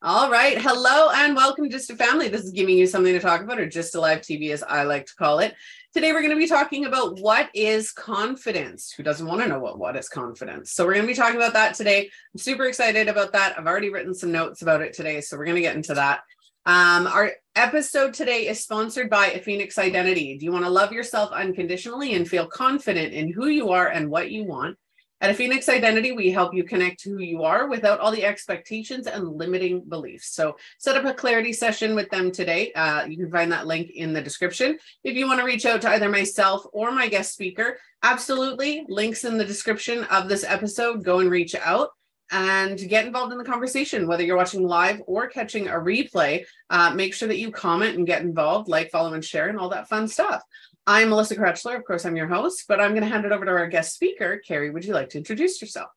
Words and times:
All 0.00 0.30
right. 0.30 0.56
Hello 0.56 1.10
and 1.12 1.34
welcome 1.34 1.64
to 1.64 1.70
Just 1.70 1.90
a 1.90 1.96
Family. 1.96 2.28
This 2.28 2.44
is 2.44 2.52
giving 2.52 2.78
you 2.78 2.86
something 2.86 3.12
to 3.12 3.20
talk 3.20 3.40
about, 3.40 3.58
or 3.58 3.68
Just 3.68 3.94
a 3.94 4.00
Live 4.00 4.20
TV, 4.20 4.50
as 4.52 4.62
I 4.62 4.84
like 4.84 5.06
to 5.06 5.14
call 5.16 5.40
it. 5.40 5.54
Today, 5.92 6.12
we're 6.12 6.20
going 6.20 6.30
to 6.30 6.36
be 6.36 6.46
talking 6.46 6.84
about 6.84 7.20
what 7.20 7.50
is 7.54 7.90
confidence. 7.90 8.92
Who 8.92 9.02
doesn't 9.02 9.26
want 9.26 9.42
to 9.42 9.48
know 9.48 9.58
what, 9.58 9.78
what 9.78 9.96
is 9.96 10.08
confidence? 10.08 10.72
So, 10.72 10.86
we're 10.86 10.94
going 10.94 11.06
to 11.06 11.12
be 11.12 11.16
talking 11.16 11.36
about 11.36 11.52
that 11.54 11.74
today. 11.74 12.10
I'm 12.34 12.38
super 12.38 12.66
excited 12.66 13.08
about 13.08 13.32
that. 13.32 13.58
I've 13.58 13.66
already 13.66 13.90
written 13.90 14.14
some 14.14 14.30
notes 14.32 14.62
about 14.62 14.82
it 14.82 14.92
today. 14.92 15.20
So, 15.20 15.36
we're 15.36 15.46
going 15.46 15.56
to 15.56 15.62
get 15.62 15.76
into 15.76 15.94
that. 15.94 16.20
Um, 16.68 17.06
our 17.06 17.32
episode 17.56 18.12
today 18.12 18.46
is 18.46 18.62
sponsored 18.62 19.08
by 19.08 19.28
a 19.28 19.40
Phoenix 19.40 19.78
Identity. 19.78 20.36
Do 20.36 20.44
you 20.44 20.52
want 20.52 20.66
to 20.66 20.70
love 20.70 20.92
yourself 20.92 21.32
unconditionally 21.32 22.12
and 22.12 22.28
feel 22.28 22.46
confident 22.46 23.14
in 23.14 23.32
who 23.32 23.46
you 23.46 23.70
are 23.70 23.88
and 23.88 24.10
what 24.10 24.30
you 24.30 24.44
want? 24.44 24.76
At 25.22 25.30
a 25.30 25.34
Phoenix 25.34 25.70
Identity, 25.70 26.12
we 26.12 26.30
help 26.30 26.52
you 26.52 26.64
connect 26.64 27.00
to 27.00 27.10
who 27.12 27.20
you 27.20 27.42
are 27.42 27.68
without 27.68 28.00
all 28.00 28.12
the 28.12 28.26
expectations 28.26 29.06
and 29.06 29.38
limiting 29.38 29.80
beliefs. 29.80 30.28
So, 30.34 30.56
set 30.76 30.94
up 30.94 31.06
a 31.06 31.14
clarity 31.14 31.54
session 31.54 31.94
with 31.94 32.10
them 32.10 32.30
today. 32.30 32.70
Uh, 32.74 33.06
you 33.06 33.16
can 33.16 33.30
find 33.30 33.50
that 33.50 33.66
link 33.66 33.88
in 33.94 34.12
the 34.12 34.20
description. 34.20 34.78
If 35.04 35.16
you 35.16 35.26
want 35.26 35.40
to 35.40 35.46
reach 35.46 35.64
out 35.64 35.80
to 35.80 35.88
either 35.88 36.10
myself 36.10 36.66
or 36.74 36.92
my 36.92 37.08
guest 37.08 37.32
speaker, 37.32 37.78
absolutely, 38.02 38.84
links 38.90 39.24
in 39.24 39.38
the 39.38 39.44
description 39.46 40.04
of 40.04 40.28
this 40.28 40.44
episode. 40.44 41.02
Go 41.02 41.20
and 41.20 41.30
reach 41.30 41.54
out 41.54 41.92
and 42.30 42.78
get 42.88 43.06
involved 43.06 43.32
in 43.32 43.38
the 43.38 43.44
conversation, 43.44 44.06
whether 44.06 44.22
you're 44.22 44.36
watching 44.36 44.66
live 44.66 45.00
or 45.06 45.28
catching 45.28 45.68
a 45.68 45.72
replay. 45.72 46.44
Uh, 46.70 46.92
make 46.94 47.14
sure 47.14 47.28
that 47.28 47.38
you 47.38 47.50
comment 47.50 47.96
and 47.96 48.06
get 48.06 48.22
involved, 48.22 48.68
like, 48.68 48.90
follow, 48.90 49.14
and 49.14 49.24
share, 49.24 49.48
and 49.48 49.58
all 49.58 49.70
that 49.70 49.88
fun 49.88 50.08
stuff. 50.08 50.42
I'm 50.86 51.10
Melissa 51.10 51.36
Krechler. 51.36 51.76
Of 51.76 51.84
course, 51.84 52.04
I'm 52.04 52.16
your 52.16 52.28
host, 52.28 52.64
but 52.68 52.80
I'm 52.80 52.92
going 52.92 53.02
to 53.02 53.08
hand 53.08 53.24
it 53.24 53.32
over 53.32 53.44
to 53.44 53.50
our 53.50 53.66
guest 53.66 53.94
speaker. 53.94 54.40
Kerri, 54.46 54.72
would 54.72 54.84
you 54.84 54.94
like 54.94 55.10
to 55.10 55.18
introduce 55.18 55.60
yourself? 55.60 55.90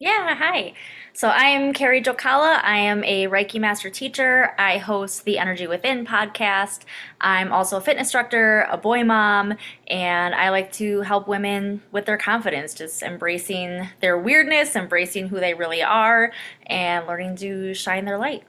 Yeah, 0.00 0.36
hi. 0.36 0.74
So 1.12 1.28
I'm 1.28 1.72
Kerri 1.72 2.04
Jokala. 2.04 2.62
I 2.62 2.78
am 2.78 3.02
a 3.02 3.26
Reiki 3.26 3.58
master 3.58 3.90
teacher. 3.90 4.54
I 4.56 4.78
host 4.78 5.24
the 5.24 5.38
Energy 5.38 5.66
Within 5.66 6.06
podcast. 6.06 6.82
I'm 7.20 7.52
also 7.52 7.78
a 7.78 7.80
fitness 7.80 8.06
instructor, 8.06 8.68
a 8.70 8.76
boy 8.76 9.02
mom, 9.02 9.54
and 9.88 10.36
I 10.36 10.50
like 10.50 10.70
to 10.74 11.00
help 11.00 11.26
women 11.26 11.82
with 11.90 12.06
their 12.06 12.16
confidence, 12.16 12.74
just 12.74 13.02
embracing 13.02 13.88
their 14.00 14.16
weirdness, 14.16 14.76
embracing 14.76 15.30
who 15.30 15.40
they 15.40 15.54
really 15.54 15.82
are, 15.82 16.30
and 16.66 17.04
learning 17.08 17.34
to 17.38 17.74
shine 17.74 18.04
their 18.04 18.18
light. 18.18 18.44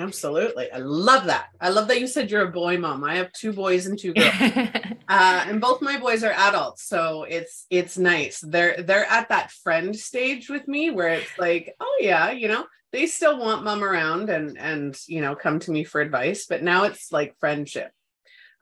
Absolutely. 0.00 0.72
I 0.72 0.78
love 0.78 1.26
that. 1.26 1.48
I 1.60 1.68
love 1.68 1.88
that 1.88 2.00
you 2.00 2.06
said 2.06 2.30
you're 2.30 2.48
a 2.48 2.50
boy 2.50 2.78
mom. 2.78 3.04
I 3.04 3.16
have 3.16 3.32
two 3.32 3.52
boys 3.52 3.86
and 3.86 3.98
two 3.98 4.14
girls. 4.14 4.32
uh, 4.40 5.44
and 5.46 5.60
both 5.60 5.82
my 5.82 5.98
boys 5.98 6.24
are 6.24 6.32
adults, 6.32 6.84
so 6.84 7.24
it's 7.24 7.66
it's 7.68 7.98
nice. 7.98 8.40
They're 8.40 8.82
they're 8.82 9.04
at 9.04 9.28
that 9.28 9.50
friend 9.50 9.94
stage 9.94 10.48
with 10.48 10.66
me 10.66 10.90
where 10.90 11.10
it's 11.10 11.38
like, 11.38 11.74
oh 11.80 11.98
yeah, 12.00 12.30
you 12.30 12.48
know, 12.48 12.64
they 12.92 13.06
still 13.06 13.38
want 13.38 13.62
mom 13.62 13.84
around 13.84 14.30
and 14.30 14.56
and 14.56 14.98
you 15.06 15.20
know, 15.20 15.34
come 15.34 15.58
to 15.60 15.70
me 15.70 15.84
for 15.84 16.00
advice, 16.00 16.46
but 16.48 16.62
now 16.62 16.84
it's 16.84 17.12
like 17.12 17.36
friendship. 17.38 17.92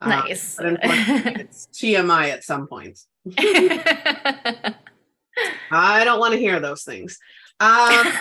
Uh, 0.01 0.09
nice. 0.09 0.59
Uh, 0.59 0.75
it's 0.83 1.67
TMI 1.67 2.31
at 2.31 2.43
some 2.43 2.67
points. 2.67 3.07
I 5.71 6.03
don't 6.03 6.19
want 6.19 6.33
to 6.33 6.39
hear 6.39 6.59
those 6.59 6.83
things. 6.83 7.17
Um, 7.61 8.11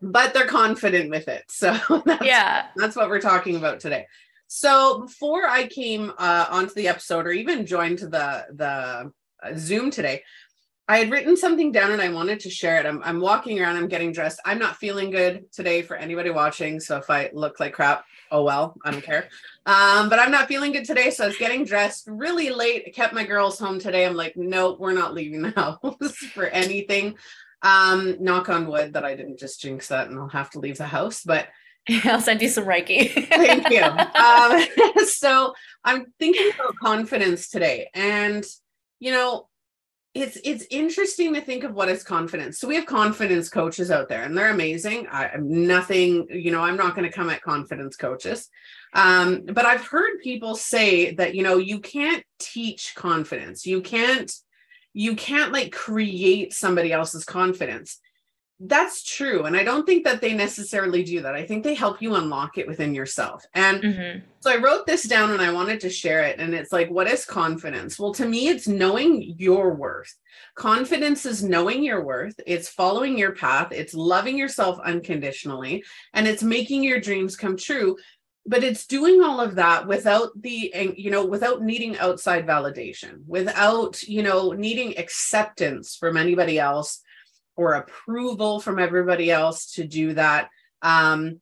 but 0.00 0.34
they're 0.34 0.46
confident 0.46 1.10
with 1.10 1.28
it. 1.28 1.44
So 1.50 2.02
that's, 2.04 2.24
yeah, 2.24 2.68
that's 2.76 2.96
what 2.96 3.08
we're 3.08 3.20
talking 3.20 3.56
about 3.56 3.80
today. 3.80 4.06
So 4.46 5.00
before 5.00 5.46
I 5.46 5.66
came 5.66 6.12
uh, 6.18 6.46
onto 6.50 6.74
the 6.74 6.88
episode 6.88 7.26
or 7.26 7.32
even 7.32 7.66
joined 7.66 7.98
the 7.98 8.46
the 8.54 9.12
uh, 9.42 9.54
Zoom 9.56 9.90
today, 9.90 10.22
I 10.90 10.98
had 10.98 11.10
written 11.10 11.36
something 11.36 11.70
down 11.70 11.92
and 11.92 12.00
I 12.00 12.08
wanted 12.08 12.40
to 12.40 12.50
share 12.50 12.80
it. 12.80 12.86
I'm, 12.86 13.02
I'm 13.04 13.20
walking 13.20 13.60
around, 13.60 13.76
I'm 13.76 13.88
getting 13.88 14.10
dressed. 14.10 14.40
I'm 14.46 14.58
not 14.58 14.76
feeling 14.76 15.10
good 15.10 15.52
today 15.52 15.82
for 15.82 15.96
anybody 15.96 16.30
watching. 16.30 16.80
So 16.80 16.96
if 16.96 17.10
I 17.10 17.28
look 17.34 17.60
like 17.60 17.74
crap, 17.74 18.06
oh 18.30 18.42
well, 18.42 18.74
I 18.86 18.90
don't 18.90 19.04
care. 19.04 19.28
Um, 19.66 20.08
but 20.08 20.18
I'm 20.18 20.30
not 20.30 20.48
feeling 20.48 20.72
good 20.72 20.86
today. 20.86 21.10
So 21.10 21.24
I 21.24 21.26
was 21.26 21.36
getting 21.36 21.66
dressed 21.66 22.08
really 22.10 22.48
late. 22.48 22.84
I 22.86 22.90
kept 22.90 23.12
my 23.12 23.24
girls 23.24 23.58
home 23.58 23.78
today. 23.78 24.06
I'm 24.06 24.16
like, 24.16 24.34
no, 24.34 24.76
we're 24.78 24.94
not 24.94 25.12
leaving 25.12 25.42
the 25.42 25.50
house 25.82 26.16
for 26.32 26.46
anything. 26.46 27.16
Um, 27.62 28.16
knock 28.20 28.48
on 28.48 28.68
wood 28.68 28.92
that 28.92 29.04
I 29.04 29.16
didn't 29.16 29.38
just 29.38 29.60
jinx 29.60 29.88
that 29.88 30.08
and 30.08 30.18
I'll 30.18 30.28
have 30.28 30.50
to 30.50 30.60
leave 30.60 30.78
the 30.78 30.86
house, 30.86 31.22
but 31.24 31.48
I'll 32.04 32.20
send 32.20 32.42
you 32.42 32.48
some 32.48 32.64
Reiki. 32.64 33.10
thank 33.28 33.70
you. 33.70 33.82
Um, 33.82 35.04
so 35.06 35.54
I'm 35.84 36.06
thinking 36.18 36.52
about 36.54 36.76
confidence 36.76 37.48
today. 37.48 37.88
And 37.94 38.44
you 39.00 39.12
know, 39.12 39.48
it's 40.14 40.38
it's 40.44 40.66
interesting 40.70 41.34
to 41.34 41.40
think 41.40 41.64
of 41.64 41.74
what 41.74 41.88
is 41.88 42.02
confidence. 42.02 42.58
So 42.58 42.68
we 42.68 42.74
have 42.76 42.86
confidence 42.86 43.48
coaches 43.48 43.90
out 43.90 44.08
there 44.08 44.24
and 44.24 44.36
they're 44.36 44.50
amazing. 44.50 45.06
I, 45.10 45.28
am 45.34 45.66
nothing, 45.66 46.26
you 46.30 46.50
know, 46.50 46.62
I'm 46.62 46.76
not 46.76 46.94
going 46.94 47.08
to 47.08 47.14
come 47.14 47.30
at 47.30 47.42
confidence 47.42 47.96
coaches. 47.96 48.48
Um, 48.94 49.42
but 49.44 49.66
I've 49.66 49.86
heard 49.86 50.20
people 50.22 50.54
say 50.54 51.14
that, 51.14 51.34
you 51.34 51.42
know, 51.42 51.58
you 51.58 51.80
can't 51.80 52.24
teach 52.38 52.94
confidence. 52.94 53.66
You 53.66 53.80
can't 53.80 54.32
you 54.98 55.14
can't 55.14 55.52
like 55.52 55.70
create 55.70 56.52
somebody 56.52 56.92
else's 56.92 57.24
confidence. 57.24 58.00
That's 58.58 59.04
true 59.04 59.44
and 59.44 59.56
i 59.56 59.62
don't 59.62 59.86
think 59.86 60.02
that 60.02 60.20
they 60.20 60.34
necessarily 60.34 61.04
do 61.04 61.22
that. 61.22 61.36
I 61.36 61.46
think 61.46 61.62
they 61.62 61.74
help 61.74 62.02
you 62.02 62.16
unlock 62.16 62.58
it 62.58 62.66
within 62.66 62.92
yourself. 62.92 63.44
And 63.54 63.80
mm-hmm. 63.80 64.18
so 64.40 64.50
i 64.50 64.56
wrote 64.56 64.84
this 64.88 65.04
down 65.04 65.30
and 65.30 65.40
i 65.40 65.52
wanted 65.52 65.78
to 65.82 65.88
share 65.88 66.24
it 66.24 66.40
and 66.40 66.52
it's 66.52 66.72
like 66.72 66.90
what 66.90 67.06
is 67.06 67.24
confidence? 67.24 67.96
Well 67.96 68.12
to 68.14 68.26
me 68.26 68.48
it's 68.48 68.66
knowing 68.66 69.36
your 69.38 69.74
worth. 69.74 70.12
Confidence 70.56 71.24
is 71.24 71.44
knowing 71.44 71.84
your 71.84 72.02
worth. 72.04 72.34
It's 72.44 72.68
following 72.68 73.16
your 73.16 73.36
path. 73.36 73.68
It's 73.70 73.94
loving 73.94 74.36
yourself 74.36 74.80
unconditionally 74.84 75.84
and 76.12 76.26
it's 76.26 76.42
making 76.42 76.82
your 76.82 76.98
dreams 76.98 77.36
come 77.36 77.56
true 77.56 77.96
but 78.48 78.64
it's 78.64 78.86
doing 78.86 79.22
all 79.22 79.40
of 79.40 79.56
that 79.56 79.86
without 79.86 80.30
the 80.40 80.94
you 80.96 81.10
know 81.10 81.24
without 81.24 81.62
needing 81.62 81.98
outside 81.98 82.46
validation 82.46 83.20
without 83.26 84.02
you 84.04 84.22
know 84.22 84.52
needing 84.52 84.98
acceptance 84.98 85.96
from 85.96 86.16
anybody 86.16 86.58
else 86.58 87.00
or 87.56 87.74
approval 87.74 88.58
from 88.58 88.78
everybody 88.78 89.30
else 89.30 89.72
to 89.72 89.86
do 89.86 90.14
that 90.14 90.48
um 90.82 91.40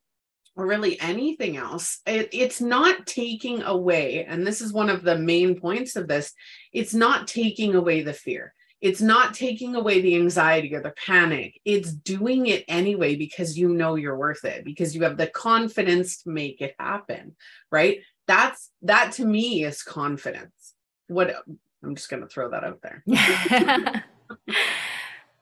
or 0.59 0.67
really 0.67 0.99
anything 1.01 1.59
else. 1.59 2.01
It, 2.07 2.31
it's 2.33 2.63
not 2.63 3.07
taking 3.07 3.63
away 3.63 4.25
and 4.25 4.47
this 4.47 4.63
is 4.63 4.73
one 4.73 4.89
of 4.89 5.03
the 5.03 5.19
main 5.19 5.61
points 5.61 5.97
of 5.97 6.09
this 6.09 6.33
it's 6.73 6.95
not 6.95 7.29
taking 7.29 7.75
away 7.75 8.03
the 8.03 8.15
fear 8.15 8.55
it's 8.81 9.01
not 9.01 9.35
taking 9.35 9.75
away 9.75 10.01
the 10.01 10.17
anxiety 10.17 10.75
or 10.75 10.83
the 10.83 10.95
panic. 11.07 11.61
It's 11.65 11.93
doing 11.93 12.47
it 12.47 12.65
anyway 12.69 13.17
because 13.17 13.59
you 13.59 13.71
know 13.71 13.95
you're 13.95 14.19
worth 14.19 14.45
it, 14.45 14.65
because 14.65 14.95
you 14.95 15.03
have 15.03 15.17
the 15.17 15.29
confidence 15.29 16.23
to 16.23 16.31
make 16.31 16.61
it 16.61 16.75
happen, 16.79 17.37
right? 17.71 18.01
That's 18.27 18.71
that 18.83 19.13
to 19.13 19.25
me 19.25 19.65
is 19.65 19.83
confidence. 19.83 20.75
What 21.09 21.35
I'm 21.83 21.95
just 21.95 22.11
going 22.11 22.23
to 22.23 22.29
throw 22.29 22.51
that 22.51 22.65
out 22.65 22.83
there. 22.83 23.03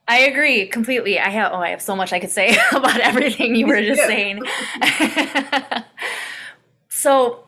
I 0.07 0.19
agree 0.19 0.67
completely. 0.67 1.19
I 1.19 1.31
have 1.31 1.53
oh, 1.53 1.57
I 1.57 1.71
have 1.71 1.83
so 1.83 1.97
much 1.97 2.13
I 2.13 2.21
could 2.21 2.31
say 2.31 2.57
about 2.73 3.01
everything 3.01 3.57
you 3.57 3.67
were 3.67 3.81
just 3.81 4.03
saying. 4.03 4.43
so 6.89 7.45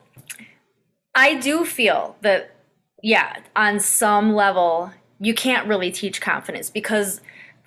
I 1.15 1.35
do 1.35 1.65
feel 1.65 2.17
that 2.23 2.53
yeah, 3.03 3.37
on 3.55 3.79
some 3.79 4.35
level 4.35 4.91
you 5.21 5.35
can't 5.35 5.67
really 5.67 5.91
teach 5.91 6.21
confidence 6.21 6.71
because 6.71 7.21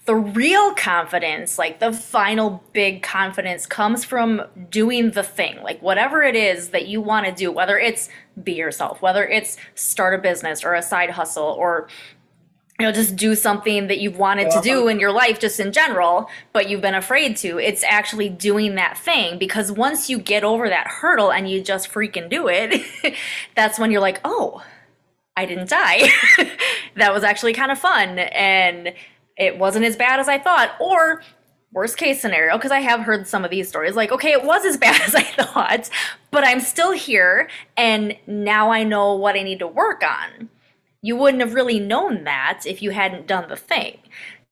the 0.06 0.16
real 0.16 0.74
confidence, 0.74 1.60
like 1.60 1.80
the 1.80 1.94
final 1.94 2.64
big 2.74 3.04
confidence, 3.04 3.66
comes 3.66 4.04
from 4.04 4.42
doing 4.70 5.12
the 5.12 5.24
thing, 5.24 5.62
like 5.62 5.82
whatever 5.82 6.24
it 6.24 6.36
is 6.36 6.70
that 6.70 6.88
you 6.88 7.00
want 7.02 7.28
to 7.28 7.32
do, 7.32 7.52
whether 7.52 7.78
it's 7.78 8.10
be 8.42 8.54
yourself, 8.54 9.02
whether 9.02 9.28
it's 9.28 9.58
start 9.76 10.16
a 10.16 10.18
business 10.18 10.64
or 10.64 10.74
a 10.74 10.82
side 10.82 11.12
hustle 11.12 11.44
or 11.44 11.88
you 12.80 12.86
know 12.86 12.92
just 12.92 13.16
do 13.18 13.36
something 13.36 13.88
that 13.88 14.00
you've 14.00 14.18
wanted 14.18 14.50
to 14.50 14.62
do 14.62 14.88
in 14.88 15.00
your 15.00 15.12
life 15.12 15.38
just 15.38 15.60
in 15.60 15.74
general 15.74 16.30
but 16.54 16.70
you've 16.70 16.80
been 16.80 16.96
afraid 16.96 17.36
to 17.36 17.60
it's 17.60 17.84
actually 17.84 18.30
doing 18.30 18.76
that 18.76 18.98
thing 18.98 19.38
because 19.38 19.70
once 19.70 20.10
you 20.10 20.18
get 20.18 20.46
over 20.46 20.70
that 20.70 20.88
hurdle 20.88 21.30
and 21.30 21.50
you 21.50 21.62
just 21.62 21.92
freaking 21.92 22.30
do 22.30 22.48
it 22.48 22.82
that's 23.56 23.78
when 23.78 23.92
you're 23.92 24.00
like 24.00 24.22
oh 24.24 24.64
I 25.40 25.46
didn't 25.46 25.70
die. 25.70 26.10
that 26.96 27.14
was 27.14 27.24
actually 27.24 27.54
kind 27.54 27.72
of 27.72 27.80
fun 27.80 28.20
and 28.20 28.94
it 29.38 29.58
wasn't 29.58 29.86
as 29.86 29.96
bad 29.96 30.20
as 30.20 30.28
I 30.28 30.38
thought. 30.38 30.72
Or 30.82 31.24
worst 31.72 31.98
case 31.98 32.22
scenario, 32.22 32.58
because 32.58 32.72
I 32.72 32.82
have 32.82 33.02
heard 33.02 33.26
some 33.26 33.46
of 33.46 33.52
these 33.52 33.70
stories 33.70 33.96
like, 33.96 34.12
okay, 34.12 34.34
it 34.34 34.44
was 34.44 34.66
as 34.66 34.76
bad 34.86 35.02
as 35.02 35.16
I 35.16 35.24
thought, 35.24 35.90
but 36.30 36.44
I'm 36.44 36.60
still 36.60 36.92
here 36.92 37.50
and 37.78 38.18
now 38.28 38.70
I 38.70 38.84
know 38.84 39.16
what 39.16 39.38
I 39.38 39.44
need 39.44 39.60
to 39.60 39.68
work 39.68 40.04
on. 40.04 40.50
You 41.02 41.16
wouldn't 41.16 41.42
have 41.42 41.54
really 41.54 41.80
known 41.80 42.26
that 42.26 42.64
if 42.66 42.82
you 42.82 42.92
hadn't 42.92 43.26
done 43.26 43.48
the 43.48 43.56
thing 43.56 44.00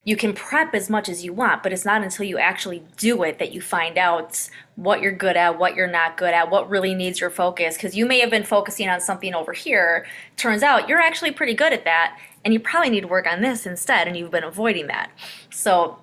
you 0.07 0.15
can 0.15 0.31
prep 0.31 0.73
as 0.73 0.89
much 0.89 1.09
as 1.09 1.25
you 1.25 1.33
want, 1.33 1.61
but 1.61 1.73
it's 1.73 1.83
not 1.83 2.01
until 2.01 2.25
you 2.25 2.37
actually 2.37 2.81
do 2.95 3.23
it 3.23 3.39
that 3.39 3.51
you 3.51 3.59
find 3.59 3.97
out 3.97 4.49
what 4.77 5.01
you're 5.01 5.11
good 5.11 5.35
at, 5.35 5.59
what 5.59 5.75
you're 5.75 5.85
not 5.85 6.15
good 6.15 6.33
at, 6.33 6.49
what 6.49 6.69
really 6.69 6.95
needs 6.95 7.19
your 7.19 7.29
focus. 7.29 7.75
Because 7.75 7.93
you 7.93 8.05
may 8.05 8.21
have 8.21 8.29
been 8.29 8.45
focusing 8.45 8.87
on 8.87 9.01
something 9.01 9.35
over 9.35 9.51
here. 9.51 10.07
Turns 10.37 10.63
out 10.63 10.87
you're 10.87 11.01
actually 11.01 11.31
pretty 11.31 11.53
good 11.53 11.73
at 11.73 11.83
that. 11.83 12.17
and 12.45 12.53
you 12.53 12.59
probably 12.61 12.89
need 12.89 13.01
to 13.01 13.07
work 13.07 13.27
on 13.27 13.41
this 13.41 13.65
instead, 13.65 14.07
and 14.07 14.15
you've 14.15 14.31
been 14.31 14.45
avoiding 14.45 14.87
that. 14.87 15.11
So, 15.49 15.97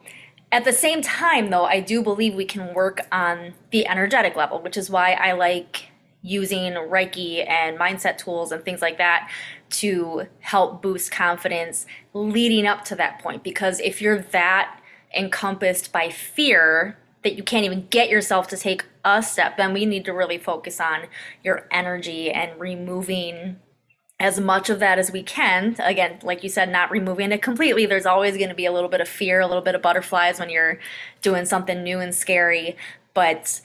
at 0.53 0.67
the 0.67 0.73
same 0.75 1.01
time, 1.01 1.49
though, 1.49 1.65
I 1.65 1.81
do 1.81 2.03
believe 2.03 2.35
we 2.35 2.45
can 2.45 2.75
work 2.75 3.01
on 3.11 3.55
the 3.71 3.89
energetic 3.89 4.37
level, 4.37 4.61
which 4.61 4.77
is 4.77 4.91
why 4.91 5.13
I 5.13 5.33
like 5.33 5.89
using 6.25 6.73
Reiki 6.73 7.47
and 7.47 7.79
mindset 7.79 8.17
tools 8.17 8.51
and 8.51 8.65
things 8.65 8.81
like 8.81 8.97
that 8.97 9.31
to 9.69 10.27
help 10.41 10.81
boost 10.81 11.13
confidence 11.13 11.85
leading 12.15 12.67
up 12.67 12.83
to 12.87 12.97
that 12.97 13.19
point. 13.23 13.45
Because 13.45 13.79
if 13.81 14.01
you're 14.01 14.21
that 14.33 14.81
encompassed 15.15 15.93
by 15.93 16.09
fear 16.09 16.97
that 17.25 17.37
you 17.37 17.43
can't 17.43 17.67
even 17.67 17.87
get 17.91 18.09
yourself 18.09 18.49
to 18.49 18.57
take 18.57 18.87
a 19.05 19.23
step, 19.23 19.59
then 19.59 19.75
we 19.75 19.85
need 19.85 20.07
to 20.07 20.15
really 20.15 20.39
focus 20.39 20.81
on 20.81 21.03
your 21.43 21.69
energy 21.71 22.31
and 22.31 22.59
removing 22.59 23.61
as 24.19 24.41
much 24.41 24.71
of 24.71 24.79
that 24.79 24.99
as 24.99 25.13
we 25.13 25.23
can. 25.23 25.77
Again, 25.79 26.21
like 26.23 26.43
you 26.43 26.49
said, 26.49 26.71
not 26.71 26.91
removing 26.91 27.33
it 27.33 27.43
completely. 27.43 27.85
There's 27.85 28.07
always 28.07 28.39
going 28.39 28.49
to 28.49 28.55
be 28.55 28.65
a 28.65 28.73
little 28.73 28.89
bit 28.89 29.03
of 29.03 29.09
fear, 29.09 29.41
a 29.41 29.47
little 29.47 29.63
bit 29.63 29.75
of 29.75 29.83
butterflies 29.83 30.39
when 30.39 30.49
you're 30.49 30.79
doing 31.21 31.45
something 31.45 31.83
new 31.83 31.99
and 31.99 32.15
scary, 32.15 32.77
but 33.13 33.61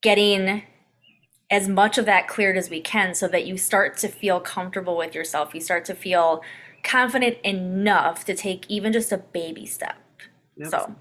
getting 0.00 0.64
as 1.50 1.68
much 1.68 1.96
of 1.98 2.06
that 2.06 2.28
cleared 2.28 2.56
as 2.56 2.70
we 2.70 2.80
can 2.80 3.14
so 3.14 3.28
that 3.28 3.46
you 3.46 3.56
start 3.56 3.96
to 3.98 4.08
feel 4.08 4.40
comfortable 4.40 4.96
with 4.96 5.14
yourself. 5.14 5.54
You 5.54 5.60
start 5.60 5.84
to 5.86 5.94
feel 5.94 6.42
confident 6.82 7.38
enough 7.44 8.24
to 8.24 8.34
take 8.34 8.68
even 8.68 8.92
just 8.92 9.12
a 9.12 9.18
baby 9.18 9.66
step. 9.66 9.96
Yep. 10.56 10.70
So, 10.70 10.96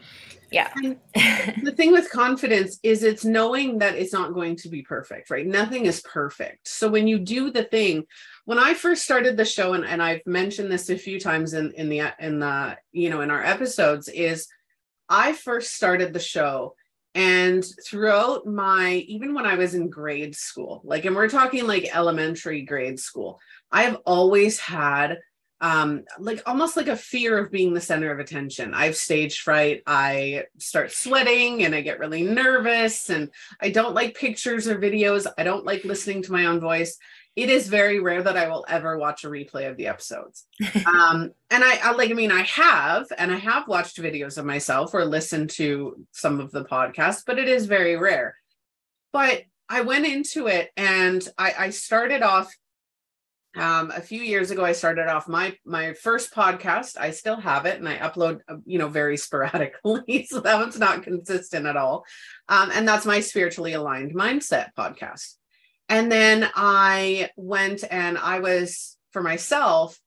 yeah. 0.52 0.72
the 1.64 1.74
thing 1.76 1.92
with 1.92 2.12
confidence 2.12 2.80
is 2.84 3.04
it's 3.04 3.26
knowing 3.26 3.80
that 3.80 3.96
it's 3.96 4.14
not 4.14 4.34
going 4.34 4.56
to 4.58 4.70
be 4.70 4.84
perfect, 4.84 5.30
right? 5.30 5.46
Nothing 5.46 5.86
is 5.86 6.02
perfect. 6.02 6.68
So 6.68 6.90
when 6.90 7.08
you 7.08 7.20
do 7.20 7.50
the 7.52 7.64
thing, 7.64 8.06
when 8.46 8.60
I 8.60 8.74
first 8.74 9.04
started 9.04 9.38
the 9.38 9.46
show, 9.46 9.74
and, 9.74 9.86
and 9.86 10.02
I've 10.02 10.26
mentioned 10.26 10.72
this 10.72 10.90
a 10.90 10.98
few 10.98 11.20
times 11.20 11.54
in, 11.54 11.72
in 11.74 11.90
the 11.90 12.14
in 12.20 12.40
the 12.40 12.78
you 12.92 13.10
know 13.10 13.22
in 13.22 13.32
our 13.32 13.44
episodes, 13.44 14.08
is 14.08 14.48
I 15.10 15.34
first 15.34 15.74
started 15.74 16.14
the 16.14 16.20
show 16.20 16.76
and 17.16 17.66
throughout 17.86 18.46
my, 18.46 18.96
even 19.08 19.34
when 19.34 19.46
I 19.46 19.56
was 19.56 19.74
in 19.74 19.90
grade 19.90 20.36
school, 20.36 20.82
like, 20.84 21.06
and 21.06 21.16
we're 21.16 21.30
talking 21.30 21.66
like 21.66 21.96
elementary 21.96 22.64
grade 22.64 23.00
school, 23.00 23.40
I 23.72 23.84
have 23.84 24.00
always 24.06 24.60
had 24.60 25.20
um 25.62 26.04
like 26.20 26.42
almost 26.46 26.76
like 26.76 26.88
a 26.88 26.98
fear 26.98 27.38
of 27.38 27.52
being 27.52 27.74
the 27.74 27.82
center 27.82 28.12
of 28.12 28.20
attention 28.20 28.74
i 28.74 28.86
have 28.86 28.96
stage 28.96 29.40
fright 29.40 29.82
i 29.88 30.44
start 30.58 30.92
sweating 30.92 31.64
and 31.64 31.74
i 31.74 31.82
get 31.82 32.00
really 32.00 32.24
nervous 32.24 33.10
and 33.10 33.30
i 33.62 33.70
don't 33.70 33.96
like 33.96 34.18
pictures 34.18 34.68
or 34.68 34.78
videos 34.78 35.26
i 35.38 35.44
don't 35.44 35.66
like 35.66 35.86
listening 35.86 36.22
to 36.22 36.32
my 36.32 36.46
own 36.46 36.60
voice 36.60 36.98
it 37.36 37.50
is 37.50 37.68
very 37.68 38.00
rare 38.00 38.24
that 38.24 38.38
I 38.38 38.48
will 38.48 38.66
ever 38.70 38.98
watch 38.98 39.26
a 39.26 39.28
replay 39.28 39.70
of 39.70 39.76
the 39.76 39.88
episodes. 39.88 40.46
um, 40.86 41.34
and 41.52 41.64
I, 41.64 41.80
I, 41.84 41.92
like, 41.92 42.10
I 42.10 42.14
mean, 42.14 42.32
I 42.32 42.44
have, 42.44 43.08
and 43.18 43.32
I 43.32 43.38
have 43.38 43.68
watched 43.68 44.02
videos 44.02 44.38
of 44.38 44.46
myself 44.46 44.94
or 44.94 45.04
listened 45.04 45.50
to 45.52 46.06
some 46.12 46.40
of 46.40 46.52
the 46.52 46.64
podcasts, 46.64 47.24
but 47.26 47.38
it 47.38 47.50
is 47.50 47.66
very 47.66 47.98
rare. 47.98 48.36
But 49.12 49.44
I 49.68 49.82
went 49.82 50.06
into 50.06 50.48
it 50.48 50.72
and 50.78 51.28
I, 51.38 51.54
I 51.58 51.70
started 51.72 52.22
off 52.22 52.54
um, 53.56 53.92
a 53.92 54.02
few 54.02 54.22
years 54.22 54.52
ago. 54.52 54.64
I 54.64 54.74
started 54.74 55.08
off 55.08 55.28
my 55.28 55.56
my 55.66 55.94
first 55.94 56.34
podcast. 56.34 56.98
I 56.98 57.12
still 57.12 57.40
have 57.40 57.66
it, 57.66 57.80
and 57.80 57.88
I 57.88 57.98
upload, 57.98 58.42
uh, 58.48 58.58
you 58.66 58.80
know, 58.80 58.88
very 58.88 59.18
sporadically, 59.26 60.28
so 60.30 60.40
that 60.42 60.60
one's 60.60 60.80
not 60.80 61.04
consistent 61.04 61.66
at 61.66 61.78
all. 61.78 62.06
Um, 62.50 62.72
and 62.74 62.88
that's 62.88 63.06
my 63.06 63.20
spiritually 63.20 63.74
aligned 63.74 64.14
mindset 64.14 64.70
podcast. 64.78 65.36
And 65.90 66.12
then 66.12 66.50
I 66.56 67.30
went 67.36 67.84
and 67.90 68.18
I 68.18 68.40
was 68.40 68.98
for 69.12 69.22
myself. 69.22 70.00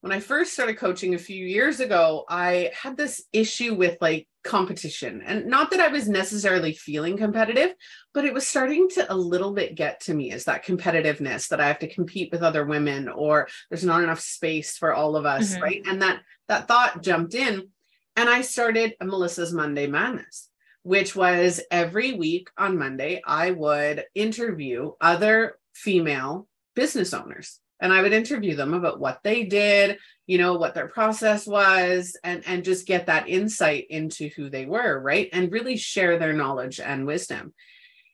When 0.00 0.12
I 0.12 0.20
first 0.20 0.54
started 0.54 0.78
coaching 0.78 1.14
a 1.14 1.18
few 1.18 1.44
years 1.44 1.80
ago, 1.80 2.24
I 2.28 2.70
had 2.74 2.96
this 2.96 3.22
issue 3.32 3.74
with 3.74 3.98
like 4.00 4.26
competition. 4.42 5.22
And 5.24 5.46
not 5.46 5.70
that 5.70 5.80
I 5.80 5.88
was 5.88 6.08
necessarily 6.08 6.72
feeling 6.72 7.18
competitive, 7.18 7.74
but 8.14 8.24
it 8.24 8.32
was 8.32 8.46
starting 8.46 8.88
to 8.90 9.12
a 9.12 9.14
little 9.14 9.52
bit 9.52 9.74
get 9.74 10.00
to 10.02 10.14
me 10.14 10.32
is 10.32 10.44
that 10.44 10.64
competitiveness 10.64 11.48
that 11.48 11.60
I 11.60 11.68
have 11.68 11.80
to 11.80 11.94
compete 11.94 12.32
with 12.32 12.42
other 12.42 12.64
women 12.64 13.08
or 13.08 13.48
there's 13.68 13.84
not 13.84 14.02
enough 14.02 14.20
space 14.20 14.78
for 14.78 14.94
all 14.94 15.16
of 15.16 15.26
us, 15.26 15.52
mm-hmm. 15.52 15.62
right? 15.62 15.82
And 15.86 16.00
that 16.00 16.20
that 16.48 16.66
thought 16.66 17.02
jumped 17.02 17.34
in 17.34 17.68
and 18.16 18.28
I 18.28 18.40
started 18.40 18.94
Melissa's 19.02 19.52
Monday 19.52 19.86
Madness 19.86 20.50
which 20.82 21.14
was 21.14 21.60
every 21.70 22.12
week 22.12 22.48
on 22.56 22.78
Monday, 22.78 23.20
I 23.26 23.50
would 23.50 24.04
interview 24.14 24.92
other 25.00 25.58
female 25.74 26.46
business 26.74 27.12
owners 27.12 27.60
and 27.80 27.92
I 27.92 28.02
would 28.02 28.12
interview 28.12 28.54
them 28.54 28.74
about 28.74 29.00
what 29.00 29.20
they 29.22 29.44
did, 29.44 29.98
you 30.26 30.38
know, 30.38 30.54
what 30.54 30.74
their 30.74 30.88
process 30.88 31.46
was, 31.46 32.16
and, 32.22 32.42
and 32.46 32.64
just 32.64 32.86
get 32.86 33.06
that 33.06 33.28
insight 33.28 33.86
into 33.90 34.28
who 34.28 34.50
they 34.50 34.66
were, 34.66 35.00
right? 35.00 35.28
And 35.32 35.52
really 35.52 35.76
share 35.76 36.18
their 36.18 36.32
knowledge 36.32 36.80
and 36.80 37.06
wisdom. 37.06 37.54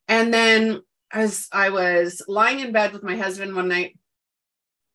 And 0.08 0.32
then 0.32 0.82
as 1.12 1.48
I 1.52 1.70
was 1.70 2.22
lying 2.28 2.60
in 2.60 2.72
bed 2.72 2.92
with 2.92 3.02
my 3.02 3.16
husband 3.16 3.54
one 3.54 3.68
night, 3.68 3.98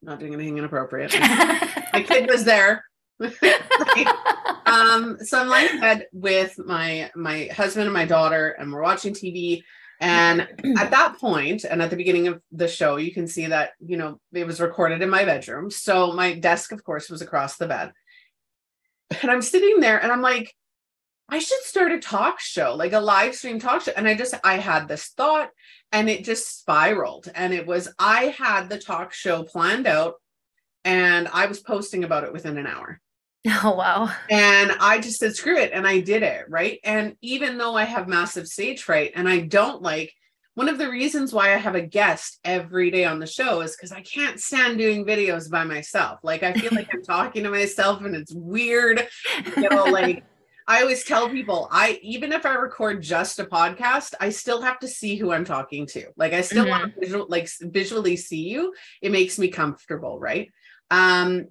not 0.01 0.19
doing 0.19 0.33
anything 0.33 0.57
inappropriate, 0.57 1.13
my 1.19 2.03
kid 2.07 2.29
was 2.29 2.43
there. 2.43 2.85
um, 4.65 5.17
so 5.19 5.39
I'm 5.39 5.47
lying 5.47 5.75
in 5.75 5.79
bed 5.79 6.07
with 6.11 6.57
my 6.57 7.11
my 7.15 7.49
husband 7.55 7.85
and 7.85 7.93
my 7.93 8.05
daughter, 8.05 8.49
and 8.49 8.71
we're 8.71 8.81
watching 8.81 9.13
TV. 9.13 9.63
And 10.01 10.41
at 10.77 10.91
that 10.91 11.17
point, 11.19 11.63
and 11.63 11.81
at 11.81 11.89
the 11.89 11.95
beginning 11.95 12.27
of 12.27 12.41
the 12.51 12.67
show, 12.67 12.97
you 12.97 13.13
can 13.13 13.27
see 13.27 13.45
that 13.47 13.71
you 13.79 13.95
know 13.95 14.19
it 14.33 14.45
was 14.45 14.59
recorded 14.59 15.01
in 15.01 15.09
my 15.09 15.23
bedroom. 15.23 15.71
So 15.71 16.11
my 16.11 16.33
desk, 16.33 16.73
of 16.73 16.83
course, 16.83 17.09
was 17.09 17.21
across 17.21 17.55
the 17.55 17.67
bed. 17.67 17.93
And 19.21 19.31
I'm 19.31 19.41
sitting 19.41 19.79
there, 19.79 20.01
and 20.01 20.11
I'm 20.11 20.21
like, 20.21 20.53
I 21.33 21.39
should 21.39 21.61
start 21.63 21.93
a 21.93 21.99
talk 21.99 22.41
show, 22.41 22.75
like 22.75 22.91
a 22.91 22.99
live 22.99 23.35
stream 23.35 23.57
talk 23.57 23.83
show. 23.83 23.93
And 23.95 24.05
I 24.05 24.15
just, 24.15 24.33
I 24.43 24.57
had 24.57 24.89
this 24.89 25.07
thought 25.07 25.49
and 25.93 26.09
it 26.09 26.25
just 26.25 26.59
spiraled. 26.59 27.31
And 27.33 27.53
it 27.53 27.65
was, 27.65 27.87
I 27.97 28.35
had 28.37 28.67
the 28.67 28.77
talk 28.77 29.13
show 29.13 29.43
planned 29.43 29.87
out 29.87 30.15
and 30.83 31.29
I 31.29 31.45
was 31.45 31.61
posting 31.61 32.03
about 32.03 32.25
it 32.25 32.33
within 32.33 32.57
an 32.57 32.67
hour. 32.67 32.99
Oh, 33.63 33.73
wow. 33.73 34.09
And 34.29 34.71
I 34.79 34.99
just 34.99 35.19
said, 35.19 35.35
screw 35.35 35.57
it. 35.57 35.71
And 35.73 35.87
I 35.87 35.99
did 35.99 36.21
it. 36.23 36.45
Right. 36.47 36.79
And 36.83 37.15
even 37.21 37.57
though 37.57 37.75
I 37.75 37.85
have 37.85 38.07
massive 38.07 38.47
stage 38.47 38.83
fright 38.83 39.13
and 39.15 39.27
I 39.27 39.39
don't 39.39 39.81
like, 39.81 40.13
one 40.53 40.67
of 40.67 40.77
the 40.77 40.89
reasons 40.89 41.33
why 41.33 41.53
I 41.53 41.57
have 41.57 41.75
a 41.75 41.81
guest 41.81 42.39
every 42.43 42.91
day 42.91 43.05
on 43.05 43.19
the 43.19 43.25
show 43.25 43.61
is 43.61 43.75
because 43.75 43.91
I 43.91 44.01
can't 44.01 44.39
stand 44.39 44.77
doing 44.77 45.05
videos 45.05 45.49
by 45.49 45.63
myself. 45.63 46.19
Like 46.23 46.43
I 46.43 46.53
feel 46.53 46.71
like 46.73 46.89
I'm 46.93 47.03
talking 47.03 47.43
to 47.43 47.49
myself 47.49 48.01
and 48.01 48.15
it's 48.15 48.33
weird. 48.33 49.07
You 49.57 49.69
know, 49.69 49.85
like 49.85 50.23
I 50.67 50.81
always 50.81 51.03
tell 51.05 51.29
people, 51.29 51.69
I 51.71 51.99
even 52.01 52.33
if 52.33 52.45
I 52.45 52.53
record 52.55 53.01
just 53.01 53.39
a 53.39 53.45
podcast, 53.45 54.13
I 54.19 54.29
still 54.29 54.61
have 54.61 54.79
to 54.79 54.87
see 54.87 55.15
who 55.15 55.31
I'm 55.31 55.45
talking 55.45 55.87
to. 55.87 56.07
Like 56.17 56.33
I 56.33 56.41
still 56.41 56.65
mm-hmm. 56.65 56.69
want 56.69 56.93
to 56.93 56.99
visual, 56.99 57.25
like 57.29 57.49
visually 57.61 58.17
see 58.17 58.49
you. 58.49 58.73
It 59.01 59.11
makes 59.11 59.39
me 59.39 59.47
comfortable, 59.47 60.19
right? 60.19 60.51
Um, 60.89 61.47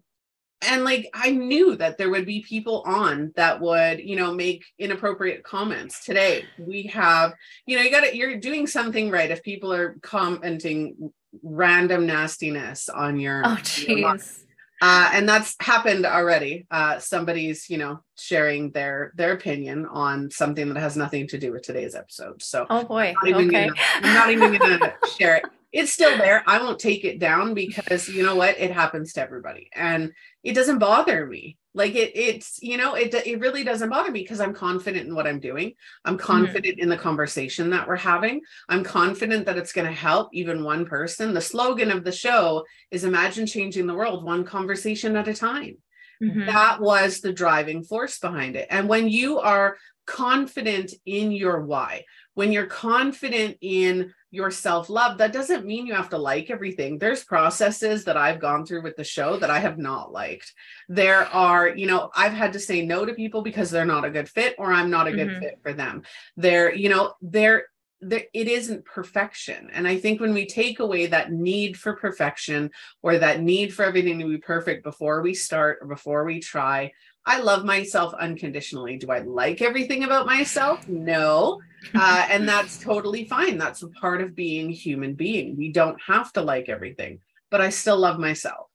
and 0.62 0.84
like 0.84 1.08
i 1.14 1.30
knew 1.30 1.76
that 1.76 1.96
there 1.96 2.10
would 2.10 2.26
be 2.26 2.42
people 2.42 2.82
on 2.86 3.32
that 3.36 3.60
would 3.60 4.00
you 4.00 4.16
know 4.16 4.32
make 4.32 4.64
inappropriate 4.78 5.42
comments 5.42 6.04
today. 6.04 6.44
We 6.58 6.84
have 6.84 7.34
you 7.66 7.76
know 7.76 7.82
you 7.82 7.90
got 7.90 8.04
to 8.04 8.16
you're 8.16 8.38
doing 8.38 8.66
something 8.66 9.10
right 9.10 9.30
if 9.30 9.42
people 9.42 9.72
are 9.72 9.96
commenting 10.02 11.12
random 11.42 12.06
nastiness 12.06 12.88
on 12.88 13.18
your 13.18 13.42
oh 13.44 13.58
jeez. 13.62 14.44
Uh, 14.82 15.10
and 15.12 15.28
that's 15.28 15.56
happened 15.60 16.06
already. 16.06 16.66
Uh, 16.70 16.98
somebody's 16.98 17.68
you 17.68 17.76
know 17.76 18.00
sharing 18.16 18.70
their 18.70 19.12
their 19.14 19.32
opinion 19.32 19.86
on 19.86 20.30
something 20.30 20.72
that 20.72 20.80
has 20.80 20.96
nothing 20.96 21.26
to 21.28 21.38
do 21.38 21.52
with 21.52 21.62
today's 21.62 21.94
episode. 21.94 22.42
So 22.42 22.66
oh 22.70 22.84
boy. 22.84 23.14
not 23.22 23.34
okay. 23.34 23.66
Gonna, 23.68 23.74
i'm 23.96 24.14
not 24.14 24.30
even 24.30 24.58
gonna 24.58 24.94
share 25.18 25.36
it 25.36 25.44
it's 25.72 25.92
still 25.92 26.18
there. 26.18 26.42
I 26.46 26.62
won't 26.62 26.80
take 26.80 27.04
it 27.04 27.18
down 27.18 27.54
because 27.54 28.08
you 28.08 28.22
know 28.22 28.34
what? 28.34 28.58
It 28.58 28.72
happens 28.72 29.12
to 29.12 29.22
everybody. 29.22 29.68
And 29.74 30.12
it 30.42 30.54
doesn't 30.54 30.78
bother 30.78 31.26
me. 31.26 31.58
Like 31.72 31.94
it 31.94 32.10
it's 32.16 32.60
you 32.60 32.76
know, 32.76 32.94
it 32.94 33.14
it 33.14 33.38
really 33.38 33.62
doesn't 33.62 33.90
bother 33.90 34.10
me 34.10 34.22
because 34.22 34.40
I'm 34.40 34.54
confident 34.54 35.06
in 35.06 35.14
what 35.14 35.28
I'm 35.28 35.38
doing. 35.38 35.74
I'm 36.04 36.16
mm-hmm. 36.16 36.26
confident 36.26 36.76
mm-hmm. 36.76 36.82
in 36.82 36.88
the 36.88 36.96
conversation 36.96 37.70
that 37.70 37.86
we're 37.86 37.96
having. 37.96 38.40
I'm 38.68 38.82
confident 38.82 39.46
that 39.46 39.56
it's 39.56 39.72
going 39.72 39.86
to 39.86 39.92
help 39.92 40.30
even 40.32 40.64
one 40.64 40.84
person. 40.86 41.32
The 41.32 41.40
slogan 41.40 41.92
of 41.92 42.02
the 42.02 42.12
show 42.12 42.64
is 42.90 43.04
imagine 43.04 43.46
changing 43.46 43.86
the 43.86 43.94
world 43.94 44.24
one 44.24 44.44
conversation 44.44 45.16
at 45.16 45.28
a 45.28 45.34
time. 45.34 45.76
Mm-hmm. 46.22 46.46
That 46.46 46.80
was 46.80 47.20
the 47.20 47.32
driving 47.32 47.84
force 47.84 48.18
behind 48.18 48.56
it. 48.56 48.66
And 48.70 48.88
when 48.88 49.08
you 49.08 49.38
are 49.38 49.76
confident 50.06 50.92
in 51.06 51.30
your 51.30 51.60
why, 51.62 52.04
when 52.34 52.52
you're 52.52 52.66
confident 52.66 53.58
in 53.60 54.14
your 54.30 54.50
self 54.50 54.88
love, 54.88 55.18
that 55.18 55.32
doesn't 55.32 55.66
mean 55.66 55.86
you 55.86 55.94
have 55.94 56.10
to 56.10 56.18
like 56.18 56.50
everything. 56.50 56.98
There's 56.98 57.24
processes 57.24 58.04
that 58.04 58.16
I've 58.16 58.40
gone 58.40 58.64
through 58.64 58.82
with 58.82 58.96
the 58.96 59.04
show 59.04 59.36
that 59.38 59.50
I 59.50 59.58
have 59.58 59.78
not 59.78 60.12
liked. 60.12 60.52
There 60.88 61.24
are, 61.26 61.68
you 61.68 61.86
know, 61.86 62.10
I've 62.14 62.32
had 62.32 62.52
to 62.52 62.60
say 62.60 62.84
no 62.84 63.04
to 63.04 63.14
people 63.14 63.42
because 63.42 63.70
they're 63.70 63.84
not 63.84 64.04
a 64.04 64.10
good 64.10 64.28
fit 64.28 64.54
or 64.58 64.72
I'm 64.72 64.90
not 64.90 65.08
a 65.08 65.12
good 65.12 65.28
mm-hmm. 65.28 65.40
fit 65.40 65.58
for 65.62 65.72
them. 65.72 66.02
There, 66.36 66.72
you 66.74 66.88
know, 66.88 67.14
there 67.20 67.64
there, 68.02 68.24
it 68.32 68.48
isn't 68.48 68.84
perfection. 68.84 69.68
And 69.72 69.86
I 69.86 69.98
think 69.98 70.20
when 70.20 70.32
we 70.32 70.46
take 70.46 70.80
away 70.80 71.06
that 71.06 71.32
need 71.32 71.78
for 71.78 71.94
perfection 71.96 72.70
or 73.02 73.18
that 73.18 73.42
need 73.42 73.74
for 73.74 73.84
everything 73.84 74.18
to 74.20 74.28
be 74.28 74.38
perfect 74.38 74.84
before 74.84 75.20
we 75.20 75.34
start 75.34 75.78
or 75.82 75.88
before 75.88 76.24
we 76.24 76.40
try, 76.40 76.92
I 77.26 77.40
love 77.40 77.64
myself 77.64 78.14
unconditionally. 78.14 78.96
Do 78.96 79.10
I 79.10 79.20
like 79.20 79.62
everything 79.62 80.04
about 80.04 80.26
myself? 80.26 80.88
No. 80.88 81.60
Uh, 81.94 82.26
and 82.30 82.48
that's 82.48 82.78
totally 82.78 83.24
fine. 83.24 83.58
That's 83.58 83.82
a 83.82 83.88
part 83.88 84.20
of 84.20 84.34
being 84.34 84.70
a 84.70 84.74
human 84.74 85.14
being. 85.14 85.56
We 85.56 85.72
don't 85.72 86.00
have 86.06 86.32
to 86.34 86.42
like 86.42 86.68
everything, 86.68 87.20
but 87.50 87.60
I 87.60 87.70
still 87.70 87.98
love 87.98 88.18
myself. 88.18 88.66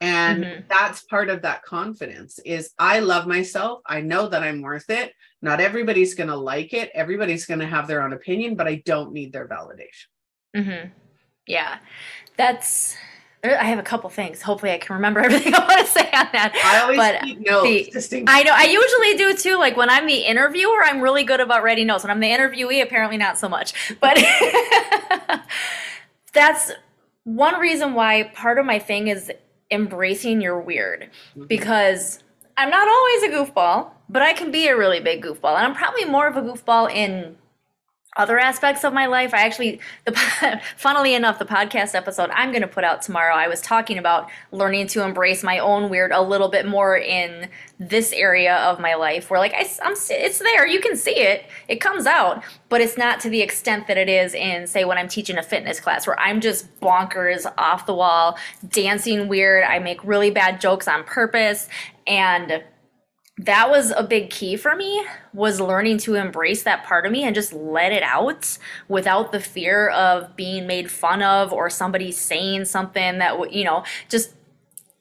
And 0.00 0.44
mm-hmm. 0.44 0.60
that's 0.68 1.02
part 1.04 1.30
of 1.30 1.42
that 1.42 1.62
confidence 1.62 2.38
is 2.44 2.72
I 2.78 2.98
love 2.98 3.26
myself. 3.26 3.80
I 3.86 4.00
know 4.00 4.28
that 4.28 4.42
I'm 4.42 4.60
worth 4.60 4.90
it. 4.90 5.12
Not 5.40 5.60
everybody's 5.60 6.14
going 6.14 6.28
to 6.28 6.36
like 6.36 6.74
it. 6.74 6.90
Everybody's 6.94 7.46
going 7.46 7.60
to 7.60 7.66
have 7.66 7.86
their 7.86 8.02
own 8.02 8.12
opinion, 8.12 8.54
but 8.54 8.66
I 8.66 8.82
don't 8.84 9.12
need 9.12 9.32
their 9.32 9.48
validation. 9.48 10.06
Mm-hmm. 10.56 10.88
Yeah. 11.46 11.78
That's 12.36 12.96
I 13.44 13.64
have 13.64 13.78
a 13.78 13.82
couple 13.82 14.08
things. 14.10 14.40
Hopefully, 14.42 14.72
I 14.72 14.78
can 14.78 14.94
remember 14.96 15.20
everything 15.24 15.54
I 15.54 15.58
want 15.58 15.80
to 15.80 15.86
say 15.86 16.04
on 16.12 16.28
that. 16.32 16.54
I 16.64 16.82
always 16.82 16.96
but 16.96 17.22
keep 17.22 17.40
notes. 17.40 18.08
The, 18.08 18.24
I 18.26 18.42
know. 18.42 18.52
I 18.54 18.64
usually 18.64 19.16
do 19.16 19.36
too. 19.36 19.58
Like 19.58 19.76
when 19.76 19.90
I'm 19.90 20.06
the 20.06 20.18
interviewer, 20.18 20.82
I'm 20.82 21.00
really 21.00 21.24
good 21.24 21.40
about 21.40 21.62
writing 21.62 21.86
notes. 21.86 22.04
When 22.04 22.10
I'm 22.10 22.20
the 22.20 22.28
interviewee, 22.28 22.82
apparently 22.82 23.16
not 23.16 23.38
so 23.38 23.48
much. 23.48 23.74
But 24.00 24.18
that's 26.32 26.72
one 27.24 27.58
reason 27.58 27.94
why 27.94 28.24
part 28.34 28.58
of 28.58 28.66
my 28.66 28.78
thing 28.78 29.08
is 29.08 29.30
embracing 29.70 30.40
your 30.40 30.60
weird 30.60 31.10
mm-hmm. 31.36 31.46
because 31.46 32.22
I'm 32.56 32.70
not 32.70 32.86
always 32.86 33.22
a 33.24 33.28
goofball, 33.28 33.90
but 34.08 34.22
I 34.22 34.32
can 34.32 34.50
be 34.50 34.68
a 34.68 34.76
really 34.76 35.00
big 35.00 35.24
goofball, 35.24 35.56
and 35.56 35.66
I'm 35.66 35.74
probably 35.74 36.04
more 36.04 36.28
of 36.28 36.36
a 36.36 36.42
goofball 36.42 36.90
in 36.90 37.36
other 38.16 38.38
aspects 38.38 38.84
of 38.84 38.92
my 38.92 39.06
life. 39.06 39.34
I 39.34 39.42
actually, 39.44 39.80
the 40.04 40.12
funnily 40.76 41.14
enough, 41.14 41.38
the 41.38 41.44
podcast 41.44 41.94
episode 41.94 42.30
I'm 42.30 42.50
going 42.50 42.62
to 42.62 42.68
put 42.68 42.84
out 42.84 43.02
tomorrow, 43.02 43.34
I 43.34 43.48
was 43.48 43.60
talking 43.60 43.98
about 43.98 44.30
learning 44.52 44.86
to 44.88 45.02
embrace 45.02 45.42
my 45.42 45.58
own 45.58 45.90
weird 45.90 46.12
a 46.12 46.22
little 46.22 46.48
bit 46.48 46.66
more 46.66 46.96
in 46.96 47.48
this 47.78 48.12
area 48.12 48.56
of 48.56 48.78
my 48.78 48.94
life, 48.94 49.30
where 49.30 49.40
like 49.40 49.52
I, 49.52 49.68
am 49.82 49.94
it's 50.10 50.38
there, 50.38 50.66
you 50.66 50.80
can 50.80 50.96
see 50.96 51.16
it, 51.16 51.46
it 51.66 51.80
comes 51.80 52.06
out, 52.06 52.44
but 52.68 52.80
it's 52.80 52.96
not 52.96 53.20
to 53.20 53.28
the 53.28 53.42
extent 53.42 53.88
that 53.88 53.98
it 53.98 54.08
is 54.08 54.34
in, 54.34 54.66
say, 54.66 54.84
when 54.84 54.96
I'm 54.96 55.08
teaching 55.08 55.38
a 55.38 55.42
fitness 55.42 55.80
class, 55.80 56.06
where 56.06 56.18
I'm 56.20 56.40
just 56.40 56.80
bonkers, 56.80 57.52
off 57.58 57.86
the 57.86 57.94
wall, 57.94 58.38
dancing 58.68 59.28
weird. 59.28 59.64
I 59.64 59.78
make 59.80 60.02
really 60.04 60.30
bad 60.30 60.60
jokes 60.60 60.86
on 60.86 61.04
purpose, 61.04 61.68
and 62.06 62.62
that 63.38 63.68
was 63.68 63.90
a 63.90 64.04
big 64.04 64.30
key 64.30 64.56
for 64.56 64.76
me 64.76 65.04
was 65.32 65.60
learning 65.60 65.98
to 65.98 66.14
embrace 66.14 66.62
that 66.62 66.84
part 66.84 67.04
of 67.04 67.10
me 67.10 67.24
and 67.24 67.34
just 67.34 67.52
let 67.52 67.90
it 67.90 68.02
out 68.04 68.56
without 68.88 69.32
the 69.32 69.40
fear 69.40 69.88
of 69.88 70.36
being 70.36 70.66
made 70.68 70.88
fun 70.90 71.20
of 71.20 71.52
or 71.52 71.68
somebody 71.68 72.12
saying 72.12 72.64
something 72.64 73.18
that 73.18 73.52
you 73.52 73.64
know 73.64 73.82
just 74.08 74.34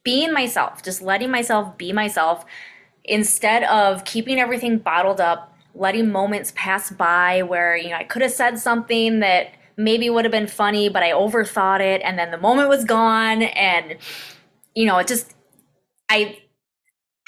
being 0.03 0.33
myself 0.33 0.81
just 0.81 1.01
letting 1.01 1.29
myself 1.31 1.77
be 1.77 1.93
myself. 1.93 2.45
Instead 3.05 3.63
of 3.65 4.05
keeping 4.05 4.39
everything 4.39 4.77
bottled 4.77 5.19
up 5.19 5.53
letting 5.75 6.11
moments 6.11 6.53
pass 6.55 6.89
by 6.91 7.41
where 7.41 7.75
you 7.75 7.89
know 7.89 7.95
I 7.97 8.03
could 8.03 8.21
have 8.21 8.31
said 8.31 8.59
something 8.59 9.19
that 9.19 9.51
maybe 9.75 10.09
would 10.09 10.25
have 10.25 10.31
been 10.31 10.47
funny 10.47 10.87
but 10.87 11.03
I 11.03 11.11
overthought 11.11 11.81
it 11.81 12.01
and 12.03 12.17
then 12.17 12.31
the 12.31 12.37
moment 12.37 12.69
was 12.69 12.85
gone 12.85 13.41
and 13.43 13.97
you 14.75 14.85
know 14.85 14.97
it 14.99 15.07
just 15.07 15.33
I 16.09 16.42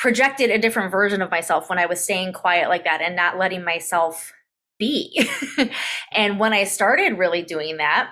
projected 0.06 0.52
a 0.52 0.60
different 0.60 0.92
version 0.92 1.20
of 1.24 1.32
myself 1.32 1.68
when 1.68 1.80
I 1.80 1.88
was 1.88 2.00
staying 2.00 2.32
quiet 2.32 2.70
like 2.70 2.84
that 2.84 3.02
and 3.02 3.16
not 3.16 3.40
letting 3.40 3.64
myself 3.64 4.34
be. 4.78 5.28
and 6.12 6.40
when 6.40 6.54
I 6.54 6.66
started 6.66 7.18
really 7.18 7.42
doing 7.42 7.78
that 7.78 8.12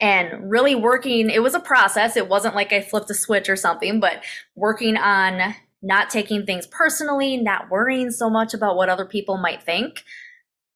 and 0.00 0.48
really 0.48 0.76
working, 0.76 1.28
it 1.28 1.42
was 1.42 1.56
a 1.56 1.60
process. 1.60 2.16
It 2.16 2.28
wasn't 2.28 2.54
like 2.54 2.72
I 2.72 2.82
flipped 2.82 3.10
a 3.10 3.14
switch 3.14 3.48
or 3.48 3.56
something, 3.56 3.98
but 3.98 4.22
working 4.54 4.96
on 4.96 5.56
not 5.82 6.08
taking 6.08 6.46
things 6.46 6.68
personally, 6.68 7.36
not 7.36 7.68
worrying 7.68 8.12
so 8.12 8.30
much 8.30 8.54
about 8.54 8.76
what 8.76 8.88
other 8.88 9.04
people 9.04 9.38
might 9.38 9.64
think. 9.64 10.04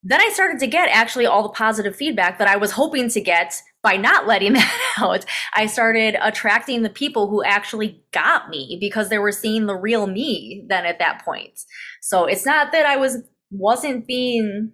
Then 0.09 0.21
I 0.21 0.31
started 0.33 0.61
to 0.61 0.69
get 0.69 0.89
actually 0.93 1.27
all 1.27 1.43
the 1.43 1.49
positive 1.49 1.97
feedback 1.97 2.39
that 2.39 2.47
I 2.47 2.57
was 2.57 2.71
hoping 2.71 3.09
to 3.09 3.21
get 3.21 3.61
by 3.83 3.97
not 3.97 4.27
letting 4.27 4.53
that 4.55 4.95
out, 4.99 5.25
I 5.55 5.67
started 5.67 6.17
attracting 6.23 6.83
the 6.83 6.91
people 6.91 7.29
who 7.29 7.43
actually 7.43 8.05
got 8.13 8.49
me 8.49 8.79
because 8.81 9.09
they 9.09 9.19
were 9.19 9.33
seeing 9.33 9.67
the 9.67 9.75
real 9.75 10.07
me 10.07 10.65
then 10.69 10.87
at 10.87 11.01
that 11.01 11.25
point. 11.25 11.59
So 12.03 12.25
it's 12.25 12.47
not 12.47 12.71
that 12.71 12.87
I 12.87 12.97
was 12.97 13.19
wasn't 13.51 14.07
being 14.07 14.73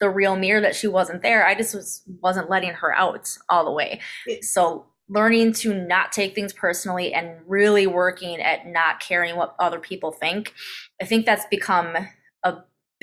the 0.00 0.10
real 0.10 0.34
me 0.34 0.50
or 0.50 0.60
that 0.60 0.74
she 0.74 0.88
wasn't 0.88 1.22
there. 1.22 1.46
I 1.46 1.54
just 1.54 1.74
was 1.74 2.02
wasn't 2.20 2.50
letting 2.50 2.72
her 2.72 2.92
out 2.96 3.28
all 3.48 3.64
the 3.64 3.72
way. 3.72 4.00
So 4.42 4.86
learning 5.08 5.52
to 5.52 5.72
not 5.72 6.10
take 6.10 6.34
things 6.34 6.52
personally 6.52 7.12
and 7.12 7.38
really 7.46 7.86
working 7.86 8.40
at 8.40 8.66
not 8.66 8.98
caring 8.98 9.36
what 9.36 9.54
other 9.60 9.78
people 9.78 10.10
think. 10.10 10.52
I 11.00 11.04
think 11.04 11.26
that's 11.26 11.46
become 11.46 11.96
a 12.42 12.54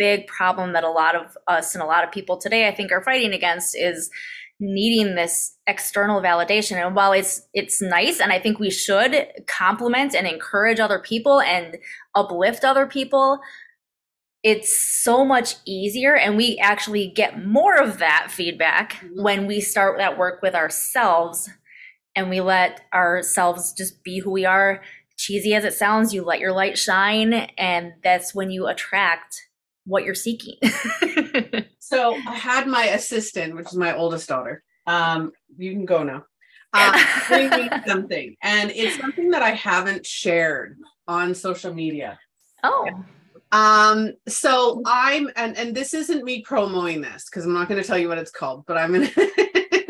big 0.01 0.25
problem 0.25 0.73
that 0.73 0.83
a 0.83 0.89
lot 0.89 1.15
of 1.15 1.37
us 1.47 1.75
and 1.75 1.83
a 1.83 1.85
lot 1.85 2.03
of 2.03 2.11
people 2.11 2.37
today 2.37 2.67
I 2.67 2.73
think 2.73 2.91
are 2.91 3.03
fighting 3.03 3.33
against 3.33 3.77
is 3.77 4.09
needing 4.59 5.13
this 5.13 5.55
external 5.67 6.21
validation 6.21 6.83
and 6.83 6.95
while 6.95 7.11
it's 7.13 7.41
it's 7.51 7.81
nice 7.81 8.19
and 8.19 8.31
i 8.31 8.37
think 8.37 8.59
we 8.59 8.69
should 8.69 9.27
compliment 9.47 10.13
and 10.13 10.27
encourage 10.27 10.79
other 10.79 10.99
people 10.99 11.41
and 11.41 11.79
uplift 12.13 12.63
other 12.63 12.85
people 12.85 13.39
it's 14.43 15.01
so 15.03 15.25
much 15.25 15.55
easier 15.65 16.15
and 16.15 16.37
we 16.37 16.59
actually 16.59 17.07
get 17.07 17.43
more 17.43 17.75
of 17.75 17.97
that 17.97 18.27
feedback 18.29 18.93
mm-hmm. 18.93 19.23
when 19.23 19.47
we 19.47 19.59
start 19.59 19.97
that 19.97 20.17
work 20.17 20.43
with 20.43 20.53
ourselves 20.53 21.49
and 22.15 22.29
we 22.29 22.39
let 22.39 22.81
ourselves 22.93 23.73
just 23.73 24.03
be 24.03 24.19
who 24.19 24.29
we 24.29 24.45
are 24.45 24.83
cheesy 25.17 25.55
as 25.55 25.65
it 25.65 25.73
sounds 25.73 26.13
you 26.13 26.23
let 26.23 26.39
your 26.39 26.53
light 26.53 26.77
shine 26.77 27.33
and 27.33 27.93
that's 28.03 28.35
when 28.35 28.51
you 28.51 28.67
attract 28.67 29.47
what 29.91 30.05
you're 30.05 30.15
seeking 30.15 30.55
So 31.91 32.15
I 32.15 32.35
had 32.35 32.67
my 32.67 32.85
assistant, 32.85 33.53
which 33.53 33.67
is 33.67 33.75
my 33.75 33.93
oldest 33.93 34.29
daughter. 34.29 34.63
Um, 34.87 35.33
you 35.57 35.73
can 35.73 35.85
go 35.85 36.03
now. 36.03 36.23
Uh, 36.71 36.97
bring 37.27 37.49
me 37.49 37.69
something, 37.85 38.37
and 38.41 38.71
it's 38.71 38.97
something 38.97 39.31
that 39.31 39.41
I 39.41 39.49
haven't 39.49 40.05
shared 40.05 40.77
on 41.05 41.35
social 41.35 41.73
media. 41.73 42.17
Oh. 42.63 42.87
Um, 43.51 44.13
so 44.25 44.81
I'm 44.85 45.29
and 45.35 45.57
and 45.57 45.75
this 45.75 45.93
isn't 45.93 46.23
me 46.23 46.43
promoting 46.43 47.01
this 47.01 47.25
because 47.25 47.43
I'm 47.43 47.53
not 47.53 47.67
going 47.67 47.81
to 47.81 47.85
tell 47.85 47.97
you 47.97 48.07
what 48.07 48.17
it's 48.17 48.31
called, 48.31 48.63
but 48.67 48.77
I'm 48.77 48.93
gonna 48.93 49.09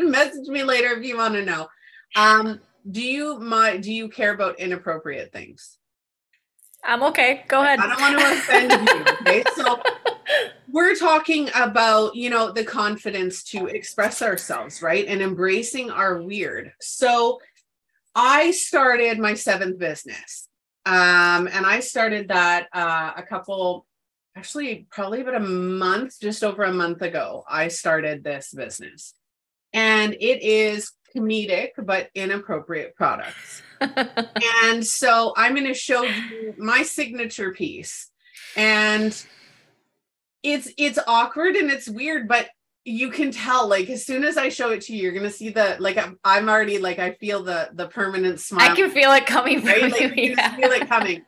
message 0.00 0.48
me 0.48 0.64
later 0.64 0.88
if 0.88 1.04
you 1.04 1.16
want 1.16 1.34
to 1.34 1.44
know. 1.44 1.68
Um, 2.16 2.58
do 2.90 3.00
you 3.00 3.38
my 3.38 3.76
do 3.76 3.92
you 3.92 4.08
care 4.08 4.34
about 4.34 4.58
inappropriate 4.58 5.30
things? 5.30 5.78
I'm 6.84 7.02
okay. 7.04 7.44
Go 7.48 7.62
ahead. 7.62 7.78
I 7.78 7.86
don't 7.88 8.00
want 8.00 8.18
to 8.18 8.32
offend 8.32 8.72
you. 8.72 9.04
Okay. 9.20 9.44
So 9.56 9.80
we're 10.68 10.94
talking 10.94 11.50
about, 11.54 12.14
you 12.14 12.30
know, 12.30 12.50
the 12.50 12.64
confidence 12.64 13.42
to 13.44 13.66
express 13.66 14.22
ourselves, 14.22 14.82
right? 14.82 15.06
And 15.06 15.20
embracing 15.20 15.90
our 15.90 16.22
weird. 16.22 16.72
So 16.80 17.40
I 18.14 18.50
started 18.50 19.18
my 19.18 19.34
seventh 19.34 19.78
business. 19.78 20.48
Um, 20.84 21.48
and 21.52 21.64
I 21.64 21.80
started 21.80 22.28
that 22.28 22.68
uh, 22.72 23.12
a 23.16 23.22
couple, 23.22 23.86
actually, 24.36 24.86
probably 24.90 25.20
about 25.20 25.36
a 25.36 25.40
month, 25.40 26.18
just 26.20 26.42
over 26.42 26.64
a 26.64 26.72
month 26.72 27.02
ago. 27.02 27.44
I 27.48 27.68
started 27.68 28.24
this 28.24 28.52
business. 28.52 29.14
And 29.72 30.14
it 30.14 30.42
is 30.42 30.92
comedic 31.14 31.70
but 31.78 32.10
inappropriate 32.14 32.96
products. 32.96 33.62
And 34.64 34.84
so 34.84 35.32
I'm 35.36 35.54
going 35.54 35.66
to 35.66 35.74
show 35.74 36.02
you 36.02 36.54
my 36.58 36.82
signature 36.82 37.52
piece. 37.52 38.10
And 38.56 39.24
it's 40.42 40.68
it's 40.76 40.98
awkward 41.06 41.56
and 41.56 41.70
it's 41.70 41.88
weird, 41.88 42.28
but 42.28 42.48
you 42.84 43.10
can 43.10 43.30
tell 43.30 43.68
like 43.68 43.88
as 43.90 44.04
soon 44.04 44.24
as 44.24 44.36
I 44.36 44.48
show 44.48 44.70
it 44.70 44.80
to 44.82 44.94
you, 44.94 45.02
you're 45.02 45.12
gonna 45.12 45.30
see 45.30 45.50
the 45.50 45.76
like 45.78 45.96
I'm, 45.96 46.18
I'm 46.24 46.48
already 46.48 46.78
like 46.78 46.98
I 46.98 47.12
feel 47.12 47.42
the 47.42 47.70
the 47.74 47.86
permanent 47.86 48.40
smile. 48.40 48.70
I 48.70 48.74
can 48.74 48.90
feel 48.90 49.12
it 49.12 49.26
coming 49.26 49.64
right? 49.64 49.90
Like, 49.90 50.16
you. 50.16 50.34
yeah. 50.36 50.56
feel 50.56 50.70
it 50.72 50.88
coming. 50.88 51.22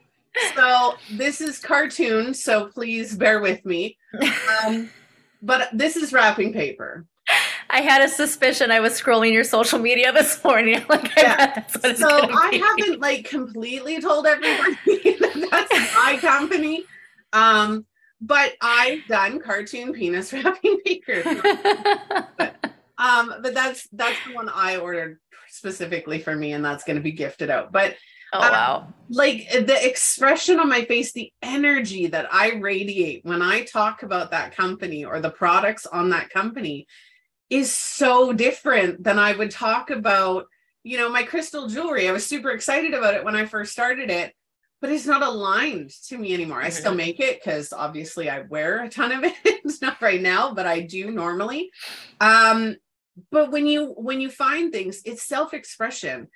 So 0.57 0.95
this 1.13 1.41
is 1.41 1.61
cartoon, 1.61 2.35
so 2.35 2.67
please 2.67 3.15
bear 3.17 3.41
with 3.41 3.65
me. 3.65 3.97
Um, 4.65 4.91
but 5.43 5.69
this 5.73 5.97
is 5.97 6.13
wrapping 6.13 6.53
paper. 6.53 7.07
I 7.75 7.81
had 7.81 8.03
a 8.03 8.09
suspicion 8.09 8.71
I 8.71 8.79
was 8.79 8.93
scrolling 8.93 9.33
your 9.33 9.43
social 9.43 9.81
media 9.81 10.13
this 10.13 10.43
morning. 10.45 10.85
Like, 10.89 11.11
yeah. 11.17 11.65
I 11.83 11.95
so 11.95 12.09
I 12.09 12.63
haven't 12.79 13.01
like 13.01 13.25
completely 13.25 14.01
told 14.01 14.27
everybody 14.27 14.77
that 15.19 15.49
that's 15.51 15.95
my 15.97 16.17
company. 16.21 16.85
Um, 17.33 17.85
but 18.21 18.53
I've 18.61 19.05
done 19.09 19.41
cartoon 19.41 19.93
penis 19.93 20.33
wrapping 20.33 20.79
papers. 20.85 21.25
but, 22.37 22.75
um, 22.99 23.35
but 23.43 23.55
that's 23.55 23.89
that's 23.93 24.17
the 24.27 24.35
one 24.35 24.49
I 24.49 24.77
ordered 24.77 25.19
specifically 25.49 26.21
for 26.21 26.37
me, 26.37 26.53
and 26.53 26.65
that's 26.65 26.85
going 26.85 26.97
to 26.97 27.03
be 27.03 27.13
gifted 27.13 27.51
out. 27.51 27.73
But 27.73 27.97
oh 28.33 28.41
um, 28.41 28.53
wow, 28.53 28.95
like 29.09 29.49
the 29.51 29.79
expression 29.85 30.61
on 30.61 30.69
my 30.69 30.85
face, 30.85 31.13
the 31.13 31.33
energy 31.43 32.07
that 32.07 32.33
I 32.33 32.53
radiate 32.53 33.25
when 33.25 33.43
I 33.43 33.65
talk 33.65 34.05
about 34.05 34.31
that 34.31 34.55
company 34.55 35.05
or 35.05 35.21
the 35.21 35.31
products 35.31 35.87
on 35.87 36.11
that 36.11 36.31
company 36.31 36.87
is 37.51 37.73
so 37.73 38.33
different 38.33 39.05
than 39.05 39.19
I 39.19 39.35
would 39.35 39.51
talk 39.51 39.91
about, 39.91 40.47
you 40.83 40.99
know, 40.99 41.09
my 41.09 41.23
crystal 41.23 41.69
jewelry. 41.69 42.09
I 42.09 42.13
was 42.13 42.27
super 42.27 42.51
excited 42.51 42.95
about 42.95 43.15
it 43.15 43.25
when 43.25 43.37
I 43.37 43.47
first 43.47 43.73
started 43.73 44.11
it, 44.11 44.35
but 44.81 44.91
it's 44.91 45.07
not 45.07 45.23
aligned 45.23 45.91
to 46.09 46.19
me 46.19 46.35
anymore. 46.35 46.61
I 46.61 46.71
still 46.71 46.91
mm-hmm. 46.91 46.99
make 46.99 47.21
it 47.21 47.41
because 47.43 47.73
obviously 47.73 48.29
I 48.29 48.41
wear 48.41 48.83
a 48.83 48.89
ton 48.89 49.13
of 49.13 49.25
it. 49.25 49.35
it's 49.45 49.83
not 49.83 50.01
right 50.03 50.21
now, 50.21 50.55
but 50.55 50.67
I 50.67 50.81
do 50.81 51.11
normally. 51.11 51.71
Um, 52.21 52.77
but 53.31 53.53
when 53.53 53.67
you 53.67 53.95
when 53.97 54.21
you 54.21 54.29
find 54.29 54.73
things, 54.73 55.03
it's 55.05 55.23
self-expression 55.23 56.29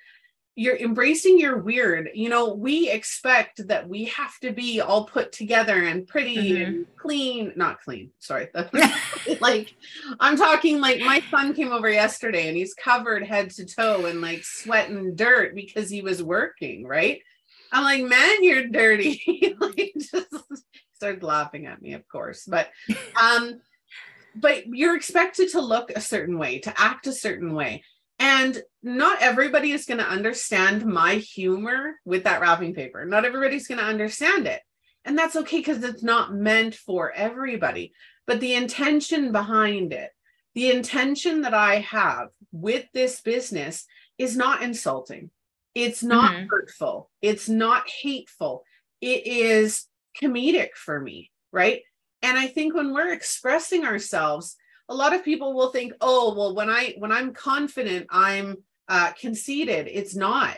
you're 0.59 0.75
embracing 0.75 1.39
your 1.39 1.57
weird. 1.57 2.09
You 2.13 2.27
know 2.27 2.53
we 2.53 2.89
expect 2.89 3.65
that 3.69 3.87
we 3.87 4.05
have 4.05 4.37
to 4.39 4.51
be 4.51 4.81
all 4.81 5.05
put 5.05 5.31
together 5.31 5.83
and 5.85 6.05
pretty 6.05 6.35
mm-hmm. 6.35 6.63
and 6.63 6.97
clean. 6.97 7.53
Not 7.55 7.79
clean 7.79 8.11
sorry. 8.19 8.49
Like 9.39 9.73
i'm 10.19 10.35
talking 10.35 10.81
like 10.81 10.99
my 10.99 11.21
son 11.31 11.53
came 11.53 11.71
over 11.71 11.89
yesterday 11.89 12.49
and 12.49 12.57
he's 12.57 12.73
covered 12.73 13.23
head 13.23 13.51
to 13.51 13.65
toe 13.65 14.05
in 14.05 14.21
like 14.21 14.43
sweat 14.43 14.89
and 14.89 15.15
dirt 15.15 15.55
because 15.55 15.89
he 15.89 16.01
was 16.01 16.21
working 16.21 16.85
right? 16.85 17.21
I'm 17.71 17.83
like 17.83 18.03
man 18.03 18.43
you're 18.43 18.67
dirty. 18.67 19.55
Like 19.59 19.93
just 19.95 20.65
started 20.95 21.23
laughing 21.23 21.67
at 21.67 21.81
me 21.81 21.93
of 21.93 22.05
course 22.09 22.45
but 22.45 22.69
um 23.21 23.61
but 24.35 24.67
you're 24.67 24.97
expected 24.97 25.49
to 25.49 25.61
look 25.61 25.91
a 25.91 26.01
certain 26.01 26.37
way 26.37 26.59
to 26.59 26.73
act 26.81 27.07
a 27.07 27.13
certain 27.13 27.53
way 27.53 27.83
and 28.19 28.61
not 28.83 29.21
everybody 29.21 29.71
is 29.71 29.85
going 29.85 29.99
to 29.99 30.07
understand 30.07 30.85
my 30.85 31.15
humor 31.15 31.95
with 32.05 32.25
that 32.25 32.41
wrapping 32.41 32.73
paper. 32.73 33.05
Not 33.05 33.25
everybody's 33.25 33.67
going 33.67 33.79
to 33.79 33.85
understand 33.85 34.45
it. 34.45 34.61
And 35.05 35.17
that's 35.17 35.37
okay 35.37 35.59
because 35.59 35.83
it's 35.83 36.03
not 36.03 36.33
meant 36.33 36.75
for 36.75 37.11
everybody. 37.13 37.93
But 38.27 38.41
the 38.41 38.53
intention 38.53 39.31
behind 39.31 39.93
it, 39.93 40.11
the 40.53 40.69
intention 40.71 41.41
that 41.41 41.53
I 41.53 41.75
have 41.79 42.29
with 42.51 42.85
this 42.93 43.21
business 43.21 43.85
is 44.17 44.35
not 44.35 44.61
insulting. 44.61 45.31
It's 45.73 46.03
not 46.03 46.33
mm-hmm. 46.33 46.47
hurtful. 46.49 47.09
It's 47.21 47.47
not 47.47 47.89
hateful. 47.89 48.63
It 48.99 49.25
is 49.25 49.85
comedic 50.21 50.73
for 50.75 50.99
me, 50.99 51.31
right? 51.51 51.81
And 52.21 52.37
I 52.37 52.47
think 52.47 52.73
when 52.75 52.93
we're 52.93 53.13
expressing 53.13 53.85
ourselves, 53.85 54.57
a 54.89 54.95
lot 54.95 55.15
of 55.15 55.23
people 55.23 55.53
will 55.53 55.69
think 55.69 55.93
oh 56.01 56.33
well 56.35 56.53
when 56.55 56.69
i 56.69 56.93
when 56.97 57.11
i'm 57.11 57.33
confident 57.33 58.07
i'm 58.09 58.57
uh, 58.89 59.11
conceited. 59.11 59.87
It's 59.87 60.15
not. 60.15 60.57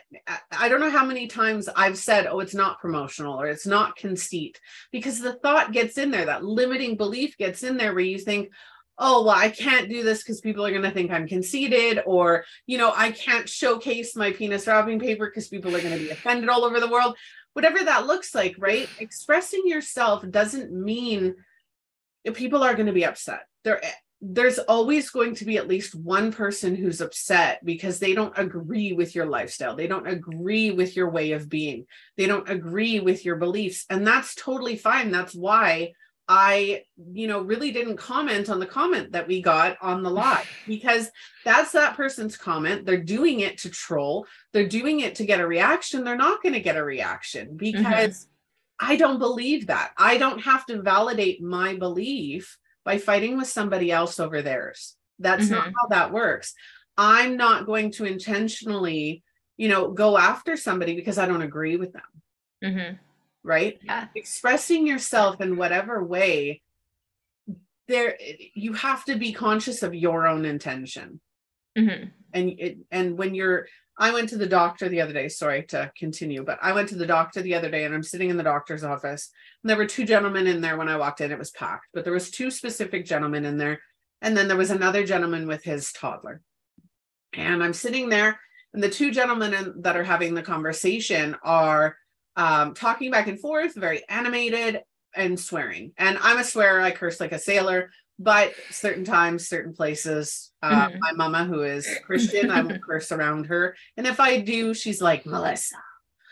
I, 0.51 0.69
don't 0.69 0.79
know 0.79 0.89
how 0.89 1.05
many 1.05 1.27
times 1.27 1.67
i've 1.75 1.97
said 1.97 2.27
oh 2.27 2.39
it's 2.39 2.55
not 2.55 2.79
promotional 2.79 3.39
or 3.39 3.47
it's 3.47 3.67
not 3.67 3.97
conceit 3.97 4.57
because 4.91 5.19
the 5.19 5.33
thought 5.33 5.73
gets 5.73 5.97
in 5.97 6.11
there 6.11 6.25
that 6.25 6.45
limiting 6.45 6.95
belief 6.95 7.37
gets 7.37 7.63
in 7.63 7.75
there 7.75 7.93
where 7.93 8.03
you 8.03 8.17
think 8.17 8.49
oh 8.97 9.25
well 9.25 9.35
i 9.35 9.49
can't 9.49 9.89
do 9.89 10.01
this 10.01 10.23
because 10.23 10.39
people 10.39 10.65
are 10.65 10.69
going 10.69 10.81
to 10.81 10.91
think 10.91 11.11
i'm 11.11 11.27
conceited 11.27 12.01
or 12.05 12.45
you 12.67 12.77
know 12.77 12.93
i 12.95 13.11
can't 13.11 13.49
showcase 13.49 14.15
my 14.15 14.31
penis 14.31 14.65
wrapping 14.65 14.99
paper 14.99 15.25
because 15.25 15.49
people 15.49 15.75
are 15.75 15.81
going 15.81 15.97
to 15.97 16.03
be 16.03 16.11
offended 16.11 16.47
all 16.49 16.63
over 16.63 16.79
the 16.79 16.89
world. 16.89 17.17
Whatever 17.53 17.83
that 17.83 18.07
looks 18.07 18.33
like 18.33 18.55
right? 18.57 18.87
Expressing 18.99 19.63
yourself 19.65 20.23
doesn't 20.29 20.71
mean 20.71 21.35
people 22.33 22.63
are 22.63 22.75
going 22.75 22.85
to 22.85 22.93
be 22.93 23.05
upset. 23.05 23.41
They're 23.65 23.81
there's 24.21 24.59
always 24.59 25.09
going 25.09 25.33
to 25.35 25.45
be 25.45 25.57
at 25.57 25.67
least 25.67 25.95
one 25.95 26.31
person 26.31 26.75
who's 26.75 27.01
upset 27.01 27.59
because 27.65 27.97
they 27.97 28.13
don't 28.13 28.37
agree 28.37 28.93
with 28.93 29.15
your 29.15 29.25
lifestyle. 29.25 29.75
They 29.75 29.87
don't 29.87 30.07
agree 30.07 30.69
with 30.69 30.95
your 30.95 31.09
way 31.09 31.31
of 31.31 31.49
being. 31.49 31.87
They 32.17 32.27
don't 32.27 32.47
agree 32.47 32.99
with 32.99 33.25
your 33.25 33.37
beliefs. 33.37 33.85
And 33.89 34.05
that's 34.05 34.35
totally 34.35 34.75
fine. 34.75 35.09
That's 35.09 35.33
why 35.33 35.93
I, 36.27 36.83
you 37.11 37.27
know, 37.27 37.41
really 37.41 37.71
didn't 37.71 37.97
comment 37.97 38.47
on 38.49 38.59
the 38.59 38.67
comment 38.67 39.13
that 39.13 39.27
we 39.27 39.41
got 39.41 39.77
on 39.81 40.03
the 40.03 40.09
lot 40.11 40.45
because 40.67 41.09
that's 41.43 41.71
that 41.71 41.97
person's 41.97 42.37
comment. 42.37 42.85
They're 42.85 43.03
doing 43.03 43.39
it 43.39 43.57
to 43.59 43.71
troll, 43.71 44.27
they're 44.53 44.67
doing 44.67 44.99
it 44.99 45.15
to 45.15 45.25
get 45.25 45.41
a 45.41 45.47
reaction. 45.47 46.03
They're 46.03 46.15
not 46.15 46.43
going 46.43 46.53
to 46.53 46.61
get 46.61 46.77
a 46.77 46.83
reaction 46.83 47.47
mm-hmm. 47.47 47.57
because 47.57 48.27
mm-hmm. 48.81 48.91
I 48.91 48.95
don't 48.97 49.19
believe 49.19 49.67
that. 49.67 49.93
I 49.97 50.17
don't 50.19 50.41
have 50.41 50.67
to 50.67 50.83
validate 50.83 51.41
my 51.41 51.75
belief 51.75 52.59
by 52.83 52.97
fighting 52.97 53.37
with 53.37 53.47
somebody 53.47 53.91
else 53.91 54.19
over 54.19 54.41
theirs. 54.41 54.95
That's 55.19 55.45
mm-hmm. 55.45 55.53
not 55.53 55.65
how 55.65 55.87
that 55.89 56.11
works. 56.11 56.53
I'm 56.97 57.37
not 57.37 57.65
going 57.65 57.91
to 57.93 58.05
intentionally, 58.05 59.23
you 59.57 59.69
know, 59.69 59.91
go 59.91 60.17
after 60.17 60.57
somebody 60.57 60.95
because 60.95 61.17
I 61.17 61.27
don't 61.27 61.41
agree 61.41 61.77
with 61.77 61.93
them. 61.93 62.01
Mm-hmm. 62.63 62.95
Right? 63.43 63.79
Yeah. 63.83 64.07
Expressing 64.15 64.85
yourself 64.85 65.41
in 65.41 65.57
whatever 65.57 66.03
way 66.03 66.61
there 67.91 68.17
you 68.53 68.73
have 68.73 69.05
to 69.05 69.15
be 69.15 69.33
conscious 69.33 69.83
of 69.83 69.93
your 69.93 70.25
own 70.25 70.45
intention. 70.45 71.19
Mm-hmm. 71.77 72.05
And 72.33 72.49
it, 72.57 72.77
and 72.89 73.17
when 73.17 73.35
you're 73.35 73.67
I 74.01 74.11
went 74.11 74.29
to 74.29 74.37
the 74.37 74.47
doctor 74.47 74.89
the 74.89 74.99
other 74.99 75.13
day. 75.13 75.29
Sorry 75.29 75.61
to 75.67 75.91
continue, 75.95 76.43
but 76.43 76.57
I 76.59 76.73
went 76.73 76.89
to 76.89 76.95
the 76.95 77.05
doctor 77.05 77.43
the 77.43 77.53
other 77.53 77.69
day 77.69 77.85
and 77.85 77.93
I'm 77.93 78.01
sitting 78.01 78.31
in 78.31 78.37
the 78.37 78.41
doctor's 78.41 78.83
office. 78.83 79.29
And 79.61 79.69
there 79.69 79.77
were 79.77 79.85
two 79.85 80.05
gentlemen 80.05 80.47
in 80.47 80.59
there 80.59 80.75
when 80.75 80.89
I 80.89 80.97
walked 80.97 81.21
in. 81.21 81.31
It 81.31 81.37
was 81.37 81.51
packed, 81.51 81.85
but 81.93 82.03
there 82.03 82.11
was 82.11 82.31
two 82.31 82.49
specific 82.49 83.05
gentlemen 83.05 83.45
in 83.45 83.59
there. 83.59 83.79
And 84.23 84.35
then 84.35 84.47
there 84.47 84.57
was 84.57 84.71
another 84.71 85.05
gentleman 85.05 85.47
with 85.47 85.63
his 85.63 85.91
toddler. 85.91 86.41
And 87.33 87.63
I'm 87.63 87.73
sitting 87.73 88.09
there, 88.09 88.39
and 88.73 88.81
the 88.81 88.89
two 88.89 89.11
gentlemen 89.11 89.53
in, 89.53 89.81
that 89.83 89.95
are 89.95 90.03
having 90.03 90.33
the 90.33 90.41
conversation 90.41 91.37
are 91.43 91.95
um, 92.35 92.73
talking 92.73 93.11
back 93.11 93.27
and 93.27 93.39
forth, 93.39 93.75
very 93.75 94.03
animated 94.09 94.81
and 95.15 95.39
swearing. 95.39 95.93
And 95.97 96.17
I'm 96.21 96.39
a 96.39 96.43
swearer. 96.43 96.81
I 96.81 96.89
curse 96.89 97.19
like 97.19 97.33
a 97.33 97.39
sailor 97.39 97.91
but 98.19 98.53
certain 98.69 99.03
times, 99.03 99.47
certain 99.47 99.73
places, 99.73 100.51
uh, 100.61 100.89
mm-hmm. 100.89 100.99
my 100.99 101.11
mama, 101.13 101.45
who 101.45 101.63
is 101.63 101.87
Christian, 102.05 102.51
I 102.51 102.61
won't 102.61 102.83
curse 102.83 103.11
around 103.11 103.47
her. 103.47 103.75
And 103.97 104.05
if 104.05 104.19
I 104.19 104.39
do, 104.39 104.73
she's 104.73 105.01
like, 105.01 105.25
Melissa. 105.25 105.77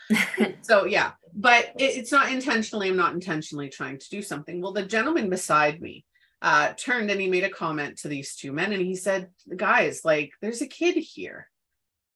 so, 0.62 0.84
yeah, 0.84 1.12
but 1.34 1.72
it, 1.78 1.96
it's 1.96 2.12
not 2.12 2.30
intentionally, 2.30 2.88
I'm 2.88 2.96
not 2.96 3.14
intentionally 3.14 3.68
trying 3.68 3.98
to 3.98 4.08
do 4.10 4.22
something. 4.22 4.60
Well, 4.60 4.72
the 4.72 4.84
gentleman 4.84 5.30
beside 5.30 5.80
me 5.80 6.04
uh, 6.42 6.72
turned 6.74 7.10
and 7.10 7.20
he 7.20 7.28
made 7.28 7.44
a 7.44 7.50
comment 7.50 7.98
to 7.98 8.08
these 8.08 8.36
two 8.36 8.52
men 8.52 8.72
and 8.72 8.82
he 8.82 8.96
said, 8.96 9.30
Guys, 9.54 10.02
like, 10.04 10.32
there's 10.40 10.62
a 10.62 10.66
kid 10.66 10.96
here. 10.96 11.48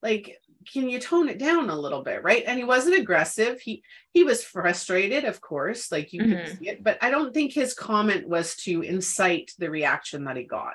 Like, 0.03 0.38
can 0.70 0.88
you 0.88 0.98
tone 0.98 1.29
it 1.29 1.38
down 1.38 1.70
a 1.70 1.79
little 1.79 2.03
bit 2.03 2.22
right? 2.22 2.44
And 2.46 2.59
he 2.59 2.64
wasn't 2.64 2.98
aggressive. 2.98 3.61
He 3.61 3.83
he 4.12 4.24
was 4.24 4.44
frustrated 4.44 5.24
of 5.24 5.40
course 5.40 5.90
like 5.90 6.12
you 6.12 6.22
mm-hmm. 6.22 6.33
can 6.33 6.59
see 6.59 6.68
it 6.68 6.85
but 6.85 6.98
i 7.03 7.11
don't 7.11 7.35
think 7.35 7.53
his 7.53 7.74
comment 7.74 8.29
was 8.29 8.55
to 8.57 8.83
incite 8.83 9.53
the 9.59 9.70
reaction 9.70 10.24
that 10.24 10.37
he 10.37 10.44
got. 10.44 10.74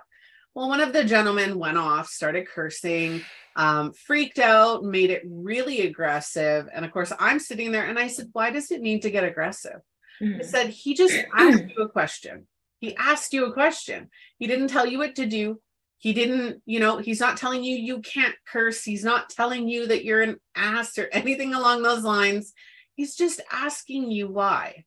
Well 0.53 0.69
one 0.69 0.81
of 0.81 0.93
the 0.93 1.03
gentlemen 1.03 1.59
went 1.59 1.77
off 1.77 2.07
started 2.07 2.47
cursing 2.47 3.23
um, 3.55 3.91
freaked 3.93 4.39
out 4.39 4.83
made 4.83 5.09
it 5.09 5.23
really 5.25 5.81
aggressive. 5.81 6.67
And 6.73 6.85
of 6.85 6.91
course 6.91 7.11
i'm 7.19 7.39
sitting 7.39 7.71
there 7.71 7.85
and 7.85 7.99
i 7.99 8.07
said 8.07 8.29
why 8.33 8.51
does 8.51 8.71
it 8.71 8.81
need 8.81 9.01
to 9.03 9.11
get 9.11 9.23
aggressive? 9.23 9.81
Mm-hmm. 10.21 10.41
i 10.41 10.43
said 10.43 10.67
he 10.69 10.95
just 10.95 11.17
asked 11.33 11.63
you 11.75 11.83
a 11.83 11.89
question. 11.89 12.47
He 12.79 12.95
asked 12.95 13.33
you 13.33 13.45
a 13.45 13.53
question. 13.53 14.09
He 14.37 14.47
didn't 14.47 14.69
tell 14.69 14.85
you 14.85 14.99
what 14.99 15.15
to 15.15 15.25
do 15.25 15.59
he 15.99 16.13
didn't, 16.13 16.61
you 16.65 16.79
know, 16.79 16.97
he's 16.97 17.19
not 17.19 17.35
telling 17.35 17.61
you 17.61 17.75
you 17.75 17.99
can't 17.99 18.35
curse. 18.47 18.85
He's 18.85 19.03
not 19.03 19.29
telling 19.29 19.67
you 19.67 19.87
that 19.87 20.05
you're 20.05 20.21
an 20.21 20.37
ass 20.55 20.97
or 20.97 21.09
anything 21.11 21.53
along 21.53 21.83
those 21.83 22.03
lines. 22.03 22.53
He's 22.95 23.15
just 23.15 23.41
asking 23.51 24.09
you 24.09 24.29
why. 24.29 24.85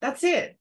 That's 0.00 0.22
it. 0.22 0.56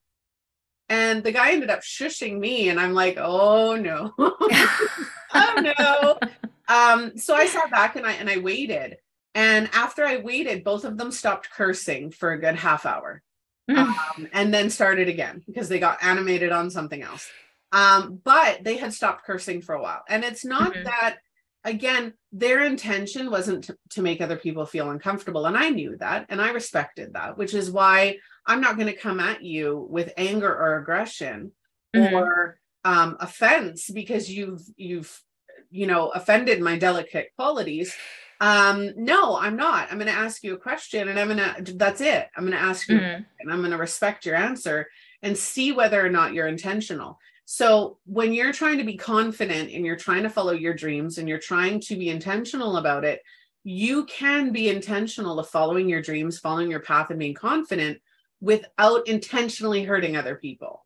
And 0.90 1.24
the 1.24 1.32
guy 1.32 1.52
ended 1.52 1.70
up 1.72 1.82
shushing 1.82 2.38
me, 2.38 2.70
and 2.70 2.80
I'm 2.80 2.94
like, 2.94 3.18
oh 3.20 3.76
no. 3.76 4.14
oh 4.20 5.74
no. 5.80 6.20
Um, 6.68 7.18
so 7.18 7.36
I 7.36 7.46
sat 7.48 7.72
back 7.72 7.96
and 7.96 8.06
I 8.06 8.14
and 8.14 8.30
I 8.30 8.38
waited. 8.38 8.98
And 9.34 9.70
after 9.74 10.06
I 10.06 10.18
waited, 10.18 10.64
both 10.64 10.86
of 10.86 10.98
them 10.98 11.12
stopped 11.12 11.50
cursing 11.52 12.12
for 12.12 12.32
a 12.32 12.40
good 12.40 12.56
half 12.56 12.86
hour. 12.86 13.22
Mm. 13.70 13.78
Um, 13.78 14.28
and 14.32 14.54
then 14.54 14.70
started 14.70 15.10
again 15.10 15.44
because 15.46 15.70
they 15.70 15.80
got 15.80 16.04
animated 16.04 16.52
on 16.52 16.70
something 16.70 17.02
else. 17.02 17.28
Um, 17.76 18.22
but 18.24 18.64
they 18.64 18.78
had 18.78 18.94
stopped 18.94 19.26
cursing 19.26 19.62
for 19.62 19.76
a 19.76 19.82
while. 19.82 20.02
And 20.08 20.24
it's 20.24 20.46
not 20.46 20.74
mm-hmm. 20.74 20.86
that, 20.86 21.18
again, 21.66 22.14
their 22.32 22.64
intention 22.64 23.30
wasn't 23.30 23.66
to, 23.66 23.78
to, 23.90 24.02
make 24.02 24.22
other 24.22 24.38
people 24.38 24.66
feel 24.66 24.92
uncomfortable. 24.92 25.46
And 25.46 25.58
I 25.58 25.68
knew 25.70 25.98
that 25.98 26.28
and 26.30 26.42
I 26.42 26.52
respected 26.52 27.14
that, 27.14 27.38
which 27.38 27.54
is 27.54 27.70
why 27.70 28.20
I'm 28.46 28.62
not 28.62 28.78
going 28.78 28.88
to 28.88 28.98
come 28.98 29.20
at 29.20 29.44
you 29.44 29.86
with 29.90 30.14
anger 30.16 30.48
or 30.48 30.78
aggression 30.78 31.52
mm-hmm. 31.94 32.16
or 32.16 32.60
um, 32.86 33.18
offense 33.20 33.90
because 33.90 34.32
you've, 34.32 34.64
you've, 34.78 35.22
you 35.70 35.86
know, 35.86 36.12
offended 36.12 36.62
my 36.62 36.78
delicate 36.78 37.32
qualities 37.36 37.94
um 38.42 38.92
no 38.98 39.38
i'm 39.38 39.56
not 39.56 39.90
i'm 39.90 39.98
going 39.98 40.12
to 40.12 40.18
ask 40.18 40.44
you 40.44 40.54
a 40.54 40.58
question 40.58 41.08
and 41.08 41.18
i'm 41.18 41.30
going 41.30 41.64
to 41.64 41.74
that's 41.76 42.02
it 42.02 42.28
i'm 42.36 42.44
going 42.44 42.52
to 42.52 42.62
ask 42.62 42.90
you 42.90 42.98
mm-hmm. 42.98 43.24
and 43.40 43.50
i'm 43.50 43.60
going 43.60 43.72
to 43.72 43.78
respect 43.78 44.26
your 44.26 44.36
answer 44.36 44.88
and 45.22 45.38
see 45.38 45.72
whether 45.72 46.06
or 46.06 46.10
not 46.10 46.34
you're 46.34 46.46
intentional 46.46 47.18
so 47.46 48.00
when 48.06 48.34
you're 48.34 48.52
trying 48.52 48.80
to 48.80 48.84
be 48.84 48.98
confident 48.98 49.72
and 49.72 49.86
you're 49.86 49.96
trying 49.96 50.24
to 50.24 50.30
follow 50.30 50.52
your 50.52 50.74
dreams 50.74 51.20
and 51.20 51.30
you're 51.30 51.38
trying 51.40 51.80
to 51.82 51.96
be 51.96 52.10
intentional 52.10 52.78
about 52.78 53.06
it, 53.06 53.22
you 53.64 54.06
can 54.06 54.52
be 54.52 54.70
intentional 54.70 55.40
of 55.40 55.48
following 55.48 55.88
your 55.88 56.02
dreams, 56.02 56.40
following 56.40 56.70
your 56.70 56.80
path, 56.80 57.12
and 57.12 57.20
being 57.20 57.36
confident 57.36 58.00
without 58.42 59.08
intentionally 59.08 59.84
hurting 59.84 60.16
other 60.16 60.36
people. 60.36 60.86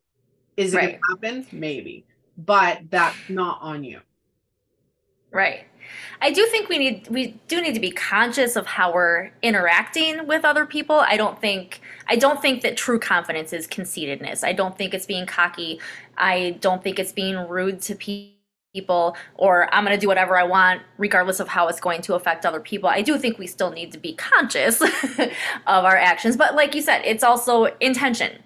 Is 0.58 0.74
it 0.74 0.78
right. 0.78 1.02
going 1.02 1.22
to 1.22 1.28
happen? 1.39 1.48
Maybe, 1.58 2.06
but 2.38 2.82
that's 2.89 3.17
not 3.30 3.60
on 3.62 3.86
you. 3.86 4.02
Right. 5.32 5.65
I 6.21 6.32
do 6.32 6.45
think 6.47 6.69
we 6.69 6.78
need 6.78 7.08
we 7.10 7.39
do 7.47 7.62
need 7.62 7.73
to 7.73 7.80
be 7.80 7.91
conscious 7.91 8.56
of 8.56 8.65
how 8.65 8.93
we're 8.93 9.32
interacting 9.41 10.28
with 10.28 10.45
other 10.45 10.65
people. 10.65 10.95
I 10.95 11.17
don't 11.17 11.39
think 11.39 11.82
I 12.08 12.15
don't 12.15 12.41
think 12.41 12.62
that 12.63 12.78
true 12.78 12.99
confidence 12.99 13.54
is 13.54 13.67
conceitedness. 13.67 14.43
I 14.43 14.54
don't 14.54 14.78
think 14.78 14.93
it's 14.93 15.06
being 15.06 15.25
cocky. 15.25 15.80
I 16.17 16.58
don't 16.62 16.84
think 16.84 16.99
it's 16.99 17.12
being 17.12 17.36
rude 17.47 17.82
to 17.84 17.95
people 17.95 19.15
or 19.36 19.73
I'm 19.73 19.84
going 19.84 19.97
to 19.97 19.99
do 19.99 20.08
whatever 20.08 20.38
I 20.38 20.43
want 20.43 20.82
regardless 20.97 21.39
of 21.39 21.47
how 21.47 21.67
it's 21.67 21.80
going 21.80 22.02
to 22.04 22.13
affect 22.13 22.45
other 22.45 22.60
people. 22.60 22.89
I 22.89 23.02
do 23.02 23.17
think 23.17 23.39
we 23.39 23.47
still 23.47 23.71
need 23.71 23.91
to 23.93 23.97
be 23.97 24.13
conscious 24.13 24.82
of 24.82 25.30
our 25.65 25.97
actions, 25.97 26.38
but 26.38 26.54
like 26.56 26.75
you 26.75 26.82
said, 26.82 27.02
it's 27.04 27.23
also 27.23 27.65
intention. 27.80 28.43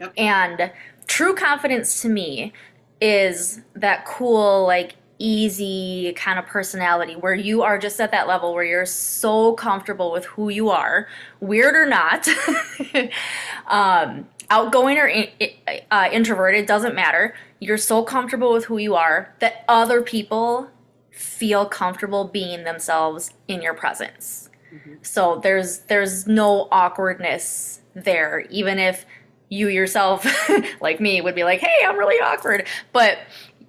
Yep. 0.00 0.12
And 0.16 0.72
true 1.06 1.34
confidence 1.34 2.02
to 2.02 2.08
me 2.08 2.52
is 3.00 3.60
that 3.74 4.04
cool 4.06 4.66
like 4.66 4.96
easy 5.18 6.12
kind 6.14 6.38
of 6.38 6.46
personality 6.46 7.14
where 7.14 7.34
you 7.34 7.62
are 7.62 7.78
just 7.78 8.00
at 8.00 8.10
that 8.10 8.26
level 8.26 8.52
where 8.54 8.64
you're 8.64 8.86
so 8.86 9.54
comfortable 9.54 10.10
with 10.10 10.24
who 10.26 10.48
you 10.48 10.70
are, 10.70 11.08
weird 11.40 11.74
or 11.74 11.86
not, 11.86 12.28
um, 13.66 14.26
outgoing 14.50 14.98
or 14.98 15.06
in, 15.06 15.28
uh, 15.90 16.08
introverted, 16.12 16.66
doesn't 16.66 16.94
matter. 16.94 17.34
You're 17.60 17.78
so 17.78 18.02
comfortable 18.02 18.52
with 18.52 18.64
who 18.66 18.78
you 18.78 18.94
are 18.94 19.34
that 19.38 19.64
other 19.68 20.02
people 20.02 20.70
feel 21.10 21.66
comfortable 21.66 22.24
being 22.24 22.64
themselves 22.64 23.32
in 23.46 23.62
your 23.62 23.74
presence. 23.74 24.50
Mm-hmm. 24.74 24.94
So 25.02 25.40
there's 25.42 25.80
there's 25.80 26.26
no 26.26 26.68
awkwardness 26.72 27.80
there, 27.94 28.40
even 28.50 28.78
if 28.78 29.06
you 29.48 29.68
yourself, 29.68 30.26
like 30.80 31.00
me, 31.00 31.20
would 31.20 31.34
be 31.36 31.44
like, 31.44 31.60
"Hey, 31.60 31.86
I'm 31.86 31.96
really 31.96 32.20
awkward," 32.20 32.66
but 32.92 33.18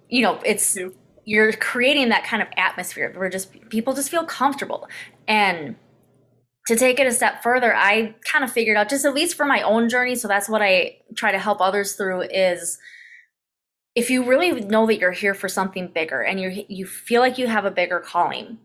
you 0.10 0.24
know, 0.24 0.40
it's 0.44 0.78
you're 1.26 1.52
creating 1.54 2.10
that 2.10 2.24
kind 2.24 2.42
of 2.42 2.48
atmosphere 2.56 3.12
where 3.16 3.30
just 3.30 3.52
people 3.70 3.94
just 3.94 4.10
feel 4.10 4.24
comfortable. 4.24 4.88
And 5.28 5.76
to 6.68 6.76
take 6.76 7.00
it 7.00 7.08
a 7.08 7.12
step 7.12 7.44
further, 7.44 7.76
I 7.76 8.16
kind 8.24 8.44
of 8.44 8.52
figured 8.52 8.78
out 8.78 8.90
just 8.90 9.06
at 9.06 9.14
least 9.14 9.36
for 9.36 9.46
my 9.46 9.62
own 9.62 9.90
journey. 9.90 10.16
So 10.16 10.28
that's 10.28 10.48
what 10.48 10.62
I 10.62 10.98
try 11.16 11.32
to 11.32 11.40
help 11.40 11.62
others 11.62 11.94
through 11.94 12.22
is 12.22 12.78
if 13.96 14.10
you 14.10 14.26
really 14.26 14.52
know 14.62 14.86
that 14.88 15.00
you're 15.00 15.12
here 15.12 15.34
for 15.34 15.48
something 15.48 15.88
bigger 15.88 16.22
and 16.22 16.40
you 16.40 16.66
you 16.68 16.86
feel 16.86 17.22
like 17.22 17.38
you 17.38 17.48
have 17.48 17.66
a 17.66 17.72
bigger 17.72 18.00
calling, 18.00 18.60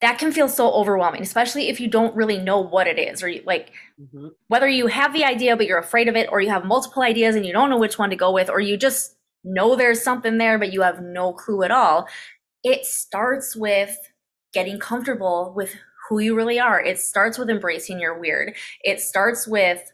that 0.00 0.18
can 0.18 0.32
feel 0.32 0.48
so 0.48 0.70
overwhelming, 0.72 1.22
especially 1.22 1.68
if 1.68 1.80
you 1.80 1.88
don't 1.88 2.14
really 2.16 2.38
know 2.38 2.60
what 2.60 2.86
it 2.86 2.98
is, 2.98 3.22
or 3.22 3.28
you, 3.28 3.42
like 3.46 3.72
mm-hmm. 4.00 4.28
whether 4.48 4.68
you 4.68 4.86
have 4.86 5.12
the 5.12 5.24
idea 5.24 5.56
but 5.56 5.66
you're 5.66 5.78
afraid 5.78 6.08
of 6.08 6.16
it, 6.16 6.28
or 6.30 6.40
you 6.40 6.50
have 6.50 6.64
multiple 6.64 7.02
ideas 7.02 7.36
and 7.36 7.46
you 7.46 7.52
don't 7.52 7.70
know 7.70 7.78
which 7.78 7.98
one 7.98 8.10
to 8.10 8.16
go 8.16 8.32
with, 8.32 8.50
or 8.50 8.60
you 8.60 8.76
just 8.76 9.16
know 9.44 9.76
there's 9.76 10.02
something 10.02 10.38
there, 10.38 10.58
but 10.58 10.72
you 10.72 10.82
have 10.82 11.02
no 11.02 11.32
clue 11.32 11.62
at 11.62 11.70
all. 11.70 12.06
It 12.62 12.84
starts 12.84 13.56
with 13.56 13.96
getting 14.52 14.78
comfortable 14.78 15.52
with 15.56 15.74
who 16.08 16.18
you 16.18 16.34
really 16.34 16.58
are. 16.58 16.80
It 16.80 16.98
starts 16.98 17.38
with 17.38 17.48
embracing 17.48 18.00
your 18.00 18.18
weird. 18.18 18.54
It 18.82 19.00
starts 19.00 19.46
with 19.46 19.90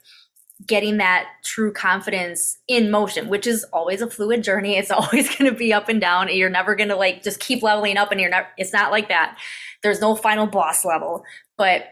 getting 0.67 0.97
that 0.97 1.27
true 1.45 1.71
confidence 1.71 2.57
in 2.67 2.91
motion, 2.91 3.29
which 3.29 3.47
is 3.47 3.65
always 3.73 4.01
a 4.01 4.09
fluid 4.09 4.43
journey. 4.43 4.77
It's 4.77 4.91
always 4.91 5.29
going 5.37 5.51
to 5.51 5.57
be 5.57 5.73
up 5.73 5.89
and 5.89 6.01
down. 6.01 6.35
You're 6.35 6.49
never 6.49 6.75
going 6.75 6.89
to 6.89 6.97
like 6.97 7.23
just 7.23 7.41
keep 7.41 7.63
leveling 7.63 7.99
up 7.99 8.11
and 8.11 8.21
you're 8.21 8.31
not, 8.31 8.47
it's 8.57 8.73
not 8.73 8.91
like 8.91 9.09
that. 9.09 9.39
There's 9.83 10.01
no 10.01 10.17
final 10.17 10.47
boss 10.47 10.85
level, 10.85 11.23
but 11.59 11.85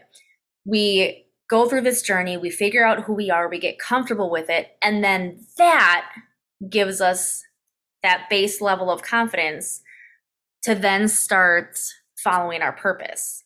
we 0.65 1.25
go 1.47 1.69
through 1.69 1.81
this 1.81 2.01
journey, 2.01 2.37
we 2.37 2.49
figure 2.49 2.85
out 2.85 3.03
who 3.03 3.13
we 3.13 3.29
are, 3.29 3.47
we 3.47 3.59
get 3.59 3.77
comfortable 3.77 4.31
with 4.31 4.49
it, 4.49 4.75
and 4.81 5.03
then 5.03 5.39
that 5.57 6.09
gives 6.69 7.01
us 7.01 7.43
that 8.03 8.29
base 8.29 8.61
level 8.61 8.91
of 8.91 9.01
confidence 9.01 9.81
to 10.63 10.75
then 10.75 11.07
start 11.07 11.79
following 12.17 12.61
our 12.61 12.71
purpose. 12.71 13.43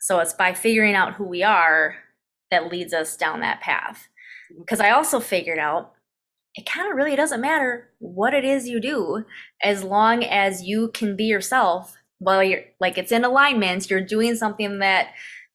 So 0.00 0.18
it's 0.20 0.32
by 0.32 0.54
figuring 0.54 0.94
out 0.94 1.14
who 1.14 1.24
we 1.24 1.42
are 1.42 1.96
that 2.50 2.70
leads 2.70 2.92
us 2.92 3.16
down 3.16 3.40
that 3.40 3.60
path. 3.60 4.08
Mm-hmm. 4.52 4.62
Because 4.62 4.80
I 4.80 4.90
also 4.90 5.20
figured 5.20 5.58
out 5.58 5.92
it 6.54 6.68
kind 6.68 6.90
of 6.90 6.96
really 6.96 7.14
doesn't 7.14 7.40
matter 7.40 7.90
what 7.98 8.34
it 8.34 8.44
is 8.44 8.68
you 8.68 8.80
do 8.80 9.24
as 9.62 9.84
long 9.84 10.24
as 10.24 10.64
you 10.64 10.90
can 10.92 11.14
be 11.14 11.24
yourself 11.24 11.96
while 12.18 12.42
you're 12.42 12.62
like 12.80 12.98
it's 12.98 13.12
in 13.12 13.24
alignment, 13.24 13.88
you're 13.88 14.00
doing 14.00 14.36
something 14.36 14.78
that 14.80 15.08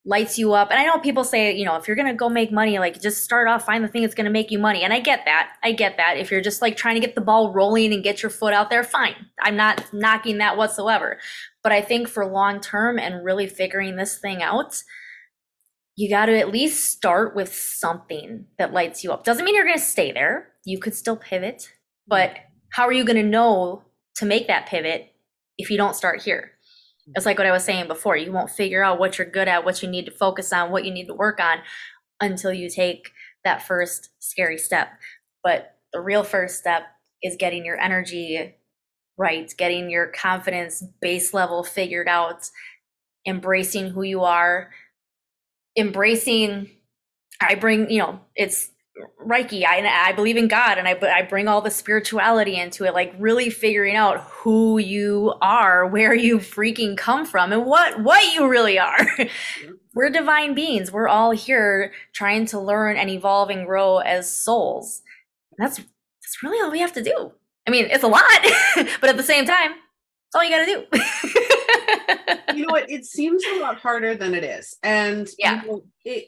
lights 0.06 0.38
you 0.38 0.52
up. 0.54 0.70
And 0.70 0.78
I 0.78 0.86
know 0.86 0.98
people 1.00 1.24
say, 1.24 1.52
you 1.54 1.64
know, 1.64 1.74
if 1.74 1.88
you're 1.88 1.96
going 1.96 2.08
to 2.08 2.14
go 2.14 2.28
make 2.28 2.52
money, 2.52 2.78
like 2.78 3.00
just 3.02 3.24
start 3.24 3.48
off, 3.48 3.66
find 3.66 3.82
the 3.82 3.88
thing 3.88 4.02
that's 4.02 4.14
going 4.14 4.26
to 4.26 4.30
make 4.30 4.52
you 4.52 4.58
money. 4.58 4.84
And 4.84 4.92
I 4.92 5.00
get 5.00 5.24
that. 5.24 5.54
I 5.64 5.72
get 5.72 5.96
that. 5.96 6.16
If 6.16 6.30
you're 6.30 6.40
just 6.40 6.62
like 6.62 6.76
trying 6.76 6.94
to 6.94 7.00
get 7.00 7.16
the 7.16 7.20
ball 7.20 7.52
rolling 7.52 7.92
and 7.92 8.04
get 8.04 8.22
your 8.22 8.30
foot 8.30 8.54
out 8.54 8.70
there, 8.70 8.84
fine. 8.84 9.16
I'm 9.40 9.56
not 9.56 9.84
knocking 9.92 10.38
that 10.38 10.56
whatsoever. 10.56 11.18
But 11.64 11.72
I 11.72 11.82
think 11.82 12.08
for 12.08 12.24
long 12.24 12.60
term 12.60 13.00
and 13.00 13.24
really 13.24 13.48
figuring 13.48 13.96
this 13.96 14.16
thing 14.16 14.42
out, 14.42 14.80
you 15.96 16.08
got 16.08 16.26
to 16.26 16.38
at 16.38 16.52
least 16.52 16.88
start 16.92 17.34
with 17.34 17.52
something 17.52 18.46
that 18.58 18.72
lights 18.72 19.02
you 19.02 19.12
up. 19.12 19.24
Doesn't 19.24 19.44
mean 19.44 19.56
you're 19.56 19.64
going 19.64 19.78
to 19.78 19.84
stay 19.84 20.12
there. 20.12 20.52
You 20.64 20.78
could 20.78 20.94
still 20.94 21.16
pivot, 21.16 21.72
but 22.06 22.30
mm-hmm. 22.30 22.40
how 22.70 22.84
are 22.84 22.92
you 22.92 23.04
going 23.04 23.16
to 23.16 23.28
know 23.28 23.82
to 24.16 24.26
make 24.26 24.46
that 24.46 24.66
pivot 24.66 25.12
if 25.58 25.68
you 25.68 25.76
don't 25.76 25.96
start 25.96 26.22
here? 26.22 26.52
It's 27.14 27.26
like 27.26 27.38
what 27.38 27.46
I 27.46 27.52
was 27.52 27.64
saying 27.64 27.88
before. 27.88 28.16
You 28.16 28.32
won't 28.32 28.50
figure 28.50 28.82
out 28.82 28.98
what 28.98 29.18
you're 29.18 29.30
good 29.30 29.48
at, 29.48 29.64
what 29.64 29.82
you 29.82 29.88
need 29.88 30.06
to 30.06 30.10
focus 30.10 30.52
on, 30.52 30.70
what 30.70 30.84
you 30.84 30.90
need 30.92 31.06
to 31.06 31.14
work 31.14 31.40
on 31.40 31.58
until 32.20 32.52
you 32.52 32.68
take 32.68 33.12
that 33.44 33.62
first 33.62 34.10
scary 34.18 34.58
step. 34.58 34.88
But 35.42 35.76
the 35.92 36.00
real 36.00 36.24
first 36.24 36.58
step 36.58 36.82
is 37.22 37.36
getting 37.36 37.64
your 37.64 37.78
energy 37.78 38.56
right, 39.18 39.52
getting 39.56 39.88
your 39.88 40.08
confidence 40.08 40.82
base 41.00 41.32
level 41.32 41.62
figured 41.64 42.08
out, 42.08 42.50
embracing 43.26 43.90
who 43.90 44.02
you 44.02 44.24
are, 44.24 44.70
embracing 45.78 46.70
I 47.40 47.54
bring, 47.54 47.90
you 47.90 47.98
know, 47.98 48.20
it's 48.34 48.70
Reiki. 49.20 49.64
I, 49.64 50.08
I 50.08 50.12
believe 50.12 50.36
in 50.36 50.48
God 50.48 50.78
and 50.78 50.86
I, 50.88 50.98
I 51.02 51.22
bring 51.22 51.48
all 51.48 51.60
the 51.60 51.70
spirituality 51.70 52.56
into 52.56 52.84
it, 52.84 52.94
like 52.94 53.14
really 53.18 53.50
figuring 53.50 53.96
out 53.96 54.20
who 54.20 54.78
you 54.78 55.34
are, 55.40 55.86
where 55.86 56.14
you 56.14 56.38
freaking 56.38 56.96
come 56.96 57.26
from 57.26 57.52
and 57.52 57.66
what, 57.66 58.02
what 58.02 58.34
you 58.34 58.48
really 58.48 58.78
are. 58.78 59.06
We're 59.94 60.10
divine 60.10 60.54
beings. 60.54 60.92
We're 60.92 61.08
all 61.08 61.30
here 61.30 61.92
trying 62.12 62.46
to 62.46 62.60
learn 62.60 62.96
and 62.96 63.10
evolve 63.10 63.50
and 63.50 63.66
grow 63.66 63.98
as 63.98 64.34
souls. 64.34 65.02
And 65.56 65.66
that's, 65.66 65.78
that's 65.78 66.42
really 66.42 66.62
all 66.62 66.70
we 66.70 66.80
have 66.80 66.92
to 66.94 67.02
do. 67.02 67.32
I 67.66 67.70
mean, 67.70 67.86
it's 67.90 68.04
a 68.04 68.08
lot, 68.08 68.22
but 69.00 69.10
at 69.10 69.16
the 69.16 69.22
same 69.22 69.44
time, 69.44 69.72
it's 69.72 70.34
all 70.34 70.44
you 70.44 70.50
got 70.50 70.64
to 70.64 70.66
do. 70.66 72.56
you 72.56 72.66
know 72.66 72.72
what? 72.72 72.90
It 72.90 73.04
seems 73.04 73.42
a 73.44 73.60
lot 73.60 73.78
harder 73.78 74.14
than 74.14 74.34
it 74.34 74.44
is. 74.44 74.76
And 74.82 75.28
yeah. 75.38 75.62
You 75.62 75.68
know, 75.68 75.82
it, 76.04 76.26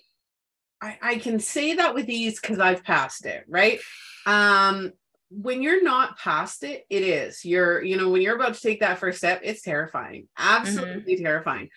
I, 0.81 0.99
I 1.03 1.17
can 1.17 1.41
say 1.41 1.75
that 1.75 1.95
with 1.95 2.09
ease 2.09 2.41
because 2.41 2.59
I've 2.59 2.85
passed 2.85 3.27
it, 3.27 3.45
right? 3.49 3.81
Um, 4.27 4.93
when 5.31 5.63
you're 5.63 5.83
not 5.83 6.19
past 6.19 6.63
it, 6.63 6.87
it 6.89 7.03
is. 7.03 7.45
You're, 7.45 7.83
you 7.83 7.97
know, 7.97 8.09
when 8.09 8.23
you're 8.23 8.37
about 8.37 8.55
to 8.55 8.61
take 8.61 8.81
that 8.81 8.99
first 8.99 9.19
step, 9.19 9.41
it's 9.43 9.63
terrifying, 9.63 10.29
absolutely 10.39 11.15
mm-hmm. 11.15 11.25
terrifying. 11.25 11.69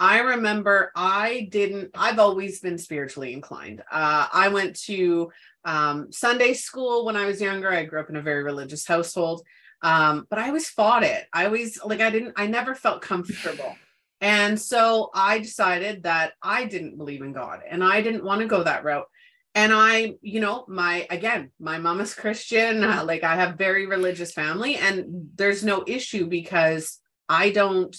I 0.00 0.20
remember 0.20 0.92
I 0.94 1.48
didn't, 1.50 1.90
I've 1.94 2.18
always 2.18 2.60
been 2.60 2.78
spiritually 2.78 3.32
inclined. 3.32 3.82
Uh, 3.90 4.28
I 4.32 4.48
went 4.48 4.78
to 4.82 5.30
um, 5.64 6.12
Sunday 6.12 6.54
school 6.54 7.04
when 7.04 7.16
I 7.16 7.26
was 7.26 7.40
younger. 7.40 7.70
I 7.70 7.84
grew 7.84 8.00
up 8.00 8.10
in 8.10 8.16
a 8.16 8.22
very 8.22 8.44
religious 8.44 8.86
household, 8.86 9.42
um, 9.82 10.26
but 10.30 10.38
I 10.38 10.48
always 10.48 10.68
fought 10.68 11.02
it. 11.02 11.26
I 11.32 11.46
always, 11.46 11.82
like, 11.84 12.00
I 12.00 12.10
didn't, 12.10 12.34
I 12.36 12.46
never 12.46 12.74
felt 12.74 13.02
comfortable. 13.02 13.74
And 14.20 14.60
so 14.60 15.10
I 15.14 15.38
decided 15.38 16.02
that 16.02 16.32
I 16.42 16.64
didn't 16.64 16.96
believe 16.96 17.22
in 17.22 17.32
God 17.32 17.60
and 17.68 17.84
I 17.84 18.02
didn't 18.02 18.24
want 18.24 18.40
to 18.40 18.48
go 18.48 18.62
that 18.62 18.84
route. 18.84 19.06
And 19.54 19.72
I, 19.72 20.14
you 20.22 20.40
know, 20.40 20.64
my, 20.68 21.06
again, 21.10 21.50
my 21.60 21.78
mom 21.78 22.00
is 22.00 22.14
Christian. 22.16 22.82
Uh, 22.82 23.04
like 23.04 23.24
I 23.24 23.36
have 23.36 23.56
very 23.56 23.86
religious 23.86 24.32
family 24.32 24.76
and 24.76 25.30
there's 25.34 25.64
no 25.64 25.84
issue 25.86 26.26
because 26.26 26.98
I 27.28 27.50
don't 27.50 27.96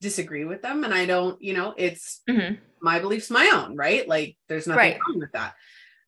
disagree 0.00 0.44
with 0.44 0.62
them 0.62 0.84
and 0.84 0.92
I 0.92 1.06
don't, 1.06 1.40
you 1.40 1.54
know, 1.54 1.74
it's 1.76 2.20
mm-hmm. 2.28 2.56
my 2.80 2.98
beliefs, 2.98 3.30
my 3.30 3.50
own, 3.54 3.76
right? 3.76 4.06
Like 4.06 4.36
there's 4.48 4.66
nothing 4.66 4.78
right. 4.78 4.98
wrong 5.06 5.20
with 5.20 5.32
that. 5.32 5.54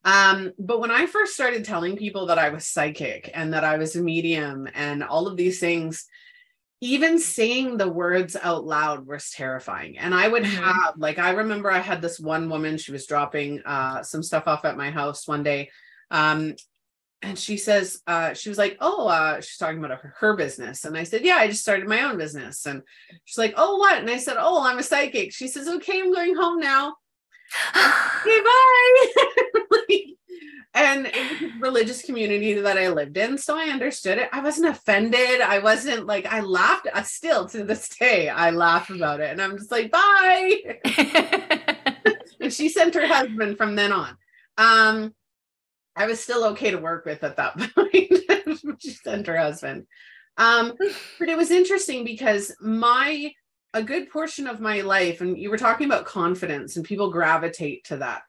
Um, 0.05 0.53
but 0.59 0.81
when 0.81 0.91
I 0.91 1.07
first 1.07 1.33
started 1.33 1.65
telling 1.65 1.97
people 1.97 2.27
that 2.27 2.39
I 2.39 2.51
was 2.51 2.67
psychic 2.67 3.31
and 3.33 3.55
that 3.55 3.65
I 3.65 3.79
was 3.79 3.97
a 3.97 4.03
medium 4.03 4.69
and 4.75 5.03
all 5.03 5.27
of 5.27 5.39
these 5.39 5.61
things, 5.61 6.07
even 6.81 7.19
saying 7.19 7.77
the 7.77 7.89
words 7.89 8.37
out 8.41 8.65
loud 8.65 9.07
was 9.07 9.31
terrifying. 9.31 9.99
And 9.99 10.15
I 10.15 10.29
would 10.29 10.43
mm-hmm. 10.43 10.63
have, 10.63 10.95
like, 10.97 11.19
I 11.19 11.31
remember 11.31 11.71
I 11.71 11.79
had 11.79 12.03
this 12.03 12.21
one 12.21 12.49
woman, 12.49 12.77
she 12.79 12.93
was 12.93 13.07
dropping 13.07 13.63
uh, 13.65 14.03
some 14.03 14.23
stuff 14.23 14.47
off 14.47 14.65
at 14.65 14.77
my 14.77 14.91
house 14.91 15.27
one 15.27 15.43
day. 15.43 15.71
Um, 16.11 16.55
and 17.23 17.39
she 17.39 17.57
says, 17.57 18.03
uh, 18.07 18.35
she 18.35 18.51
was 18.51 18.59
like, 18.59 18.77
Oh, 18.81 19.09
uh, 19.09 19.41
she's 19.41 19.57
talking 19.57 19.83
about 19.83 19.99
her, 19.99 20.15
her 20.19 20.37
business. 20.37 20.85
And 20.85 20.97
I 20.97 21.05
said, 21.05 21.25
Yeah, 21.25 21.37
I 21.37 21.49
just 21.49 21.63
started 21.63 21.89
my 21.89 22.03
own 22.03 22.19
business. 22.19 22.67
And 22.67 22.83
she's 23.25 23.39
like, 23.39 23.55
Oh, 23.57 23.79
what? 23.79 23.99
And 23.99 24.11
I 24.11 24.19
said, 24.19 24.37
Oh, 24.39 24.63
I'm 24.63 24.79
a 24.79 24.83
psychic. 24.83 25.33
She 25.33 25.49
says, 25.49 25.67
Okay, 25.67 26.01
I'm 26.01 26.13
going 26.13 26.37
home 26.37 26.61
now. 26.61 26.95
okay, 27.71 28.41
bye. 28.43 29.43
and 30.75 31.07
it 31.07 31.31
was 31.31 31.51
a 31.51 31.59
religious 31.61 32.03
community 32.03 32.55
that 32.55 32.77
I 32.77 32.89
lived 32.89 33.17
in. 33.17 33.39
So 33.39 33.57
I 33.57 33.67
understood 33.67 34.19
it. 34.19 34.29
I 34.33 34.41
wasn't 34.41 34.75
offended. 34.75 35.41
I 35.41 35.61
wasn't 35.61 36.07
like, 36.07 36.27
I 36.27 36.41
laughed. 36.41 36.89
I 36.93 37.03
still 37.03 37.49
to 37.51 37.63
this 37.65 37.89
day, 37.89 38.29
I 38.29 38.51
laugh 38.51 38.91
about 38.91 39.21
it. 39.21 39.31
And 39.31 39.41
I'm 39.41 39.57
just 39.57 39.71
like, 39.71 39.93
bye. 39.93 40.81
and 42.41 42.53
she 42.53 42.69
sent 42.69 42.95
her 42.95 43.07
husband 43.07 43.57
from 43.57 43.77
then 43.77 43.93
on. 43.93 44.17
Um, 44.59 45.15
I 45.95 46.07
was 46.07 46.21
still 46.21 46.45
okay 46.47 46.73
to 46.73 46.79
work 46.79 47.05
with 47.05 47.23
at 47.23 47.37
that 47.37 47.57
point. 47.75 48.81
she 48.81 48.91
sent 48.91 49.29
her 49.29 49.37
husband. 49.37 49.87
Um, 50.37 50.75
but 51.21 51.29
it 51.29 51.37
was 51.37 51.53
interesting 51.53 52.05
because 52.05 52.53
my 52.61 53.33
a 53.75 53.83
good 53.83 54.09
portion 54.09 54.47
of 54.47 54.61
my 54.61 54.83
life, 54.83 55.21
and 55.21 55.37
you 55.37 55.51
were 55.51 55.59
talking 55.59 55.87
about 55.87 56.05
confidence, 56.05 56.77
and 56.77 56.85
people 56.85 57.11
gravitate 57.11 57.85
to 57.85 57.97
that. 57.99 58.23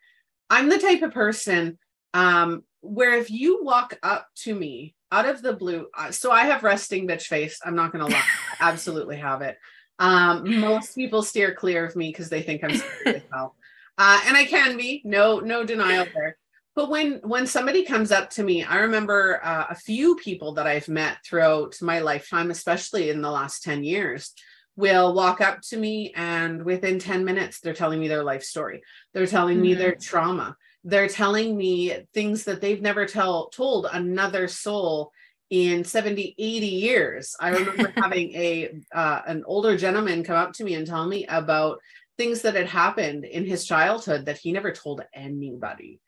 I'm 0.50 0.70
the 0.70 0.80
type 0.80 1.04
of 1.04 1.14
person 1.14 1.78
um, 2.16 2.64
where 2.80 3.18
if 3.18 3.30
you 3.30 3.64
walk 3.64 4.00
up 4.02 4.28
to 4.36 4.56
me 4.56 4.96
out 5.12 5.28
of 5.28 5.42
the 5.42 5.54
blue, 5.54 5.88
so 6.12 6.32
I 6.32 6.46
have 6.46 6.64
resting 6.64 7.08
bitch 7.08 7.24
face. 7.24 7.60
I'm 7.64 7.76
not 7.76 7.92
going 7.92 8.06
to 8.06 8.12
lie, 8.12 8.24
I 8.60 8.70
absolutely 8.72 9.18
have 9.18 9.42
it. 9.42 9.58
Um, 10.00 10.60
most 10.60 10.96
people 10.96 11.22
steer 11.22 11.54
clear 11.54 11.86
of 11.86 11.96
me 11.96 12.10
because 12.10 12.30
they 12.30 12.42
think 12.42 12.64
I'm 12.64 12.76
scary 12.76 13.18
as 13.18 13.22
hell, 13.32 13.56
uh, 13.98 14.22
and 14.26 14.36
I 14.36 14.46
can 14.46 14.78
be. 14.78 15.02
No, 15.04 15.40
no 15.40 15.66
denial 15.66 16.08
there. 16.14 16.38
But 16.74 16.90
when 16.90 17.20
when 17.24 17.48
somebody 17.48 17.84
comes 17.84 18.12
up 18.12 18.30
to 18.32 18.44
me, 18.44 18.64
I 18.64 18.78
remember 18.80 19.40
uh, 19.44 19.68
a 19.70 19.76
few 19.76 20.16
people 20.16 20.54
that 20.54 20.68
I've 20.68 20.90
met 20.90 21.18
throughout 21.26 21.82
my 21.82 22.00
lifetime, 22.00 22.50
especially 22.50 23.10
in 23.10 23.22
the 23.22 23.32
last 23.32 23.64
ten 23.64 23.84
years, 23.84 24.34
will 24.76 25.14
walk 25.14 25.40
up 25.42 25.62
to 25.62 25.78
me 25.78 26.14
and 26.16 26.64
within 26.64 27.00
10 27.00 27.24
minutes 27.24 27.60
they're 27.60 27.74
telling 27.74 28.00
me 28.00 28.10
their 28.10 28.24
life 28.24 28.44
story 28.44 28.84
they're 29.14 29.26
telling 29.26 29.56
mm-hmm. 29.56 29.64
me 29.64 29.74
their 29.74 29.96
trauma 29.96 30.58
they're 30.86 31.10
telling 31.10 31.58
me 31.58 31.98
things 32.14 32.44
that 32.44 32.62
they've 32.62 32.82
never 32.82 33.08
tell 33.08 33.50
told 33.50 33.88
another 33.92 34.48
soul 34.48 35.12
in 35.50 35.84
70 35.84 36.36
80 36.38 36.68
years. 36.68 37.36
I 37.40 37.50
remember 37.50 37.92
having 37.98 38.32
a 38.34 38.80
uh, 38.94 39.22
an 39.28 39.44
older 39.46 39.76
gentleman 39.76 40.24
come 40.24 40.38
up 40.38 40.54
to 40.54 40.64
me 40.64 40.76
and 40.76 40.88
tell 40.88 41.08
me 41.08 41.26
about 41.26 41.80
things 42.18 42.44
that 42.44 42.56
had 42.56 42.68
happened 42.68 43.26
in 43.26 43.46
his 43.46 43.66
childhood 43.66 44.28
that 44.28 44.38
he 44.38 44.52
never 44.52 44.72
told 44.72 45.02
anybody. 45.14 46.00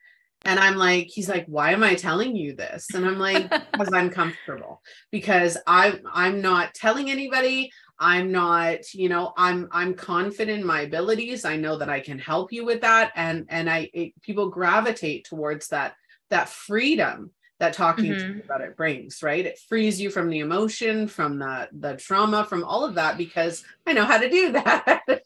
And 0.45 0.59
i'm 0.59 0.75
like 0.75 1.07
he's 1.07 1.27
like 1.27 1.45
why 1.47 1.71
am 1.71 1.83
i 1.83 1.95
telling 1.95 2.35
you 2.35 2.55
this? 2.55 2.93
And 2.93 3.03
i'm 3.05 3.17
like 3.17 3.49
because 3.71 3.91
i'm 3.93 4.11
comfortable. 4.11 4.81
Because 5.11 5.57
i'm 5.65 6.01
i'm 6.13 6.41
not 6.41 6.75
telling 6.75 7.09
anybody 7.09 7.71
i'm 7.99 8.31
not 8.31 8.93
you 8.93 9.09
know 9.09 9.33
i'm 9.37 9.67
i'm 9.71 9.93
confident 9.93 10.59
in 10.61 10.65
my 10.65 10.81
abilities. 10.81 11.45
I 11.45 11.57
know 11.57 11.77
that 11.77 11.89
i 11.89 11.99
can 11.99 12.19
help 12.19 12.51
you 12.51 12.65
with 12.65 12.81
that. 12.81 13.11
And 13.15 13.45
and 13.49 13.69
i 13.69 13.89
it, 13.93 14.21
people 14.21 14.49
gravitate 14.49 15.25
towards 15.25 15.69
that 15.69 15.95
that 16.29 16.49
freedom 16.49 17.31
that 17.59 17.73
talking 17.73 18.11
mm-hmm. 18.11 18.39
about 18.41 18.61
it 18.61 18.77
brings 18.77 19.23
right? 19.23 19.45
It 19.45 19.59
frees 19.67 19.99
you 19.99 20.09
from 20.09 20.29
the 20.29 20.39
emotion 20.39 21.07
from 21.07 21.39
the 21.39 21.69
the 21.71 21.95
trauma 21.95 22.45
from 22.45 22.63
all 22.63 22.85
of 22.85 22.95
that 22.95 23.17
because 23.17 23.63
i 23.85 23.93
know 23.93 24.05
how 24.05 24.17
to 24.19 24.29
do 24.29 24.51
that. 24.53 25.23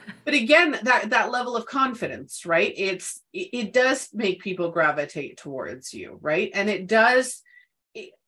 But 0.26 0.34
again 0.34 0.76
that 0.82 1.10
that 1.10 1.30
level 1.30 1.56
of 1.56 1.66
confidence 1.66 2.44
right? 2.44 2.74
It's 2.76 3.22
it, 3.32 3.48
it 3.52 3.72
does 3.72 4.08
make 4.12 4.42
people 4.42 4.72
gravitate 4.72 5.36
towards 5.36 5.94
you 5.94 6.18
right? 6.20 6.50
And 6.52 6.68
it 6.68 6.88
does 6.88 7.42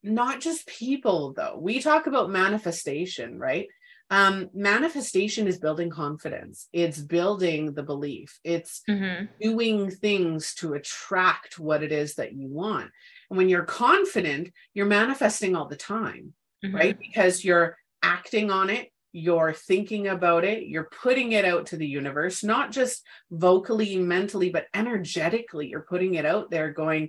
not 0.02 0.40
just 0.40 0.66
people 0.66 1.32
though. 1.36 1.58
We 1.60 1.80
talk 1.80 2.06
about 2.06 2.30
manifestation 2.30 3.38
right? 3.38 3.66
Um 4.10 4.48
manifestation 4.54 5.46
is 5.46 5.58
building 5.58 5.90
confidence. 5.90 6.68
It's 6.72 6.98
building 6.98 7.74
the 7.74 7.82
belief. 7.82 8.38
It's 8.44 8.82
mm-hmm. 8.88 9.26
doing 9.40 9.90
things 9.90 10.54
to 10.56 10.74
attract 10.74 11.58
what 11.58 11.82
it 11.82 11.92
is 11.92 12.14
that 12.14 12.32
you 12.32 12.48
want. 12.48 12.90
And 13.30 13.36
when 13.36 13.48
you're 13.48 13.64
confident 13.64 14.52
you're 14.74 14.86
manifesting 14.86 15.56
all 15.56 15.68
the 15.68 15.76
time 15.76 16.34
mm-hmm. 16.64 16.74
right? 16.74 16.98
Because 16.98 17.44
you're 17.44 17.76
acting 18.02 18.50
on 18.50 18.70
it 18.70 18.90
you're 19.12 19.52
thinking 19.52 20.08
about 20.08 20.44
it 20.44 20.64
you're 20.64 20.90
putting 21.02 21.32
it 21.32 21.44
out 21.44 21.66
to 21.66 21.76
the 21.76 21.86
universe 21.86 22.44
not 22.44 22.70
just 22.70 23.02
vocally 23.30 23.96
mentally 23.96 24.50
but 24.50 24.66
energetically 24.74 25.68
you're 25.68 25.86
putting 25.88 26.14
it 26.14 26.26
out 26.26 26.50
there 26.50 26.70
going 26.72 27.08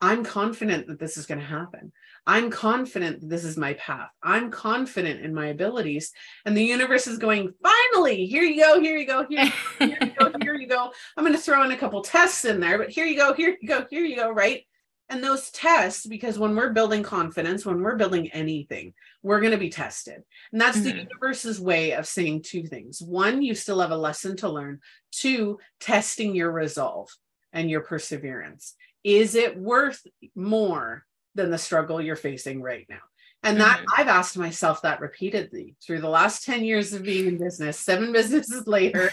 i'm 0.00 0.24
confident 0.24 0.86
that 0.86 0.98
this 0.98 1.16
is 1.16 1.26
going 1.26 1.40
to 1.40 1.46
happen 1.46 1.92
I'm 2.26 2.50
confident 2.50 3.20
that 3.20 3.28
this 3.28 3.44
is 3.44 3.56
my 3.56 3.74
path. 3.74 4.10
I'm 4.22 4.50
confident 4.50 5.20
in 5.20 5.32
my 5.32 5.46
abilities. 5.46 6.12
And 6.44 6.56
the 6.56 6.64
universe 6.64 7.06
is 7.06 7.18
going, 7.18 7.52
finally, 7.62 8.26
here 8.26 8.42
you 8.42 8.60
go, 8.60 8.80
here 8.80 8.96
you 8.96 9.06
go, 9.06 9.26
here, 9.28 9.52
here 9.78 9.98
you 10.00 10.12
go, 10.18 10.32
here 10.42 10.54
you 10.56 10.66
go. 10.66 10.90
I'm 11.16 11.24
going 11.24 11.36
to 11.36 11.40
throw 11.40 11.62
in 11.64 11.70
a 11.70 11.76
couple 11.76 12.02
tests 12.02 12.44
in 12.44 12.58
there, 12.58 12.78
but 12.78 12.90
here 12.90 13.06
you 13.06 13.16
go, 13.16 13.32
here 13.32 13.56
you 13.60 13.68
go, 13.68 13.86
here 13.88 14.04
you 14.04 14.16
go, 14.16 14.30
right? 14.30 14.64
And 15.08 15.22
those 15.22 15.50
tests, 15.50 16.04
because 16.04 16.36
when 16.36 16.56
we're 16.56 16.72
building 16.72 17.04
confidence, 17.04 17.64
when 17.64 17.80
we're 17.80 17.94
building 17.94 18.28
anything, 18.32 18.92
we're 19.22 19.40
going 19.40 19.52
to 19.52 19.58
be 19.58 19.70
tested. 19.70 20.20
And 20.50 20.60
that's 20.60 20.78
mm-hmm. 20.78 20.88
the 20.88 21.02
universe's 21.04 21.60
way 21.60 21.92
of 21.92 22.08
saying 22.08 22.42
two 22.42 22.64
things. 22.64 23.00
One, 23.00 23.40
you 23.40 23.54
still 23.54 23.80
have 23.80 23.92
a 23.92 23.96
lesson 23.96 24.36
to 24.38 24.48
learn. 24.48 24.80
Two, 25.12 25.60
testing 25.78 26.34
your 26.34 26.50
resolve 26.50 27.08
and 27.52 27.70
your 27.70 27.82
perseverance. 27.82 28.74
Is 29.04 29.36
it 29.36 29.56
worth 29.56 30.04
more 30.34 31.06
than 31.36 31.50
the 31.50 31.58
struggle 31.58 32.00
you're 32.00 32.16
facing 32.16 32.60
right 32.60 32.86
now. 32.88 33.00
And 33.42 33.60
that 33.60 33.78
mm-hmm. 33.78 34.00
I've 34.00 34.08
asked 34.08 34.36
myself 34.36 34.82
that 34.82 35.00
repeatedly 35.00 35.76
through 35.84 36.00
the 36.00 36.08
last 36.08 36.44
10 36.44 36.64
years 36.64 36.92
of 36.92 37.04
being 37.04 37.26
in 37.26 37.38
business, 37.38 37.78
seven 37.78 38.12
businesses 38.12 38.66
later. 38.66 39.10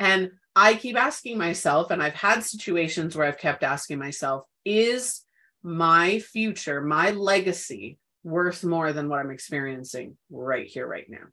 And 0.00 0.30
I 0.56 0.74
keep 0.74 0.96
asking 0.96 1.36
myself, 1.36 1.90
and 1.90 2.02
I've 2.02 2.14
had 2.14 2.44
situations 2.44 3.16
where 3.16 3.26
I've 3.26 3.38
kept 3.38 3.62
asking 3.62 3.98
myself, 3.98 4.44
is 4.64 5.22
my 5.62 6.20
future, 6.20 6.80
my 6.80 7.10
legacy 7.10 7.98
worth 8.22 8.64
more 8.64 8.92
than 8.92 9.08
what 9.08 9.18
I'm 9.18 9.30
experiencing 9.30 10.16
right 10.30 10.66
here, 10.66 10.86
right 10.86 11.08
now? 11.08 11.26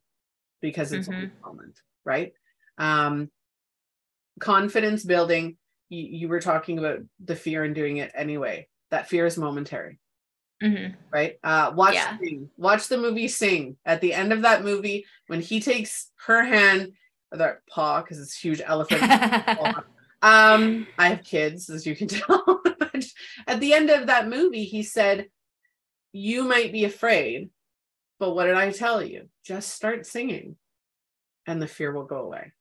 Because 0.60 0.92
it's 0.92 1.08
mm-hmm. 1.08 1.26
a 1.42 1.46
moment, 1.46 1.80
right? 2.04 2.32
Um, 2.76 3.30
confidence 4.40 5.04
building, 5.04 5.56
you, 5.88 6.02
you 6.02 6.28
were 6.28 6.40
talking 6.40 6.78
about 6.78 6.98
the 7.24 7.36
fear 7.36 7.64
and 7.64 7.74
doing 7.74 7.98
it 7.98 8.12
anyway. 8.14 8.68
That 8.90 9.08
fear 9.08 9.24
is 9.24 9.38
momentary. 9.38 9.98
Mm-hmm. 10.62 10.94
Right. 11.12 11.38
Uh, 11.42 11.72
watch 11.74 11.94
yeah. 11.94 12.16
Sing. 12.18 12.48
Watch 12.56 12.88
the 12.88 12.98
movie 12.98 13.28
Sing. 13.28 13.76
At 13.84 14.00
the 14.00 14.14
end 14.14 14.32
of 14.32 14.42
that 14.42 14.64
movie, 14.64 15.06
when 15.26 15.40
he 15.40 15.60
takes 15.60 16.10
her 16.26 16.44
hand, 16.44 16.92
that 17.32 17.66
paw, 17.68 18.02
because 18.02 18.20
it's 18.20 18.36
huge 18.36 18.60
elephant. 18.64 19.02
um, 20.22 20.86
I 20.98 21.08
have 21.08 21.24
kids, 21.24 21.68
as 21.70 21.86
you 21.86 21.96
can 21.96 22.08
tell. 22.08 22.62
At 23.46 23.60
the 23.60 23.74
end 23.74 23.90
of 23.90 24.06
that 24.06 24.28
movie, 24.28 24.64
he 24.64 24.82
said, 24.82 25.28
"You 26.12 26.44
might 26.44 26.72
be 26.72 26.84
afraid, 26.84 27.50
but 28.20 28.34
what 28.34 28.44
did 28.44 28.54
I 28.54 28.70
tell 28.70 29.02
you? 29.02 29.28
Just 29.44 29.70
start 29.70 30.06
singing, 30.06 30.56
and 31.46 31.60
the 31.60 31.66
fear 31.66 31.92
will 31.92 32.04
go 32.04 32.20
away. 32.20 32.52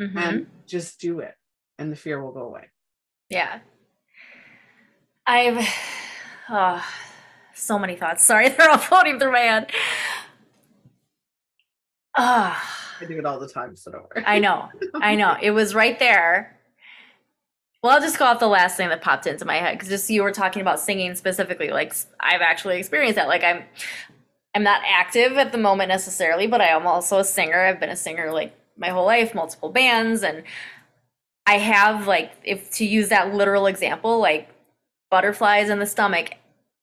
Mm-hmm. 0.00 0.18
And 0.18 0.46
just 0.66 1.00
do 1.00 1.20
it, 1.20 1.34
and 1.78 1.92
the 1.92 1.96
fear 1.96 2.22
will 2.22 2.32
go 2.32 2.42
away." 2.46 2.70
Yeah. 3.28 3.58
I've. 5.26 5.68
Oh 6.48 6.84
so 7.62 7.78
many 7.78 7.96
thoughts. 7.96 8.24
Sorry, 8.24 8.48
they're 8.50 8.70
all 8.70 8.78
floating 8.78 9.18
through 9.18 9.32
my 9.32 9.38
head. 9.38 9.72
Ah. 12.16 12.78
I 13.00 13.04
do 13.04 13.18
it 13.18 13.26
all 13.26 13.40
the 13.40 13.48
time, 13.48 13.74
so 13.74 13.90
don't 13.90 14.04
worry. 14.14 14.24
I 14.26 14.38
know. 14.38 14.68
I 14.94 15.16
know. 15.16 15.36
It 15.42 15.50
was 15.50 15.74
right 15.74 15.98
there. 15.98 16.58
Well, 17.82 17.92
I'll 17.92 18.00
just 18.00 18.18
go 18.18 18.26
off 18.26 18.38
the 18.38 18.46
last 18.46 18.76
thing 18.76 18.90
that 18.90 19.02
popped 19.02 19.26
into 19.26 19.44
my 19.44 19.56
head 19.56 19.76
because 19.76 19.88
just 19.88 20.08
you 20.08 20.22
were 20.22 20.30
talking 20.30 20.62
about 20.62 20.78
singing 20.78 21.16
specifically. 21.16 21.70
Like 21.70 21.94
I've 22.20 22.40
actually 22.40 22.78
experienced 22.78 23.16
that. 23.16 23.26
Like 23.26 23.42
I'm, 23.42 23.64
I'm 24.54 24.62
not 24.62 24.82
active 24.86 25.32
at 25.32 25.50
the 25.50 25.58
moment 25.58 25.88
necessarily, 25.88 26.46
but 26.46 26.60
I 26.60 26.68
am 26.68 26.86
also 26.86 27.18
a 27.18 27.24
singer. 27.24 27.58
I've 27.58 27.80
been 27.80 27.90
a 27.90 27.96
singer 27.96 28.30
like 28.30 28.54
my 28.76 28.90
whole 28.90 29.06
life, 29.06 29.34
multiple 29.34 29.70
bands, 29.70 30.22
and 30.22 30.44
I 31.46 31.58
have 31.58 32.06
like 32.06 32.32
if 32.44 32.70
to 32.74 32.84
use 32.84 33.08
that 33.08 33.34
literal 33.34 33.66
example, 33.66 34.20
like 34.20 34.48
butterflies 35.10 35.68
in 35.68 35.80
the 35.80 35.86
stomach 35.86 36.34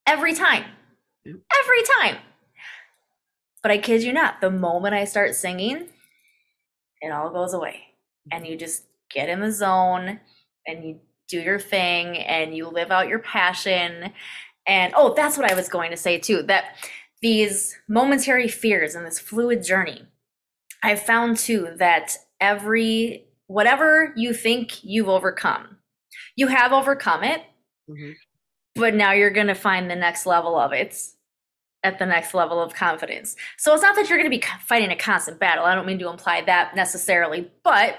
every 0.08 0.34
time. 0.34 0.66
Every 1.26 1.84
time. 2.00 2.18
But 3.62 3.72
I 3.72 3.78
kid 3.78 4.04
you 4.04 4.14
not, 4.14 4.42
the 4.42 4.52
moment 4.52 4.94
I 4.94 5.06
start 5.06 5.36
singing, 5.36 5.90
it 7.02 7.12
all 7.12 7.30
goes 7.30 7.54
away. 7.54 7.82
And 8.32 8.48
you 8.48 8.56
just 8.56 8.84
get 9.12 9.30
in 9.30 9.40
the 9.40 9.52
zone 9.52 10.20
and 10.68 10.84
you 10.84 11.00
do 11.28 11.40
your 11.40 11.60
thing 11.60 12.18
and 12.18 12.56
you 12.56 12.68
live 12.68 12.92
out 12.92 13.08
your 13.08 13.20
passion. 13.20 14.14
And 14.68 14.94
oh, 14.96 15.14
that's 15.14 15.38
what 15.38 15.52
I 15.52 15.56
was 15.56 15.70
going 15.70 15.92
to 15.92 15.98
say 15.98 16.18
too 16.18 16.44
that 16.44 16.76
these 17.22 17.78
momentary 17.88 18.48
fears 18.48 18.96
and 18.96 19.06
this 19.06 19.20
fluid 19.20 19.64
journey, 19.64 20.04
I've 20.82 21.02
found 21.02 21.38
too 21.38 21.70
that 21.78 22.18
every, 22.40 23.26
whatever 23.48 24.14
you 24.16 24.34
think 24.34 24.84
you've 24.84 25.10
overcome, 25.10 25.78
you 26.36 26.48
have 26.48 26.72
overcome 26.72 27.24
it. 27.24 27.42
Mm-hmm 27.90 28.12
but 28.80 28.96
now 28.96 29.12
you're 29.12 29.30
going 29.30 29.48
to 29.48 29.56
find 29.56 29.89
the 29.89 29.96
next 29.96 30.26
level 30.26 30.58
of 30.58 30.72
it 30.72 30.96
at 31.84 32.00
the 32.00 32.06
next 32.06 32.34
level 32.34 32.62
of 32.62 32.74
confidence. 32.74 33.36
So 33.58 33.74
it's 33.74 33.84
not 33.84 33.96
that 33.96 34.10
you're 34.10 34.18
going 34.18 34.30
to 34.30 34.38
be 34.38 34.44
fighting 34.65 34.92
a 34.92 34.96
constant 34.96 35.39
battle. 35.39 35.65
I 35.65 35.76
don't 35.76 35.86
mean 35.86 36.00
to 36.00 36.10
imply 36.10 36.42
that 36.42 36.76
necessarily, 36.76 37.50
but 37.63 37.98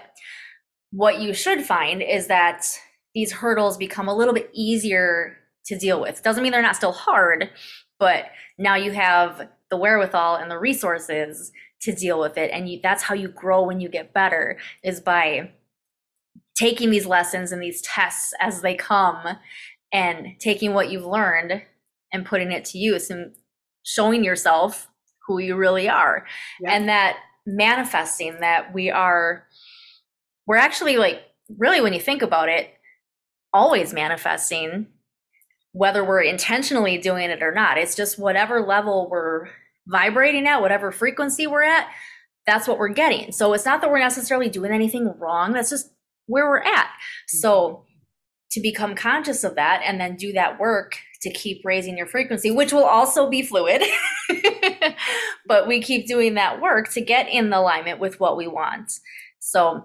what 0.90 1.20
you 1.20 1.32
should 1.32 1.62
find 1.62 2.02
is 2.02 2.26
that 2.26 2.66
these 3.14 3.32
hurdles 3.32 3.76
become 3.76 4.08
a 4.08 4.14
little 4.14 4.34
bit 4.34 4.50
easier 4.52 5.36
to 5.66 5.78
deal 5.78 6.00
with. 6.00 6.22
Doesn't 6.22 6.42
mean 6.42 6.52
they're 6.52 6.62
not 6.62 6.76
still 6.76 6.92
hard, 6.92 7.50
but 7.98 8.26
now 8.58 8.74
you 8.74 8.92
have 8.92 9.48
the 9.70 9.76
wherewithal 9.76 10.36
and 10.36 10.50
the 10.50 10.58
resources 10.58 11.52
to 11.82 11.94
deal 11.94 12.20
with 12.20 12.36
it 12.36 12.50
and 12.52 12.68
you, 12.68 12.80
that's 12.82 13.04
how 13.04 13.14
you 13.14 13.28
grow 13.28 13.62
when 13.62 13.80
you 13.80 13.88
get 13.88 14.12
better 14.12 14.58
is 14.82 15.00
by 15.00 15.50
taking 16.54 16.90
these 16.90 17.06
lessons 17.06 17.52
and 17.52 17.62
these 17.62 17.80
tests 17.80 18.34
as 18.38 18.60
they 18.60 18.74
come 18.74 19.38
and 19.92 20.34
taking 20.38 20.74
what 20.74 20.90
you've 20.90 21.06
learned 21.06 21.62
and 22.12 22.26
putting 22.26 22.52
it 22.52 22.64
to 22.66 22.78
use 22.78 23.10
and 23.10 23.34
showing 23.82 24.24
yourself 24.24 24.88
who 25.26 25.38
you 25.38 25.56
really 25.56 25.88
are 25.88 26.26
yeah. 26.60 26.72
and 26.72 26.88
that 26.88 27.16
manifesting 27.46 28.40
that 28.40 28.72
we 28.74 28.90
are 28.90 29.46
we're 30.46 30.56
actually 30.56 30.96
like 30.96 31.22
really 31.58 31.80
when 31.80 31.92
you 31.92 32.00
think 32.00 32.22
about 32.22 32.48
it 32.48 32.70
always 33.52 33.92
manifesting 33.92 34.86
whether 35.72 36.04
we're 36.04 36.20
intentionally 36.20 36.98
doing 36.98 37.30
it 37.30 37.42
or 37.42 37.52
not 37.52 37.78
it's 37.78 37.94
just 37.94 38.18
whatever 38.18 38.60
level 38.60 39.08
we're 39.10 39.46
vibrating 39.86 40.46
at 40.46 40.60
whatever 40.60 40.92
frequency 40.92 41.46
we're 41.46 41.62
at 41.62 41.88
that's 42.46 42.68
what 42.68 42.78
we're 42.78 42.88
getting 42.88 43.32
so 43.32 43.52
it's 43.52 43.64
not 43.64 43.80
that 43.80 43.90
we're 43.90 43.98
necessarily 43.98 44.48
doing 44.48 44.72
anything 44.72 45.12
wrong 45.18 45.52
that's 45.52 45.70
just 45.70 45.90
where 46.26 46.48
we're 46.48 46.58
at 46.58 46.90
so 47.26 47.68
mm-hmm. 47.68 47.89
To 48.52 48.60
become 48.60 48.94
conscious 48.94 49.44
of 49.44 49.54
that 49.54 49.82
and 49.84 50.00
then 50.00 50.16
do 50.16 50.32
that 50.32 50.58
work 50.58 50.98
to 51.22 51.30
keep 51.30 51.62
raising 51.64 51.96
your 51.96 52.06
frequency 52.06 52.50
which 52.50 52.72
will 52.72 52.84
also 52.84 53.28
be 53.28 53.42
fluid. 53.42 53.82
But 55.50 55.66
we 55.66 55.82
keep 55.82 56.06
doing 56.06 56.34
that 56.34 56.60
work 56.60 56.90
to 56.92 57.00
get 57.00 57.28
in 57.28 57.52
alignment 57.52 57.98
with 57.98 58.20
what 58.20 58.36
we 58.36 58.46
want. 58.46 58.92
So 59.40 59.84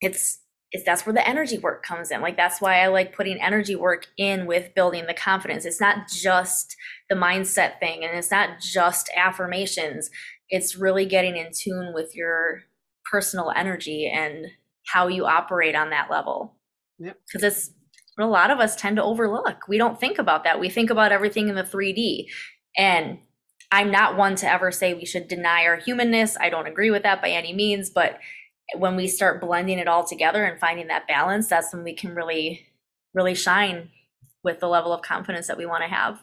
it's 0.00 0.40
it's 0.72 0.84
that's 0.84 1.06
where 1.06 1.12
the 1.14 1.26
energy 1.26 1.56
work 1.56 1.84
comes 1.84 2.10
in. 2.10 2.20
Like 2.20 2.36
that's 2.36 2.60
why 2.60 2.80
i 2.80 2.88
like 2.88 3.14
putting 3.14 3.40
energy 3.40 3.76
work 3.76 4.08
in 4.16 4.46
with 4.46 4.74
building 4.74 5.06
the 5.06 5.14
confidence. 5.14 5.64
It's 5.64 5.80
not 5.80 6.08
just 6.08 6.74
the 7.08 7.14
mindset 7.14 7.78
thing 7.78 8.04
and 8.04 8.18
it's 8.18 8.32
not 8.32 8.58
just 8.60 9.08
affirmations. 9.16 10.10
It's 10.50 10.74
really 10.74 11.06
getting 11.06 11.36
in 11.36 11.52
tune 11.54 11.94
with 11.94 12.16
your 12.16 12.64
personal 13.08 13.52
energy 13.54 14.10
and 14.12 14.46
how 14.84 15.06
you 15.06 15.26
operate 15.26 15.76
on 15.76 15.90
that 15.90 16.10
level. 16.10 16.56
Yep. 16.98 17.16
because 17.26 17.44
it's 17.44 17.70
what 18.18 18.26
a 18.26 18.30
lot 18.30 18.50
of 18.50 18.58
us 18.58 18.74
tend 18.74 18.96
to 18.96 19.02
overlook. 19.02 19.68
We 19.68 19.78
don't 19.78 19.98
think 19.98 20.18
about 20.18 20.42
that. 20.42 20.58
We 20.58 20.68
think 20.68 20.90
about 20.90 21.12
everything 21.12 21.48
in 21.48 21.54
the 21.54 21.62
3d 21.62 22.26
and 22.76 23.18
i'm 23.70 23.90
not 23.90 24.16
one 24.16 24.34
to 24.34 24.50
ever 24.50 24.70
say 24.72 24.94
we 24.94 25.04
should 25.04 25.28
deny 25.28 25.64
our 25.64 25.76
humanness. 25.76 26.36
I 26.40 26.50
don't 26.50 26.66
agree 26.66 26.90
with 26.90 27.04
that 27.04 27.22
by 27.22 27.30
any 27.30 27.52
means. 27.52 27.90
But 27.90 28.18
when 28.76 28.96
we 28.96 29.08
start 29.08 29.40
blending 29.40 29.78
it 29.78 29.88
all 29.88 30.04
together 30.04 30.44
and 30.44 30.58
finding 30.58 30.88
that 30.88 31.06
balance 31.06 31.48
that's 31.48 31.72
when 31.72 31.84
we 31.84 31.94
can 31.94 32.14
really 32.14 32.66
really 33.14 33.34
shine 33.34 33.88
with 34.42 34.60
the 34.60 34.68
level 34.68 34.92
of 34.92 35.02
confidence 35.02 35.46
that 35.46 35.56
we 35.56 35.66
want 35.66 35.82
to 35.82 35.88
have. 35.88 36.20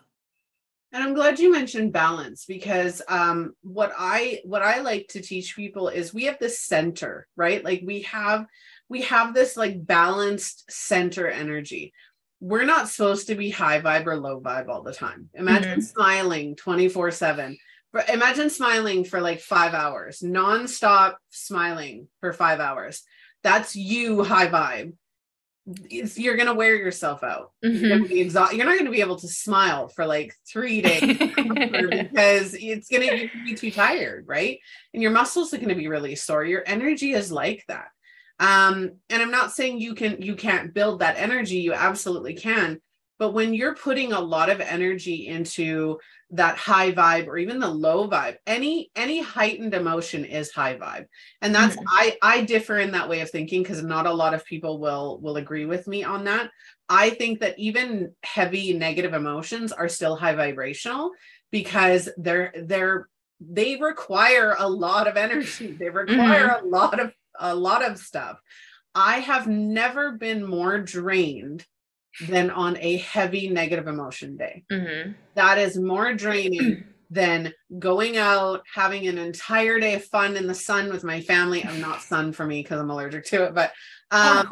And 0.91 1.03
i'm 1.03 1.13
glad 1.13 1.39
you 1.39 1.51
mentioned 1.51 1.93
balance 1.93 2.45
because 2.45 3.01
um, 3.07 3.53
what 3.61 3.93
i 3.97 4.41
what 4.43 4.61
i 4.61 4.79
like 4.79 5.07
to 5.09 5.21
teach 5.21 5.55
people 5.55 5.87
is 5.87 6.13
we 6.13 6.25
have 6.25 6.39
this 6.39 6.59
center 6.59 7.27
right? 7.37 7.63
Like 7.63 7.83
we 7.85 8.01
have 8.01 8.45
we 8.89 9.01
have 9.01 9.33
this 9.33 9.57
like 9.57 9.85
balanced 9.85 10.69
center 10.69 11.27
energy 11.27 11.93
we're 12.39 12.65
not 12.65 12.89
supposed 12.89 13.27
to 13.27 13.35
be 13.35 13.49
high 13.49 13.81
vibe 13.81 14.05
or 14.05 14.17
low 14.17 14.39
vibe 14.39 14.67
all 14.67 14.83
the 14.83 14.93
time 14.93 15.29
imagine 15.33 15.71
mm-hmm. 15.71 15.81
smiling 15.81 16.55
24 16.55 17.11
7 17.11 17.57
imagine 18.09 18.49
smiling 18.49 19.05
for 19.05 19.21
like 19.21 19.39
five 19.39 19.73
hours 19.73 20.21
non-stop 20.21 21.17
smiling 21.29 22.07
for 22.19 22.33
five 22.33 22.59
hours 22.59 23.03
that's 23.43 23.75
you 23.75 24.23
high 24.23 24.47
vibe 24.47 24.93
you're 25.89 26.37
gonna 26.37 26.53
wear 26.53 26.75
yourself 26.75 27.23
out. 27.23 27.51
Mm-hmm. 27.63 27.77
You're 27.77 27.97
gonna 27.97 28.09
be 28.09 28.21
exhausted. 28.21 28.57
You're 28.57 28.67
not 28.67 28.77
gonna 28.77 28.91
be 28.91 29.01
able 29.01 29.17
to 29.17 29.27
smile 29.27 29.87
for 29.87 30.05
like 30.05 30.33
three 30.47 30.81
days 30.81 31.01
because 31.17 32.53
it's 32.53 32.87
gonna 32.87 33.29
be 33.43 33.55
too 33.55 33.71
tired, 33.71 34.25
right? 34.27 34.59
And 34.93 35.01
your 35.01 35.11
muscles 35.11 35.53
are 35.53 35.57
gonna 35.57 35.75
be 35.75 35.87
really 35.87 36.15
sore. 36.15 36.45
Your 36.45 36.63
energy 36.67 37.13
is 37.13 37.31
like 37.31 37.63
that. 37.67 37.87
Um, 38.39 38.93
and 39.09 39.21
I'm 39.21 39.31
not 39.31 39.51
saying 39.51 39.79
you 39.79 39.95
can 39.95 40.21
you 40.21 40.35
can't 40.35 40.73
build 40.73 40.99
that 40.99 41.17
energy. 41.17 41.57
You 41.57 41.73
absolutely 41.73 42.33
can. 42.33 42.81
But 43.17 43.31
when 43.31 43.53
you're 43.53 43.75
putting 43.75 44.11
a 44.11 44.19
lot 44.19 44.49
of 44.49 44.59
energy 44.59 45.27
into 45.27 45.99
that 46.31 46.57
high 46.57 46.91
vibe 46.91 47.27
or 47.27 47.37
even 47.37 47.59
the 47.59 47.67
low 47.67 48.09
vibe 48.09 48.35
any 48.47 48.89
any 48.95 49.21
heightened 49.21 49.75
emotion 49.75 50.25
is 50.25 50.51
high 50.51 50.75
vibe 50.75 51.05
and 51.41 51.53
that's 51.53 51.75
mm-hmm. 51.75 51.87
i 51.87 52.17
i 52.23 52.41
differ 52.41 52.79
in 52.79 52.91
that 52.91 53.07
way 53.07 53.21
of 53.21 53.29
thinking 53.29 53.61
because 53.61 53.83
not 53.83 54.07
a 54.07 54.13
lot 54.13 54.33
of 54.33 54.43
people 54.45 54.79
will 54.79 55.19
will 55.21 55.37
agree 55.37 55.65
with 55.65 55.87
me 55.87 56.03
on 56.03 56.23
that 56.23 56.49
i 56.89 57.11
think 57.11 57.39
that 57.39 57.57
even 57.59 58.11
heavy 58.23 58.73
negative 58.73 59.13
emotions 59.13 59.71
are 59.71 59.87
still 59.87 60.15
high 60.15 60.33
vibrational 60.33 61.11
because 61.51 62.09
they're 62.17 62.51
they're 62.63 63.07
they 63.39 63.75
require 63.75 64.55
a 64.57 64.67
lot 64.67 65.07
of 65.07 65.17
energy 65.17 65.71
they 65.79 65.89
require 65.89 66.49
mm-hmm. 66.49 66.65
a 66.65 66.69
lot 66.69 66.99
of 66.99 67.13
a 67.39 67.55
lot 67.55 67.83
of 67.83 67.97
stuff 67.97 68.39
i 68.93 69.19
have 69.19 69.47
never 69.47 70.11
been 70.11 70.45
more 70.45 70.79
drained 70.79 71.65
than 72.21 72.49
on 72.49 72.77
a 72.79 72.97
heavy 72.97 73.49
negative 73.49 73.87
emotion 73.87 74.37
day. 74.37 74.63
Mm-hmm. 74.71 75.11
That 75.35 75.57
is 75.57 75.77
more 75.77 76.13
draining 76.13 76.85
than 77.09 77.53
going 77.77 78.17
out, 78.17 78.63
having 78.73 79.07
an 79.07 79.17
entire 79.17 79.79
day 79.79 79.95
of 79.95 80.05
fun 80.05 80.37
in 80.37 80.47
the 80.47 80.55
sun 80.55 80.91
with 80.91 81.03
my 81.03 81.21
family. 81.21 81.63
I'm 81.63 81.81
not 81.81 82.01
sun 82.01 82.31
for 82.31 82.45
me 82.45 82.61
because 82.63 82.79
I'm 82.79 82.89
allergic 82.89 83.25
to 83.25 83.45
it, 83.45 83.53
but 83.53 83.71
um, 84.11 84.47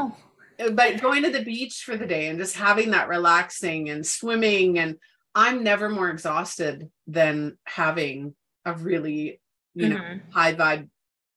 oh. 0.59 0.71
but 0.71 1.01
going 1.01 1.23
to 1.23 1.29
the 1.29 1.43
beach 1.43 1.83
for 1.85 1.95
the 1.95 2.05
day 2.05 2.27
and 2.27 2.39
just 2.39 2.55
having 2.55 2.91
that 2.91 3.07
relaxing 3.07 3.89
and 3.89 4.05
swimming 4.05 4.79
and 4.79 4.97
I'm 5.35 5.63
never 5.63 5.89
more 5.89 6.11
exhausted 6.11 6.91
than 7.07 7.57
having 7.63 8.35
a 8.65 8.73
really, 8.73 9.41
you 9.73 9.87
mm-hmm. 9.87 9.93
know, 9.93 10.19
high 10.31 10.53
vibe 10.53 10.89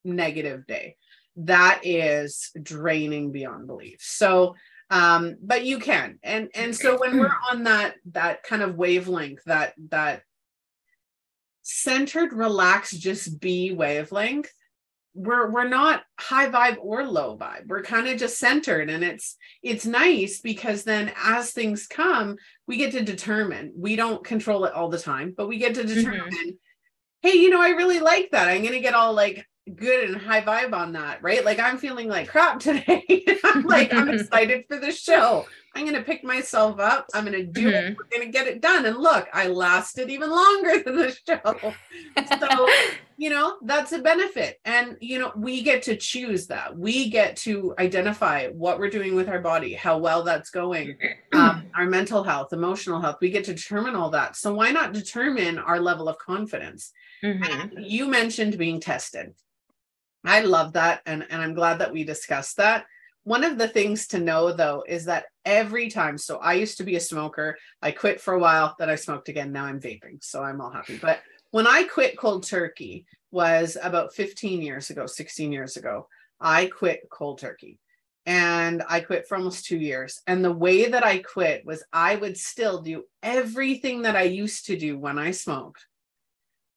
negative 0.05 0.67
day. 0.67 0.97
That 1.37 1.81
is 1.85 2.51
draining 2.61 3.33
beyond 3.33 3.67
belief. 3.67 3.99
So 4.01 4.55
um 4.91 5.37
but 5.43 5.65
you 5.65 5.79
can 5.79 6.19
and 6.23 6.49
and 6.55 6.75
so 6.75 6.97
when 6.99 7.19
we're 7.19 7.35
on 7.51 7.65
that 7.65 7.97
that 8.13 8.45
kind 8.45 8.63
of 8.63 8.77
wavelength 8.77 9.43
that 9.45 9.75
that 9.91 10.23
centered 11.63 12.33
relaxed 12.33 13.01
just 13.01 13.41
be 13.41 13.73
wavelength 13.73 14.49
we're 15.15 15.51
we're 15.51 15.69
not 15.69 16.05
high 16.21 16.49
vibe 16.49 16.77
or 16.81 17.05
low 17.05 17.37
vibe 17.37 17.67
we're 17.67 17.83
kind 17.83 18.07
of 18.07 18.19
just 18.19 18.39
centered 18.39 18.89
and 18.89 19.03
it's 19.03 19.37
it's 19.63 19.87
nice 19.87 20.41
because 20.41 20.85
then 20.85 21.11
as 21.25 21.51
things 21.51 21.87
come 21.89 22.37
we 22.69 22.77
get 22.77 22.93
to 22.93 23.03
determine 23.03 23.73
we 23.77 23.97
don't 23.97 24.25
control 24.25 24.67
it 24.67 24.75
all 24.75 24.89
the 24.89 24.99
time 24.99 25.35
but 25.37 25.49
we 25.49 25.59
get 25.59 25.75
to 25.75 25.83
mm-hmm. 25.83 25.95
determine 25.95 26.31
mm-hmm. 26.31 26.51
hey 27.23 27.33
you 27.33 27.51
know 27.51 27.61
i 27.61 27.71
really 27.71 27.99
like 27.99 28.31
that 28.31 28.47
i'm 28.47 28.61
going 28.61 28.73
to 28.73 28.81
get 28.81 28.95
all 28.95 29.15
like 29.15 29.45
good 29.75 30.09
and 30.09 30.17
high 30.17 30.43
vibe 30.43 30.73
on 30.73 30.93
that, 30.93 31.23
right? 31.23 31.45
Like 31.45 31.59
I'm 31.59 31.79
feeling 31.79 32.09
like 32.09 32.29
crap 32.29 32.61
today. 32.61 33.25
I'm 33.45 33.65
like, 33.65 33.93
I'm 33.93 34.09
excited 34.21 34.65
for 34.69 34.79
the 34.79 34.93
show. 34.93 35.47
I'm 35.75 35.83
going 35.83 35.95
to 35.95 36.03
pick 36.03 36.25
myself 36.25 36.81
up. 36.81 37.07
I'm 37.13 37.27
going 37.27 37.37
to 37.37 37.45
do 37.45 37.67
mm-hmm. 37.67 37.89
it. 37.89 37.97
We're 37.99 38.19
going 38.19 38.33
to 38.33 38.33
get 38.33 38.47
it 38.47 38.63
done. 38.63 38.87
And 38.87 38.97
look, 38.97 39.29
I 39.35 39.49
lasted 39.49 40.09
even 40.09 40.31
longer 40.31 40.83
than 40.85 40.97
the 40.97 41.15
show. 41.27 41.75
So, 42.41 42.69
you 43.19 43.29
know, 43.29 43.59
that's 43.63 43.93
a 43.93 43.99
benefit. 43.99 44.59
And, 44.65 44.97
you 45.01 45.19
know, 45.19 45.33
we 45.37 45.63
get 45.63 45.83
to 45.83 45.97
choose 45.97 46.47
that. 46.47 46.79
We 46.79 47.11
get 47.11 47.37
to 47.39 47.75
identify 47.79 48.49
what 48.49 48.79
we're 48.79 48.89
doing 48.89 49.15
with 49.17 49.29
our 49.29 49.41
body, 49.41 49.75
how 49.75 49.99
well 49.99 50.23
that's 50.23 50.49
going, 50.49 50.97
um, 51.35 51.67
our 51.75 51.85
mental 51.85 52.23
health, 52.23 52.55
emotional 52.55 53.03
health. 53.03 53.19
We 53.21 53.29
get 53.29 53.45
to 53.45 53.55
determine 53.55 53.97
all 53.97 54.09
that. 54.11 54.37
So, 54.37 54.55
why 54.55 54.71
not 54.71 54.95
determine 54.95 55.59
our 55.59 55.79
level 55.79 56.09
of 56.09 56.17
confidence? 56.19 56.93
Mm-hmm. 57.25 57.79
you 57.79 58.09
mentioned 58.09 58.59
being 58.59 58.79
tested. 58.79 59.35
I 60.27 60.41
love 60.41 60.73
that. 60.75 61.03
And, 61.07 61.27
and 61.31 61.41
I'm 61.41 61.55
glad 61.55 61.79
that 61.79 61.93
we 61.93 62.05
discussed 62.05 62.57
that. 62.57 62.87
One 63.25 63.43
of 63.43 63.59
the 63.59 63.69
things 63.69 64.07
to 64.09 64.19
know 64.19 64.53
though 64.53 64.85
is 64.87 65.05
that 65.07 65.27
every 65.45 65.89
time, 65.89 66.19
so 66.19 66.39
I 66.39 66.55
used 66.55 66.79
to 66.79 66.85
be 66.85 66.97
a 66.97 67.01
smoker. 67.01 67.57
I 67.83 67.91
quit 67.91 68.21
for 68.21 68.35
a 68.35 68.39
while, 68.39 68.75
then 68.79 68.91
I 68.91 68.95
smoked 68.97 69.29
again. 69.29 69.53
Now 69.53 69.65
I'm 69.65 69.81
vaping. 69.81 70.23
So 70.23 70.43
I'm 70.43 70.61
all 70.61 70.71
happy. 70.71 70.99
But 70.99 71.21
when 71.51 71.67
I 71.67 71.85
quit 71.85 72.19
cold 72.19 72.47
turkey 72.47 73.07
was 73.31 73.77
about 73.83 74.15
15 74.15 74.63
years 74.63 74.91
ago, 74.91 75.07
16 75.07 75.53
years 75.53 75.77
ago, 75.77 76.09
I 76.41 76.67
quit 76.67 77.09
cold 77.11 77.39
turkey 77.39 77.79
and 78.27 78.83
I 78.89 79.01
quit 79.01 79.27
for 79.27 79.37
almost 79.37 79.67
two 79.67 79.79
years. 79.79 80.21
And 80.27 80.45
the 80.45 80.53
way 80.53 80.89
that 80.91 81.05
I 81.05 81.19
quit 81.19 81.65
was 81.65 81.85
I 81.93 82.17
would 82.17 82.37
still 82.37 82.83
do 82.83 83.05
everything 83.23 84.03
that 84.03 84.17
I 84.17 84.23
used 84.23 84.67
to 84.67 84.77
do 84.77 84.99
when 84.99 85.19
I 85.19 85.31
smoked 85.31 85.87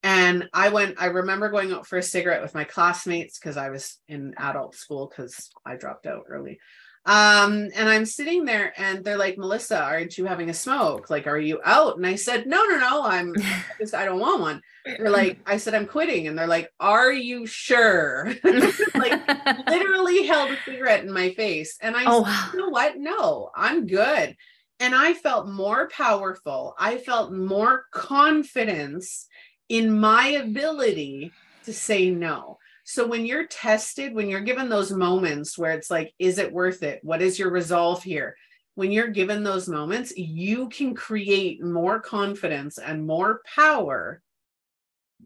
and 0.04 0.48
I 0.54 0.70
went, 0.70 1.02
I 1.02 1.08
remember 1.08 1.50
going 1.50 1.72
out 1.74 1.86
for 1.88 1.98
a 1.98 2.04
cigarette 2.04 2.42
with 2.42 2.56
my 2.56 2.64
classmates 2.64 3.38
because 3.38 3.58
I 3.58 3.70
was 3.70 3.98
in 4.08 4.34
adult 4.38 4.76
school 4.76 5.08
because 5.08 5.50
I 5.66 5.76
dropped 5.76 6.06
out 6.06 6.24
early. 6.30 6.60
Um, 7.06 7.70
and 7.76 7.90
I'm 7.90 8.06
sitting 8.06 8.46
there 8.46 8.74
and 8.78 9.04
they're 9.04 9.18
like, 9.18 9.38
Melissa, 9.38 9.82
aren't 9.82 10.18
you 10.18 10.26
having 10.26 10.50
a 10.50 10.54
smoke? 10.54 11.10
Like, 11.10 11.28
are 11.28 11.40
you 11.40 11.60
out? 11.66 11.98
And 11.98 12.06
I 12.06 12.16
said, 12.16 12.46
No, 12.46 12.64
no, 12.66 12.78
no, 12.78 13.04
I'm 13.04 13.34
just, 13.80 13.94
I 13.96 14.06
don't 14.06 14.20
want 14.20 14.42
one. 14.42 14.62
They're 14.86 15.10
like, 15.10 15.40
I 15.46 15.58
said, 15.58 15.74
I'm 15.74 15.88
quitting. 15.88 16.28
And 16.28 16.38
they're 16.38 16.46
like, 16.48 16.70
Are 16.80 17.12
you 17.12 17.46
sure? 17.48 18.34
like, 18.44 19.22
literally 19.68 20.28
held 20.28 20.52
a 20.52 20.58
cigarette 20.66 21.04
in 21.04 21.12
my 21.12 21.34
face. 21.34 21.78
And 21.82 21.96
I 21.96 22.04
Oh, 22.06 22.24
said. 22.24 22.54
You 22.54 22.60
know 22.60 22.70
what? 22.70 22.98
No, 22.98 23.50
I'm 23.56 23.88
good. 23.88 24.36
And 24.82 24.96
I 24.96 25.14
felt 25.14 25.48
more 25.48 25.90
powerful. 25.90 26.76
I 26.78 26.98
felt 26.98 27.34
more 27.34 27.86
confidence 27.92 29.26
in 29.70 30.00
my 30.00 30.28
ability 30.30 31.32
to 31.66 31.74
say 31.74 32.10
no. 32.10 32.58
So 32.84 33.06
when 33.06 33.26
you're 33.26 33.46
tested, 33.46 34.14
when 34.16 34.28
you're 34.30 34.42
given 34.42 34.68
those 34.68 34.92
moments 34.92 35.58
where 35.58 35.72
it's 35.72 35.92
like, 35.92 36.14
is 36.18 36.40
it 36.40 36.52
worth 36.52 36.82
it? 36.82 37.00
What 37.04 37.22
is 37.22 37.38
your 37.38 37.52
resolve 37.52 38.02
here? 38.02 38.36
When 38.74 38.92
you're 38.92 39.10
given 39.10 39.44
those 39.44 39.70
moments, 39.70 40.18
you 40.18 40.70
can 40.70 40.96
create 40.96 41.64
more 41.64 42.00
confidence 42.00 42.80
and 42.80 43.06
more 43.06 43.42
power 43.56 44.22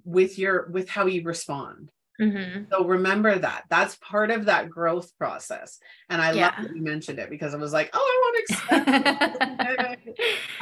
with 0.04 0.38
your 0.38 0.68
with 0.72 0.90
how 0.90 1.06
you 1.06 1.24
respond. 1.24 1.92
Mhm. 2.24 2.70
So 2.72 2.86
remember 2.86 3.38
that. 3.38 3.64
That's 3.70 3.96
part 3.98 4.32
of 4.32 4.46
that 4.46 4.70
growth 4.70 5.12
process. 5.18 5.80
And 6.10 6.22
I 6.22 6.32
Yeah. 6.32 6.46
love 6.46 6.68
that 6.68 6.76
you 6.76 6.82
mentioned 6.82 7.20
it 7.20 7.30
because 7.30 7.54
I 7.54 7.58
was 7.58 7.74
like, 7.74 7.90
oh, 7.94 8.00
I 8.00 8.16
want 8.24 9.98
to 9.98 9.98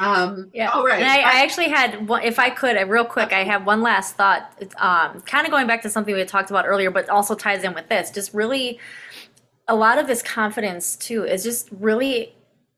um, 0.00 0.50
Yeah. 0.52 0.70
All 0.70 0.84
right. 0.84 1.00
And 1.00 1.08
I, 1.08 1.18
I 1.20 1.42
actually 1.42 1.68
had 1.68 2.08
one, 2.08 2.22
if 2.22 2.38
I 2.38 2.50
could, 2.50 2.76
uh, 2.76 2.86
real 2.86 3.04
quick, 3.04 3.32
I 3.32 3.44
have 3.44 3.66
one 3.66 3.82
last 3.82 4.16
thought. 4.16 4.52
It's, 4.58 4.74
Um, 4.78 5.20
kind 5.22 5.46
of 5.46 5.50
going 5.50 5.66
back 5.66 5.82
to 5.82 5.90
something 5.90 6.12
we 6.12 6.20
had 6.20 6.28
talked 6.28 6.50
about 6.50 6.66
earlier, 6.66 6.90
but 6.90 7.08
also 7.08 7.34
ties 7.34 7.64
in 7.64 7.74
with 7.74 7.88
this. 7.88 8.10
Just 8.10 8.32
really, 8.34 8.78
a 9.68 9.74
lot 9.74 9.98
of 9.98 10.06
this 10.06 10.22
confidence 10.22 10.96
too 10.96 11.24
is 11.24 11.42
just 11.44 11.68
really 11.70 12.34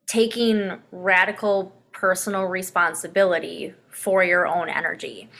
taking 0.06 0.78
radical 0.92 1.72
personal 1.94 2.44
responsibility 2.44 3.72
for 3.88 4.22
your 4.22 4.46
own 4.46 4.68
energy 4.68 5.30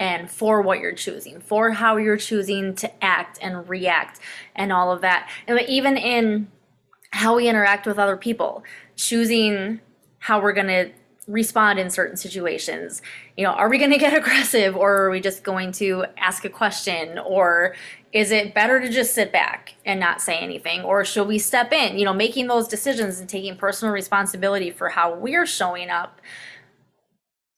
and 0.00 0.30
for 0.30 0.62
what 0.62 0.80
you're 0.80 0.94
choosing, 0.94 1.40
for 1.40 1.70
how 1.72 1.96
you're 1.96 2.16
choosing 2.16 2.74
to 2.76 3.04
act 3.04 3.38
and 3.42 3.68
react 3.68 4.20
and 4.56 4.72
all 4.72 4.90
of 4.90 5.02
that. 5.02 5.28
And 5.46 5.60
even 5.68 5.96
in 5.96 6.48
how 7.10 7.36
we 7.36 7.48
interact 7.48 7.86
with 7.86 7.98
other 7.98 8.16
people, 8.16 8.64
choosing 8.96 9.80
how 10.18 10.40
we're 10.40 10.52
going 10.52 10.68
to 10.68 10.90
respond 11.26 11.78
in 11.78 11.90
certain 11.90 12.16
situations. 12.16 13.00
You 13.36 13.44
know, 13.44 13.52
are 13.52 13.68
we 13.68 13.78
going 13.78 13.90
to 13.92 13.98
get 13.98 14.16
aggressive 14.16 14.76
or 14.76 15.04
are 15.04 15.10
we 15.10 15.20
just 15.20 15.42
going 15.42 15.72
to 15.72 16.06
ask 16.16 16.44
a 16.44 16.50
question 16.50 17.18
or 17.18 17.74
is 18.12 18.30
it 18.30 18.54
better 18.54 18.80
to 18.80 18.88
just 18.88 19.14
sit 19.14 19.32
back 19.32 19.74
and 19.84 19.98
not 19.98 20.20
say 20.20 20.38
anything 20.38 20.82
or 20.82 21.04
should 21.04 21.26
we 21.26 21.38
step 21.38 21.72
in? 21.72 21.98
You 21.98 22.04
know, 22.04 22.14
making 22.14 22.46
those 22.46 22.68
decisions 22.68 23.18
and 23.20 23.28
taking 23.28 23.56
personal 23.56 23.92
responsibility 23.92 24.70
for 24.70 24.88
how 24.88 25.14
we're 25.14 25.46
showing 25.46 25.90
up 25.90 26.20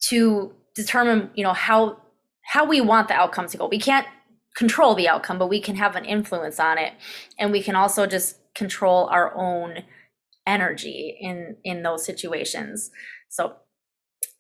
to 0.08 0.54
determine, 0.74 1.30
you 1.34 1.44
know, 1.44 1.52
how 1.52 1.98
how 2.42 2.64
we 2.64 2.80
want 2.80 3.08
the 3.08 3.14
outcome 3.14 3.48
to 3.48 3.56
go. 3.56 3.66
We 3.66 3.80
can't 3.80 4.06
control 4.54 4.94
the 4.94 5.08
outcome, 5.08 5.36
but 5.36 5.48
we 5.48 5.60
can 5.60 5.74
have 5.76 5.96
an 5.96 6.04
influence 6.04 6.60
on 6.60 6.78
it 6.78 6.92
and 7.38 7.52
we 7.52 7.62
can 7.62 7.74
also 7.74 8.06
just 8.06 8.38
control 8.54 9.08
our 9.10 9.36
own 9.36 9.82
energy 10.46 11.18
in 11.20 11.56
in 11.64 11.82
those 11.82 12.04
situations 12.04 12.90
so 13.36 13.54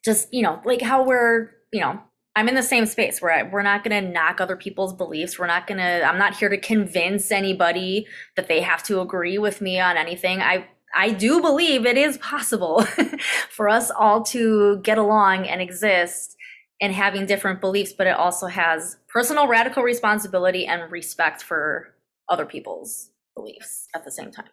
just 0.04 0.32
you 0.32 0.42
know 0.42 0.60
like 0.64 0.80
how 0.80 1.04
we're 1.04 1.50
you 1.72 1.80
know 1.80 2.00
i'm 2.34 2.48
in 2.48 2.54
the 2.54 2.62
same 2.62 2.86
space 2.86 3.20
where 3.20 3.32
I, 3.32 3.42
we're 3.42 3.62
not 3.62 3.84
going 3.84 4.02
to 4.02 4.10
knock 4.10 4.40
other 4.40 4.56
people's 4.56 4.94
beliefs. 4.94 5.38
We're 5.38 5.46
not 5.46 5.66
going 5.66 5.78
to 5.78 6.02
i'm 6.04 6.18
not 6.18 6.36
here 6.36 6.48
to 6.48 6.58
convince 6.58 7.30
anybody 7.30 8.06
that 8.36 8.48
they 8.48 8.60
have 8.62 8.82
to 8.84 9.00
agree 9.00 9.38
with 9.38 9.60
me 9.60 9.78
on 9.78 9.96
anything. 9.96 10.40
I 10.40 10.66
i 10.94 11.10
do 11.10 11.40
believe 11.42 11.84
it 11.84 11.98
is 11.98 12.16
possible 12.18 12.82
for 13.50 13.68
us 13.68 13.90
all 13.90 14.22
to 14.22 14.78
get 14.78 14.98
along 14.98 15.46
and 15.46 15.60
exist 15.60 16.36
and 16.80 16.92
having 16.92 17.26
different 17.26 17.60
beliefs 17.60 17.92
but 17.92 18.06
it 18.06 18.16
also 18.16 18.46
has 18.46 18.96
personal 19.08 19.48
radical 19.48 19.82
responsibility 19.82 20.64
and 20.64 20.90
respect 20.92 21.42
for 21.42 21.94
other 22.28 22.46
people's 22.46 23.10
beliefs 23.34 23.88
at 23.94 24.04
the 24.04 24.12
same 24.12 24.30
time 24.30 24.46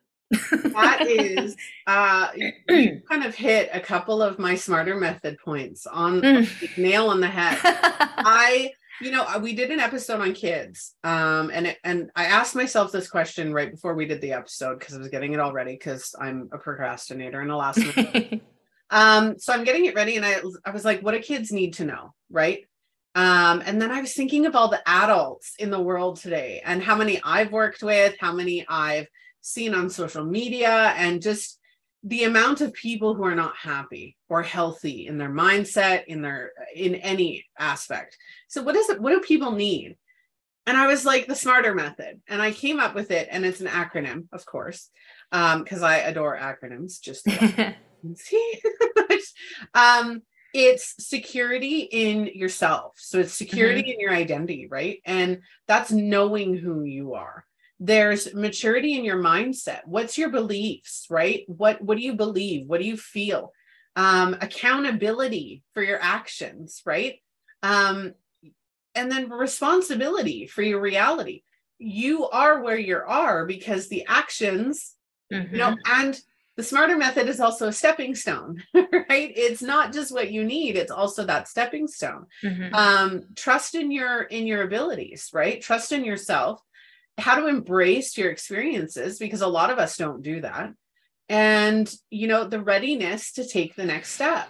that 0.51 1.05
is 1.07 1.55
uh 1.87 2.29
you 2.69 3.01
kind 3.09 3.23
of 3.23 3.35
hit 3.35 3.69
a 3.73 3.79
couple 3.79 4.21
of 4.21 4.39
my 4.39 4.55
smarter 4.55 4.95
method 4.95 5.37
points 5.43 5.85
on 5.85 6.21
Mm. 6.21 6.77
nail 6.77 7.07
on 7.07 7.19
the 7.19 7.27
head. 7.27 7.57
I 7.63 8.71
you 9.01 9.11
know 9.11 9.23
uh, 9.23 9.39
we 9.39 9.53
did 9.53 9.71
an 9.71 9.79
episode 9.79 10.21
on 10.21 10.33
kids 10.33 10.93
um 11.03 11.49
and 11.53 11.67
it, 11.67 11.77
and 11.83 12.11
I 12.15 12.25
asked 12.25 12.55
myself 12.55 12.91
this 12.91 13.09
question 13.09 13.53
right 13.53 13.71
before 13.71 13.95
we 13.95 14.05
did 14.05 14.21
the 14.21 14.33
episode 14.33 14.79
because 14.79 14.95
I 14.95 14.99
was 14.99 15.09
getting 15.09 15.33
it 15.33 15.39
all 15.39 15.51
ready 15.51 15.73
because 15.73 16.15
I'm 16.19 16.49
a 16.51 16.57
procrastinator 16.57 17.41
and 17.41 17.51
a 17.51 17.57
last 17.57 17.79
minute 17.79 18.41
Um, 18.89 19.39
so 19.39 19.53
I'm 19.53 19.63
getting 19.63 19.85
it 19.85 19.95
ready, 19.95 20.17
and 20.17 20.25
I 20.25 20.35
I 20.65 20.69
was 20.69 20.85
like, 20.85 21.01
what 21.01 21.13
do 21.13 21.19
kids 21.19 21.51
need 21.51 21.73
to 21.75 21.85
know, 21.85 22.13
right? 22.29 22.59
Um, 23.15 23.63
and 23.65 23.81
then 23.81 23.89
I 23.91 24.01
was 24.01 24.13
thinking 24.13 24.45
of 24.45 24.55
all 24.55 24.67
the 24.69 24.87
adults 24.87 25.55
in 25.57 25.71
the 25.71 25.81
world 25.81 26.17
today 26.17 26.61
and 26.63 26.81
how 26.81 26.95
many 26.95 27.19
I've 27.23 27.51
worked 27.51 27.81
with, 27.81 28.15
how 28.19 28.33
many 28.33 28.65
I've 28.67 29.07
seen 29.43 29.75
on 29.75 29.89
social 29.89 30.25
media, 30.25 30.93
and 30.97 31.21
just 31.21 31.59
the 32.03 32.23
amount 32.23 32.61
of 32.61 32.73
people 32.73 33.13
who 33.13 33.23
are 33.23 33.35
not 33.35 33.55
happy 33.55 34.17
or 34.27 34.41
healthy 34.41 35.07
in 35.07 35.17
their 35.17 35.29
mindset, 35.29 36.05
in 36.05 36.21
their 36.21 36.51
in 36.75 36.95
any 36.95 37.45
aspect. 37.59 38.17
So 38.47 38.63
what 38.63 38.75
is 38.75 38.89
it? 38.89 38.99
What 38.99 39.11
do 39.11 39.19
people 39.19 39.51
need? 39.51 39.97
And 40.65 40.77
I 40.77 40.87
was 40.87 41.05
like, 41.05 41.27
the 41.27 41.35
smarter 41.35 41.75
method. 41.75 42.21
And 42.27 42.41
I 42.41 42.51
came 42.51 42.79
up 42.79 42.95
with 42.95 43.11
it, 43.11 43.27
and 43.29 43.45
it's 43.45 43.59
an 43.59 43.67
acronym, 43.67 44.27
of 44.31 44.45
course, 44.45 44.89
because 45.29 45.83
I 45.83 45.97
adore 45.97 46.37
acronyms. 46.37 46.99
Just 47.01 47.27
see 48.15 48.61
um 49.73 50.21
it's 50.53 50.93
security 50.99 51.79
in 51.79 52.27
yourself 52.27 52.93
so 52.97 53.19
it's 53.19 53.33
security 53.33 53.91
in 53.91 53.99
your 53.99 54.11
identity 54.11 54.67
right 54.69 55.01
and 55.05 55.39
that's 55.67 55.91
knowing 55.91 56.55
who 56.55 56.83
you 56.83 57.13
are 57.13 57.45
there's 57.79 58.33
maturity 58.33 58.95
in 58.97 59.03
your 59.03 59.17
mindset. 59.21 59.81
What's 59.85 60.17
your 60.17 60.29
beliefs 60.29 61.07
right? 61.09 61.43
What 61.47 61.81
what 61.81 61.97
do 61.97 62.03
you 62.03 62.13
believe? 62.13 62.67
What 62.67 62.79
do 62.81 62.87
you 62.87 62.97
feel? 62.97 63.51
Um 63.95 64.35
accountability 64.41 65.63
for 65.73 65.83
your 65.83 65.99
actions 66.01 66.81
right? 66.85 67.15
Um 67.61 68.13
and 68.95 69.11
then 69.11 69.29
responsibility 69.29 70.47
for 70.47 70.61
your 70.61 70.79
reality. 70.79 71.43
You 71.79 72.29
are 72.29 72.61
where 72.61 72.77
you 72.77 72.97
are 72.97 73.45
because 73.45 73.89
the 73.89 74.05
actions 74.07 74.93
you 75.29 75.59
know 75.59 75.75
and 75.85 76.19
the 76.55 76.63
smarter 76.63 76.95
method 76.95 77.27
is 77.27 77.39
also 77.39 77.67
a 77.67 77.73
stepping 77.73 78.13
stone 78.13 78.61
right? 78.75 79.33
It's 79.35 79.63
not 79.63 79.91
just 79.91 80.13
what 80.13 80.31
you 80.31 80.43
need 80.43 80.77
it's 80.77 80.91
also 80.91 81.25
that 81.25 81.47
stepping 81.47 81.87
stone. 81.87 82.27
Mhm. 82.43 82.73
um 82.73 83.23
trust 83.35 83.75
in 83.75 83.91
your 83.91 84.21
in 84.23 84.45
your 84.47 84.61
abilities 84.63 85.29
right? 85.33 85.59
Trust 85.61 85.91
in 85.91 86.05
yourself 86.05 86.61
how 87.17 87.35
to 87.39 87.47
embrace 87.47 88.17
your 88.17 88.31
experiences 88.31 89.19
because 89.19 89.41
a 89.41 89.47
lot 89.47 89.69
of 89.69 89.79
us 89.79 89.97
don't 89.97 90.23
do 90.23 90.41
that. 90.41 90.71
And 91.29 91.93
you 92.09 92.27
know 92.27 92.45
the 92.45 92.61
readiness 92.61 93.33
to 93.33 93.47
take 93.47 93.75
the 93.75 93.85
next 93.85 94.11
step. 94.11 94.49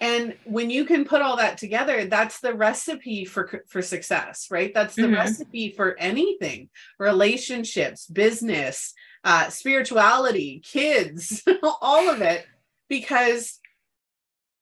And 0.00 0.36
when 0.42 0.68
you 0.68 0.84
can 0.84 1.04
put 1.04 1.22
all 1.22 1.36
that 1.36 1.58
together 1.58 2.06
that's 2.06 2.40
the 2.40 2.54
recipe 2.54 3.24
for 3.24 3.64
for 3.68 3.82
success 3.82 4.48
right? 4.50 4.72
That's 4.74 4.96
the 4.96 5.02
Mhm. 5.02 5.16
recipe 5.16 5.72
for 5.76 5.98
anything. 5.98 6.70
Relationships 6.98 8.06
business 8.06 8.94
uh 9.24 9.48
spirituality 9.48 10.60
kids 10.64 11.42
all 11.80 12.10
of 12.10 12.20
it. 12.20 12.44
Because 12.88 13.58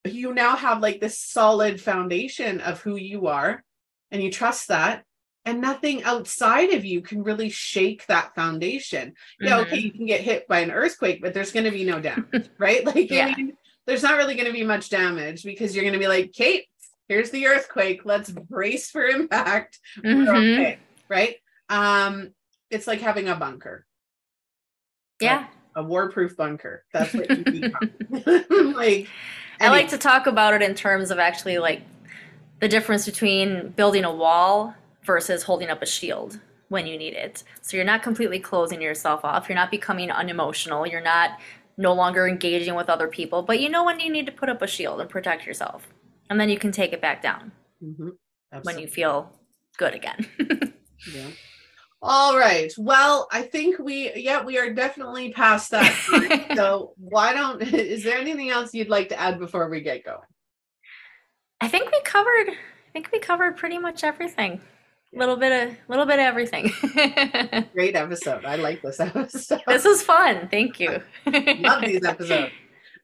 you 0.05 0.33
now 0.33 0.57
have 0.57 0.81
like 0.81 1.01
this 1.01 1.19
solid 1.19 1.81
foundation 1.81 2.61
of 2.61 2.81
who 2.81 2.97
you 2.97 3.27
are 3.27 3.63
and 4.11 4.23
you 4.23 4.31
trust 4.31 4.69
that 4.69 5.05
and 5.45 5.61
nothing 5.61 6.03
outside 6.05 6.73
of 6.75 6.85
you 6.85 7.01
can 7.01 7.23
really 7.23 7.49
shake 7.49 8.07
that 8.07 8.35
foundation. 8.35 9.15
Yeah 9.41 9.59
Mhm. 9.59 9.63
okay 9.63 9.79
you 9.79 9.91
can 9.93 10.07
get 10.07 10.21
hit 10.21 10.47
by 10.49 10.61
an 10.61 10.71
earthquake 10.71 11.21
but 11.23 11.33
there's 11.35 11.53
going 11.53 11.65
to 11.65 11.71
be 11.71 11.85
no 11.85 12.01
damage 12.01 12.49
right? 12.59 12.85
Like 12.85 13.11
Yeah. 13.11 13.27
I 13.29 13.37
mean, 13.37 13.57
there's 13.87 14.03
not 14.03 14.17
really 14.19 14.35
going 14.35 14.47
to 14.47 14.53
be 14.53 14.65
much 14.65 14.91
damage 14.91 15.43
because 15.43 15.75
you're 15.75 15.85
going 15.85 15.95
to 15.95 15.99
be 15.99 16.09
like 16.09 16.33
kate 16.33 16.67
here's 17.09 17.31
the 17.31 17.47
earthquake. 17.47 18.03
Let's 18.05 18.31
brace 18.31 18.91
for 18.91 19.05
impact. 19.05 19.79
We're 20.05 20.15
Mhm. 20.27 20.53
okay 20.59 20.79
right? 21.09 21.37
Um 21.69 22.33
it's 22.71 22.87
like 22.87 23.01
having 23.01 23.29
a 23.29 23.35
bunker. 23.35 23.87
Yeah. 25.21 25.47
a 25.77 25.83
war-proof 25.83 26.37
bunker. 26.37 26.85
That's 26.93 27.15
what 27.15 27.31
you 27.31 27.45
become 27.45 27.91
like 28.77 29.09
I 29.61 29.69
like 29.69 29.89
to 29.91 29.99
talk 29.99 30.27
about 30.27 30.55
it 30.55 30.63
in 30.63 30.75
terms 30.75 31.11
of 31.11 31.19
actually 31.19 31.59
like 31.59 31.83
the 32.61 32.69
difference 32.69 33.07
between 33.07 33.69
building 33.71 34.05
a 34.05 34.13
wall 34.15 34.75
versus 35.11 35.43
holding 35.43 35.69
up 35.71 35.83
a 35.83 35.87
shield 35.87 36.39
when 36.69 36.87
you 36.87 36.97
need 36.97 37.15
it. 37.15 37.43
So 37.63 37.77
you're 37.77 37.85
not 37.85 38.01
completely 38.01 38.39
closing 38.39 38.81
yourself 38.81 39.25
off. 39.25 39.49
You're 39.49 39.57
not 39.57 39.73
becoming 39.73 40.09
unemotional. 40.09 40.87
You're 40.87 41.01
not 41.03 41.41
no 41.77 41.93
longer 41.93 42.29
engaging 42.29 42.77
with 42.77 42.89
other 42.89 43.09
people, 43.09 43.43
but 43.43 43.59
you 43.59 43.69
know 43.69 43.85
when 43.85 43.99
you 43.99 44.09
need 44.13 44.27
to 44.27 44.33
put 44.33 44.49
up 44.49 44.63
a 44.63 44.69
shield 44.69 45.01
and 45.01 45.11
protect 45.11 45.47
yourself. 45.47 45.89
And 46.29 46.39
then 46.39 46.49
you 46.49 46.59
can 46.59 46.71
take 46.71 46.93
it 46.93 47.01
back 47.01 47.23
down 47.23 47.51
Mhm. 47.83 48.13
when 48.63 48.79
you 48.79 48.87
feel 48.87 49.33
good 49.77 49.95
again. 49.95 50.27
Yeah. 51.15 51.29
All 52.03 52.37
right. 52.39 52.71
Well, 52.77 53.27
I 53.33 53.41
think 53.41 53.79
we, 53.79 54.13
yeah, 54.15 54.45
we 54.45 54.59
are 54.59 54.71
definitely 54.75 55.33
past 55.33 55.71
that. 55.71 56.53
so, 56.55 56.93
why 56.99 57.33
don't, 57.33 57.63
is 57.95 58.05
there 58.05 58.19
anything 58.19 58.51
else 58.51 58.75
you'd 58.75 58.91
like 58.91 59.09
to 59.09 59.19
add 59.19 59.39
before 59.39 59.71
we 59.71 59.81
get 59.81 60.05
going? 60.05 60.29
I 61.63 61.69
think 61.69 61.91
we 61.91 61.99
covered, 62.03 62.51
I 62.51 62.91
think 62.93 63.09
we 63.13 63.19
covered 63.19 63.57
pretty 63.57 63.79
much 63.79 64.05
everything. 64.05 64.61
A 65.15 65.19
little 65.19 65.37
bit 65.37 65.71
of, 65.71 65.77
little 65.89 66.07
bit 66.07 66.21
of 66.21 66.25
everything. 66.25 66.73
Great 67.73 67.95
episode. 67.97 68.45
I 68.45 68.57
like 68.57 68.81
this 68.81 69.01
episode. 69.01 69.61
This 69.67 69.85
was 69.85 70.03
fun. 70.03 70.49
Thank 70.51 70.79
you. 70.79 71.03
Love 71.27 71.83
these 71.83 72.05
episodes. 72.05 72.53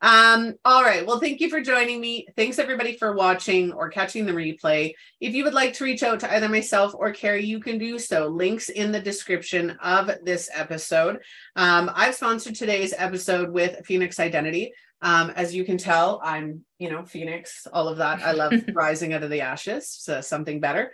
Um, 0.02 0.54
all 0.64 0.84
right. 0.84 1.04
Well, 1.04 1.18
thank 1.18 1.40
you 1.40 1.48
for 1.48 1.60
joining 1.60 2.00
me. 2.00 2.26
Thanks 2.36 2.58
everybody 2.58 2.96
for 2.96 3.14
watching 3.14 3.72
or 3.72 3.88
catching 3.88 4.24
the 4.24 4.32
replay. 4.32 4.92
If 5.20 5.34
you 5.34 5.42
would 5.44 5.54
like 5.54 5.72
to 5.74 5.84
reach 5.84 6.02
out 6.02 6.20
to 6.20 6.32
either 6.32 6.48
myself 6.48 6.92
or 6.94 7.12
Kerri, 7.12 7.44
you 7.44 7.58
can 7.60 7.78
do 7.78 7.98
so. 7.98 8.28
Links 8.28 8.68
in 8.68 8.92
the 8.92 9.00
description 9.00 9.70
of 9.82 10.10
this 10.22 10.48
episode. 10.54 11.20
Um, 11.56 11.90
I've 11.94 12.14
sponsored 12.14 12.54
today's 12.54 12.94
episode 12.96 13.50
with 13.50 13.84
Phoenix 13.86 14.20
Identity. 14.20 14.72
Um, 15.02 15.30
as 15.30 15.54
you 15.54 15.64
can 15.64 15.76
tell, 15.76 16.20
I'm, 16.22 16.64
you 16.78 16.90
know, 16.90 17.04
Phoenix, 17.04 17.66
all 17.72 17.88
of 17.88 17.98
that. 17.98 18.22
I 18.22 18.32
love 18.32 18.52
rising 18.74 19.12
out 19.12 19.22
of 19.22 19.30
the 19.30 19.40
ashes, 19.42 19.90
so 19.90 20.20
something 20.20 20.60
better. 20.60 20.92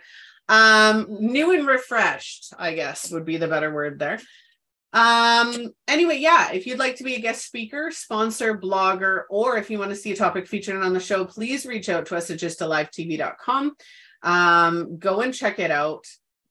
Um, 0.49 1.07
new 1.09 1.53
and 1.53 1.65
refreshed, 1.65 2.53
I 2.57 2.73
guess 2.73 3.11
would 3.11 3.25
be 3.25 3.37
the 3.37 3.47
better 3.47 3.73
word 3.73 3.99
there. 3.99 4.19
Um, 4.93 5.73
anyway, 5.87 6.17
yeah, 6.17 6.51
if 6.51 6.67
you'd 6.67 6.79
like 6.79 6.97
to 6.97 7.03
be 7.03 7.15
a 7.15 7.19
guest 7.19 7.45
speaker, 7.45 7.89
sponsor, 7.89 8.57
blogger, 8.57 9.23
or 9.29 9.57
if 9.57 9.69
you 9.69 9.79
want 9.79 9.89
to 9.89 9.95
see 9.95 10.11
a 10.11 10.15
topic 10.15 10.47
featured 10.47 10.83
on 10.83 10.93
the 10.93 10.99
show, 10.99 11.25
please 11.25 11.65
reach 11.65 11.89
out 11.89 12.05
to 12.07 12.15
us 12.15 12.29
at 12.29 12.37
gysttalivetv.com. 12.37 13.75
Um, 14.21 14.97
go 14.99 15.21
and 15.21 15.33
check 15.33 15.57
it 15.59 15.71
out. 15.71 16.05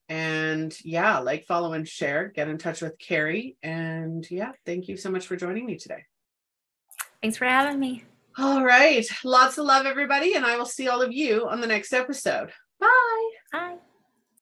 And 0.08 0.76
yeah, 0.84 1.20
like, 1.20 1.46
follow, 1.46 1.72
and 1.72 1.88
share. 1.88 2.28
Get 2.34 2.48
in 2.48 2.58
touch 2.58 2.82
with 2.82 2.98
Kerri. 2.98 3.56
And 3.62 4.28
yeah, 4.30 4.52
thank 4.66 4.88
you 4.88 4.96
so 4.96 5.10
much 5.10 5.26
for 5.26 5.36
joining 5.36 5.64
me 5.64 5.78
today. 5.78 6.04
Thanks 7.22 7.36
for 7.36 7.46
having 7.46 7.78
me. 7.78 8.04
All 8.36 8.64
right. 8.64 9.06
Lots 9.24 9.56
of 9.58 9.66
love, 9.66 9.86
everybody. 9.86 10.34
And 10.34 10.44
I 10.44 10.56
will 10.56 10.66
see 10.66 10.88
all 10.88 11.00
of 11.00 11.12
you 11.12 11.48
on 11.48 11.60
the 11.60 11.66
next 11.66 11.92
episode. 11.92 12.50
Bye. 12.80 13.41
Bye. 13.52 13.76